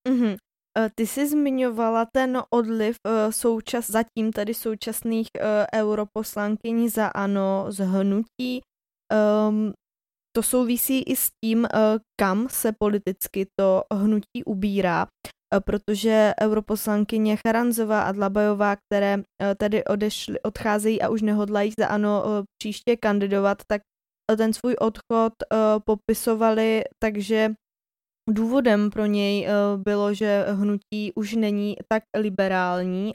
Mm-hmm. 0.09 0.37
Eh, 0.77 0.89
ty 0.95 1.07
jsi 1.07 1.29
zmiňovala 1.29 2.05
ten 2.05 2.41
odliv 2.49 2.97
eh, 3.07 3.31
součas, 3.31 3.89
zatím 3.89 4.31
tedy 4.31 4.53
současných 4.53 5.27
eh, 5.39 5.67
europoslankyní 5.73 6.89
za 6.89 7.07
ANO 7.07 7.65
z 7.69 7.85
hnutí. 7.85 8.61
Um, 9.49 9.73
to 10.35 10.43
souvisí 10.43 11.01
i 11.01 11.15
s 11.15 11.29
tím, 11.45 11.67
kam 12.21 12.47
se 12.49 12.71
politicky 12.79 13.47
to 13.59 13.83
hnutí 13.93 14.43
ubírá, 14.45 15.07
protože 15.65 16.33
europoslankyně 16.41 17.37
Charanzová 17.47 18.01
a 18.01 18.11
Dlabajová, 18.11 18.75
které 18.75 19.23
tedy 19.57 19.83
odešly, 19.83 20.41
odcházejí 20.41 21.01
a 21.01 21.09
už 21.09 21.21
nehodlají 21.21 21.71
za 21.79 21.87
ANO 21.87 22.23
příště 22.61 22.97
kandidovat, 22.97 23.57
tak 23.67 23.81
ten 24.37 24.53
svůj 24.53 24.75
odchod 24.79 25.33
popisovali 25.85 26.83
takže 27.03 27.49
Důvodem 28.29 28.89
pro 28.89 29.05
něj 29.05 29.47
eh, 29.47 29.51
bylo, 29.77 30.13
že 30.13 30.45
hnutí 30.49 31.13
už 31.15 31.33
není 31.33 31.75
tak 31.91 32.03
liberální. 32.17 33.13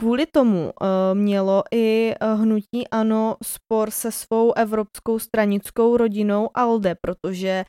Kvůli 0.00 0.26
tomu 0.26 0.72
eh, 0.82 1.14
mělo 1.14 1.62
i 1.74 2.14
hnutí 2.34 2.88
ANO 2.90 3.36
spor 3.44 3.90
se 3.90 4.12
svou 4.12 4.52
evropskou 4.52 5.18
stranickou 5.18 5.96
rodinou 5.96 6.50
ALDE, 6.54 6.94
protože 6.94 7.64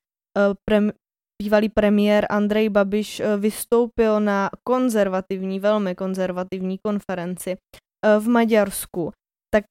prem, 0.66 0.92
bývalý 1.44 1.70
premiér 1.70 2.28
Andrej 2.30 2.70
Babiš 2.70 3.22
vystoupil 3.38 4.20
na 4.20 4.50
konzervativní, 4.64 5.60
velmi 5.60 5.96
konzervativní 5.96 6.78
konferenci 6.78 7.58
v 8.20 8.28
Maďarsku. 8.28 9.12
tak 9.54 9.66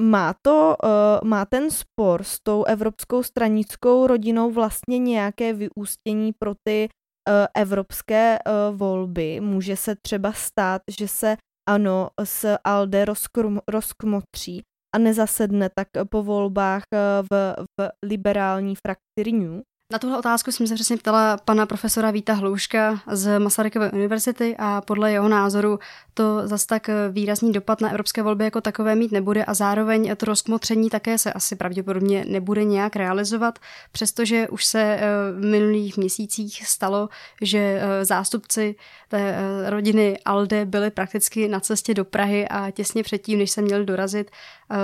má 0.00 0.34
to, 0.42 0.76
uh, 0.84 1.28
má 1.28 1.44
ten 1.44 1.70
spor 1.70 2.22
s 2.22 2.38
tou 2.42 2.64
evropskou 2.64 3.22
stranickou 3.22 4.06
rodinou 4.06 4.50
vlastně 4.50 4.98
nějaké 4.98 5.52
vyústění 5.52 6.32
pro 6.38 6.54
ty 6.68 6.88
uh, 6.88 7.46
evropské 7.56 8.38
uh, 8.38 8.76
volby? 8.76 9.40
Může 9.40 9.76
se 9.76 9.96
třeba 10.02 10.32
stát, 10.32 10.82
že 10.98 11.08
se 11.08 11.36
ano 11.68 12.10
s 12.24 12.56
ALDE 12.64 13.04
rozkrum, 13.04 13.60
rozkmotří 13.68 14.62
a 14.94 14.98
nezasedne 14.98 15.70
tak 15.70 15.88
po 16.10 16.22
volbách 16.22 16.84
v, 17.30 17.54
v 17.80 17.90
liberální 18.02 18.74
frakci 18.76 19.22
Renew? 19.22 19.62
Na 19.92 19.98
tuhle 19.98 20.18
otázku 20.18 20.52
jsem 20.52 20.66
se 20.66 20.74
přesně 20.74 20.96
ptala 20.96 21.36
pana 21.36 21.66
profesora 21.66 22.10
Víta 22.10 22.32
Hlouška 22.32 23.00
z 23.10 23.38
Masarykové 23.38 23.90
univerzity 23.90 24.56
a 24.58 24.80
podle 24.80 25.12
jeho 25.12 25.28
názoru 25.28 25.78
to 26.14 26.48
zas 26.48 26.66
tak 26.66 26.90
výrazný 27.10 27.52
dopad 27.52 27.80
na 27.80 27.90
evropské 27.90 28.22
volby 28.22 28.44
jako 28.44 28.60
takové 28.60 28.94
mít 28.94 29.12
nebude 29.12 29.44
a 29.44 29.54
zároveň 29.54 30.16
to 30.16 30.26
rozkmotření 30.26 30.90
také 30.90 31.18
se 31.18 31.32
asi 31.32 31.56
pravděpodobně 31.56 32.24
nebude 32.28 32.64
nějak 32.64 32.96
realizovat, 32.96 33.58
přestože 33.92 34.48
už 34.48 34.64
se 34.64 34.80
eh, 34.82 35.00
v 35.32 35.44
minulých 35.44 35.96
měsících 35.96 36.66
stalo, 36.66 37.08
že 37.42 37.58
eh, 37.58 38.04
zástupci 38.04 38.74
té 39.08 39.34
eh, 39.36 39.70
rodiny 39.70 40.18
Alde 40.24 40.66
byli 40.66 40.90
prakticky 40.90 41.48
na 41.48 41.60
cestě 41.60 41.94
do 41.94 42.04
Prahy 42.04 42.48
a 42.48 42.70
těsně 42.70 43.02
předtím, 43.02 43.38
než 43.38 43.50
se 43.50 43.62
měli 43.62 43.84
dorazit, 43.84 44.30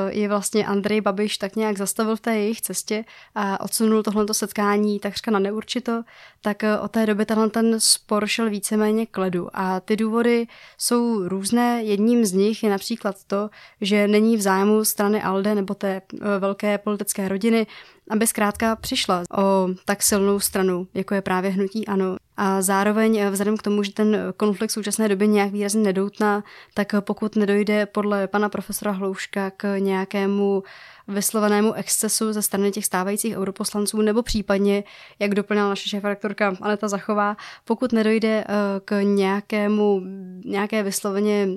je 0.08 0.28
vlastně 0.28 0.66
Andrej 0.66 1.00
Babiš 1.00 1.38
tak 1.38 1.56
nějak 1.56 1.76
zastavil 1.76 2.16
v 2.16 2.20
té 2.20 2.36
jejich 2.36 2.60
cestě 2.60 3.04
a 3.34 3.60
odsunul 3.60 4.02
tohleto 4.02 4.34
setkání 4.34 5.00
takřka 5.00 5.30
na 5.30 5.38
neurčito, 5.38 6.02
tak 6.40 6.62
od 6.80 6.90
té 6.90 7.06
doby 7.06 7.26
tenhle 7.26 7.50
ten 7.50 7.80
spor 7.80 8.26
šel 8.26 8.50
víceméně 8.50 9.06
k 9.06 9.18
ledu. 9.18 9.48
A 9.52 9.80
ty 9.80 9.96
důvody 9.96 10.46
jsou 10.78 11.28
různé. 11.28 11.82
Jedním 11.82 12.24
z 12.24 12.32
nich 12.32 12.62
je 12.62 12.70
například 12.70 13.24
to, 13.26 13.50
že 13.80 14.08
není 14.08 14.36
v 14.36 14.40
zájmu 14.40 14.84
strany 14.84 15.22
ALDE 15.22 15.54
nebo 15.54 15.74
té 15.74 16.02
velké 16.38 16.78
politické 16.78 17.28
rodiny 17.28 17.66
aby 18.10 18.26
zkrátka 18.26 18.76
přišla 18.76 19.22
o 19.38 19.68
tak 19.84 20.02
silnou 20.02 20.40
stranu, 20.40 20.88
jako 20.94 21.14
je 21.14 21.22
právě 21.22 21.50
hnutí 21.50 21.86
ANO. 21.86 22.16
A 22.40 22.62
zároveň 22.62 23.16
eh, 23.16 23.30
vzhledem 23.30 23.56
k 23.56 23.62
tomu, 23.62 23.82
že 23.82 23.92
ten 23.92 24.16
konflikt 24.36 24.70
v 24.70 24.72
současné 24.72 25.08
době 25.08 25.26
nějak 25.26 25.52
výrazně 25.52 25.82
nedoutná, 25.82 26.44
tak 26.74 26.94
pokud 27.00 27.36
nedojde 27.36 27.86
podle 27.86 28.26
pana 28.26 28.48
profesora 28.48 28.90
Hlouška 28.90 29.50
k 29.50 29.78
nějakému 29.78 30.62
vyslovenému 31.08 31.72
excesu 31.72 32.32
ze 32.32 32.42
strany 32.42 32.70
těch 32.70 32.84
stávajících 32.84 33.36
europoslanců, 33.36 34.02
nebo 34.02 34.22
případně, 34.22 34.84
jak 35.18 35.34
doplnila 35.34 35.68
naše 35.68 35.88
šéf-redaktorka 35.88 36.56
Aneta 36.60 36.88
Zachová, 36.88 37.36
pokud 37.64 37.92
nedojde 37.92 38.44
eh, 38.48 38.54
k 38.84 39.02
nějakému, 39.02 40.02
nějaké 40.44 40.82
vysloveně 40.82 41.48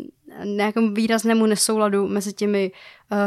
nějakému 0.43 0.93
výraznému 0.93 1.45
nesouladu 1.45 2.07
mezi 2.07 2.33
těmi 2.33 2.71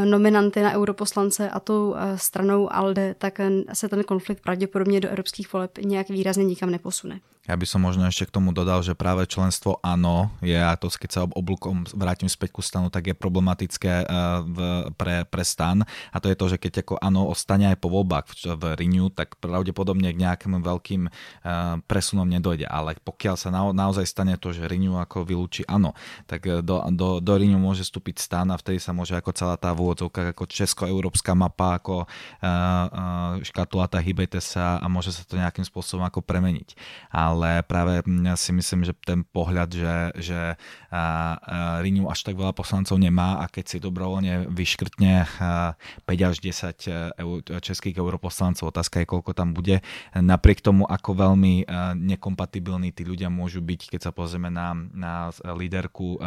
nominanty 0.04 0.62
na 0.62 0.72
europoslance 0.72 1.50
a 1.50 1.60
tou 1.60 1.90
uh, 1.90 2.16
stranou 2.16 2.72
ALDE, 2.72 3.14
tak 3.18 3.40
se 3.72 3.88
ten 3.88 4.04
konflikt 4.04 4.42
pravděpodobně 4.42 5.00
do 5.00 5.08
evropských 5.08 5.52
voleb 5.52 5.78
nějak 5.78 6.08
výrazně 6.08 6.44
nikam 6.44 6.70
neposune. 6.70 7.20
Ja 7.44 7.60
by 7.60 7.68
som 7.68 7.84
možno 7.84 8.08
ešte 8.08 8.24
k 8.24 8.40
tomu 8.40 8.56
dodal, 8.56 8.80
že 8.80 8.96
práve 8.96 9.28
členstvo 9.28 9.76
áno 9.84 10.32
je, 10.40 10.56
a 10.56 10.72
to 10.80 10.88
keď 10.88 11.10
sa 11.12 11.28
oblúkom 11.28 11.84
vrátim 11.92 12.24
späť 12.24 12.56
ku 12.56 12.64
stanu, 12.64 12.88
tak 12.88 13.12
je 13.12 13.12
problematické 13.12 14.08
v, 14.48 14.58
pre, 14.96 15.28
pre 15.28 15.44
stan. 15.44 15.84
A 16.08 16.24
to 16.24 16.32
je 16.32 16.40
to, 16.40 16.48
že 16.48 16.56
keď 16.56 16.80
ako 16.80 16.96
áno 17.04 17.28
ostane 17.28 17.68
aj 17.68 17.76
po 17.84 17.92
voľbách 17.92 18.32
v, 18.32 18.56
v 18.56 18.62
Renew, 18.80 19.12
tak 19.12 19.36
pravdepodobne 19.44 20.08
k 20.16 20.24
nejakým 20.24 20.56
veľkým 20.56 21.12
presunom 21.84 22.24
nedojde. 22.24 22.64
Ale 22.64 22.96
pokiaľ 23.04 23.36
sa 23.36 23.52
na, 23.52 23.60
naozaj 23.76 24.08
stane 24.08 24.40
to, 24.40 24.56
že 24.56 24.64
Renew 24.64 24.96
ako 24.96 25.28
vylúči 25.28 25.68
áno, 25.68 25.92
tak 26.24 26.48
do, 26.48 26.80
do, 26.96 27.20
do 27.20 27.32
Renew 27.36 27.60
môže 27.60 27.84
vstúpiť 27.84 28.24
stan 28.24 28.48
a 28.48 28.56
vtedy 28.56 28.80
sa 28.80 28.96
môže 28.96 29.12
ako 29.20 29.36
celá 29.36 29.60
tá 29.60 29.73
vôdzovka, 29.74 30.32
ako 30.32 30.44
česko-európska 30.46 31.34
mapa, 31.34 31.82
ako 31.82 32.06
uh, 32.06 32.06
uh, 32.06 33.32
škatulata 33.42 33.98
hýbejte 33.98 34.38
sa 34.38 34.78
a 34.78 34.86
môže 34.86 35.10
sa 35.10 35.26
to 35.26 35.36
nejakým 35.36 35.66
spôsobom 35.66 36.06
ako 36.06 36.22
premeniť. 36.22 36.78
Ale 37.10 37.62
práve 37.66 38.02
ja 38.06 38.36
si 38.38 38.50
myslím, 38.54 38.86
že 38.86 38.94
ten 38.94 39.22
pohľad, 39.22 39.70
že, 39.74 39.96
že 40.18 40.40
Rinu 41.82 42.06
až 42.06 42.22
tak 42.22 42.38
veľa 42.38 42.54
poslancov 42.54 42.94
nemá 43.00 43.42
a 43.42 43.50
keď 43.50 43.64
si 43.66 43.76
dobrovoľne 43.82 44.46
vyškrtne 44.46 45.26
5 45.26 46.06
až 46.06 46.36
10 46.38 47.58
českých 47.58 47.96
europoslancov, 47.98 48.70
otázka 48.70 49.02
je, 49.02 49.10
koľko 49.10 49.34
tam 49.34 49.56
bude. 49.56 49.82
Napriek 50.14 50.62
tomu, 50.62 50.86
ako 50.86 51.18
veľmi 51.18 51.66
nekompatibilní 51.98 52.94
tí 52.94 53.02
ľudia 53.02 53.26
môžu 53.26 53.58
byť, 53.58 53.90
keď 53.96 54.00
sa 54.10 54.12
pozrieme 54.14 54.54
na, 54.54 54.76
na 54.94 55.14
líderku 55.42 56.20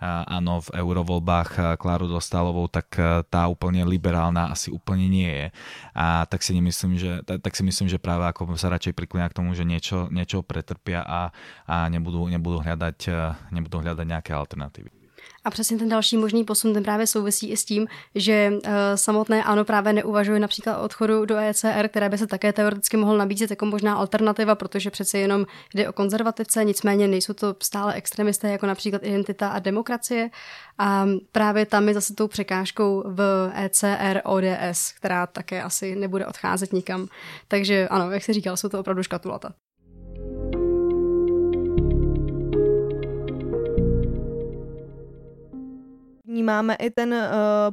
áno 0.00 0.54
v 0.64 0.68
eurovoľbách 0.74 1.78
Kláru 1.78 2.10
Dostalovou, 2.10 2.66
tak 2.66 2.79
tá 3.28 3.42
úplne 3.50 3.82
liberálna 3.84 4.52
asi 4.52 4.70
úplne 4.70 5.06
nie 5.10 5.28
je. 5.28 5.46
A 5.92 6.24
tak 6.28 6.40
si 6.40 6.54
nemyslím, 6.54 6.96
že, 7.00 7.20
tak 7.24 7.52
si 7.52 7.62
myslím, 7.64 7.88
že 7.88 7.98
práve 7.98 8.24
ako 8.28 8.54
sa 8.54 8.70
radšej 8.70 8.96
priklonia 8.96 9.28
k 9.28 9.38
tomu, 9.40 9.56
že 9.56 9.66
niečo, 9.66 10.06
niečo 10.12 10.44
pretrpia 10.44 11.02
a, 11.02 11.34
a 11.66 11.88
nebudú, 11.88 12.28
nebudú, 12.28 12.62
hľadať, 12.62 12.98
eh, 13.08 13.34
nebudú 13.50 13.82
hľadať 13.82 14.06
nejaké 14.06 14.30
alternatívy. 14.36 14.99
A 15.44 15.50
přesně 15.50 15.78
ten 15.78 15.88
další 15.88 16.16
možný 16.16 16.44
posun 16.44 16.74
ten 16.74 16.82
právě 16.82 17.06
souvisí 17.06 17.50
i 17.50 17.56
s 17.56 17.64
tím, 17.64 17.86
že 18.14 18.52
uh, 18.52 18.70
samotné 18.94 19.44
ANO 19.44 19.64
právě 19.64 19.92
neuvažuje 19.92 20.40
například 20.40 20.78
o 20.78 20.84
odchodu 20.84 21.24
do 21.24 21.36
ECR, 21.36 21.88
které 21.88 22.08
by 22.08 22.18
se 22.18 22.26
také 22.26 22.52
teoreticky 22.52 22.96
mohl 22.96 23.16
nabízet 23.16 23.50
jako 23.50 23.66
možná 23.66 23.94
alternativa, 23.94 24.54
protože 24.54 24.90
přece 24.90 25.18
jenom 25.18 25.46
jde 25.74 25.88
o 25.88 25.92
konzervativce, 25.92 26.64
nicméně 26.64 27.08
nejsou 27.08 27.32
to 27.32 27.54
stále 27.62 27.94
extremisté 27.94 28.50
jako 28.50 28.66
například 28.66 29.02
identita 29.04 29.48
a 29.48 29.58
demokracie. 29.58 30.30
A 30.78 31.06
právě 31.32 31.66
tam 31.66 31.88
je 31.88 31.94
zase 31.94 32.14
tou 32.14 32.28
překážkou 32.28 33.04
v 33.06 33.52
ECR 33.54 34.20
ODS, 34.24 34.92
která 34.96 35.26
také 35.26 35.62
asi 35.62 35.96
nebude 35.96 36.26
odcházet 36.26 36.72
nikam. 36.72 37.06
Takže 37.48 37.88
ano, 37.88 38.10
jak 38.10 38.24
si 38.24 38.32
říkal, 38.32 38.56
jsou 38.56 38.68
to 38.68 38.80
opravdu 38.80 39.02
škatulata. 39.02 39.52
Vnímáme 46.50 46.74
i 46.74 46.90
ten 46.90 47.14
uh, 47.14 47.20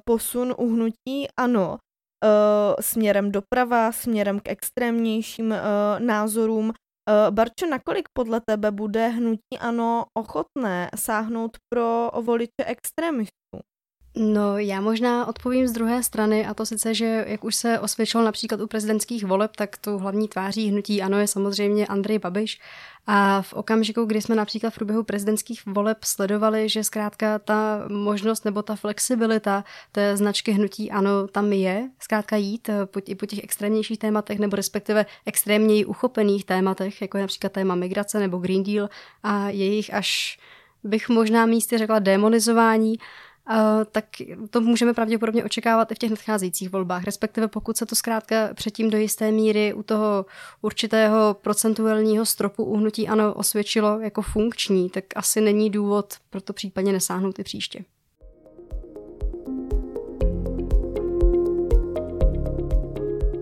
posun 0.05 0.53
uhnutí, 0.57 1.27
ano, 1.39 1.69
uh, 1.71 2.75
směrem 2.79 3.31
doprava, 3.31 3.91
směrem 3.91 4.39
k 4.39 4.49
extrémnějším 4.49 5.51
uh, 5.51 5.99
názorům. 5.99 6.67
Uh, 6.69 7.31
Barčo, 7.31 7.65
nakolik 7.69 8.09
podle 8.13 8.41
tebe 8.49 8.71
bude 8.71 9.07
hnutí 9.07 9.57
ano 9.59 10.05
ochotné 10.13 10.89
sáhnout 10.95 11.57
pro 11.73 12.11
voliče 12.21 12.65
extremistů? 12.65 13.59
No, 14.19 14.57
já 14.57 14.81
možná 14.81 15.25
odpovím 15.25 15.67
z 15.67 15.71
druhé 15.71 16.03
strany, 16.03 16.45
a 16.45 16.53
to 16.53 16.65
sice, 16.65 16.93
že 16.93 17.25
jak 17.27 17.43
už 17.43 17.55
se 17.55 17.79
osvědčilo 17.79 18.23
například 18.23 18.61
u 18.61 18.67
prezidentských 18.67 19.25
voleb, 19.25 19.55
tak 19.55 19.77
tou 19.77 19.97
hlavní 19.97 20.27
tváří 20.27 20.69
hnutí 20.69 21.01
ano 21.01 21.19
je 21.19 21.27
samozřejmě 21.27 21.87
Andrej 21.87 22.19
Babiš. 22.19 22.59
A 23.07 23.41
v 23.41 23.53
okamžiku, 23.53 24.05
kdy 24.05 24.21
jsme 24.21 24.35
například 24.35 24.69
v 24.69 24.75
průběhu 24.75 25.03
prezidentských 25.03 25.65
voleb 25.65 26.03
sledovali, 26.03 26.69
že 26.69 26.83
zkrátka 26.83 27.39
ta 27.39 27.83
možnost 27.89 28.45
nebo 28.45 28.61
ta 28.61 28.75
flexibilita 28.75 29.63
té 29.91 30.17
značky 30.17 30.51
hnutí 30.51 30.91
ano 30.91 31.27
tam 31.27 31.53
je, 31.53 31.89
zkrátka 31.99 32.35
jít 32.35 32.69
eh, 32.69 32.85
po, 32.85 32.99
i 33.05 33.15
po 33.15 33.25
těch 33.25 33.43
extrémnějších 33.43 33.99
tématech 33.99 34.39
nebo 34.39 34.55
respektive 34.55 35.05
extrémněji 35.25 35.85
uchopených 35.85 36.45
tématech, 36.45 37.01
jako 37.01 37.17
je 37.17 37.21
například 37.21 37.51
téma 37.51 37.75
migrace 37.75 38.19
nebo 38.19 38.37
Green 38.37 38.63
Deal 38.63 38.89
a 39.23 39.49
jejich 39.49 39.93
až 39.93 40.39
bych 40.83 41.09
možná 41.09 41.45
místy 41.45 41.77
řekla 41.77 41.99
demonizování, 41.99 42.97
tak 43.91 44.05
to 44.49 44.61
můžeme 44.61 44.93
pravděpodobně 44.93 45.43
očekávat 45.43 45.91
i 45.91 45.95
v 45.95 45.97
těch 45.97 46.09
nadcházejících 46.09 46.69
volbách. 46.69 47.03
Respektive 47.03 47.47
pokud 47.47 47.77
se 47.77 47.85
to 47.85 47.95
zkrátka 47.95 48.49
předtím 48.53 48.89
do 48.89 48.97
jisté 48.97 49.31
míry 49.31 49.73
u 49.73 49.83
toho 49.83 50.25
určitého 50.61 51.35
procentuálního 51.41 52.25
stropu 52.25 52.63
uhnutí 52.63 53.07
ano 53.07 53.33
osvědčilo 53.33 53.99
jako 53.99 54.21
funkční, 54.21 54.89
tak 54.89 55.03
asi 55.15 55.41
není 55.41 55.69
důvod 55.69 56.13
pro 56.29 56.41
to 56.41 56.53
případně 56.53 56.93
nesáhnout 56.93 57.39
i 57.39 57.43
příště. 57.43 57.79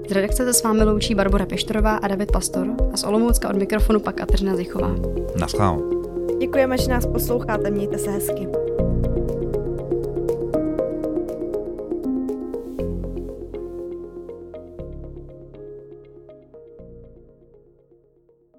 Z 0.10 0.12
redakce 0.12 0.46
se 0.46 0.54
s 0.54 0.64
vámi 0.64 0.84
loučí 0.84 1.16
Barbara 1.16 1.46
Peštorová 1.46 1.96
a 1.96 2.08
David 2.08 2.32
Pastor 2.32 2.76
a 2.94 2.98
z 2.98 3.04
Olomoucka 3.04 3.50
od 3.50 3.56
mikrofonu 3.56 4.00
pak 4.00 4.16
Kateřina 4.16 4.56
Zichová. 4.56 4.96
Naschledanou. 5.40 6.06
Děkujeme, 6.40 6.78
že 6.78 6.88
nás 6.88 7.06
posloucháte, 7.06 7.72
mějte 7.72 7.98
se 7.98 8.12
hezky. 8.12 8.65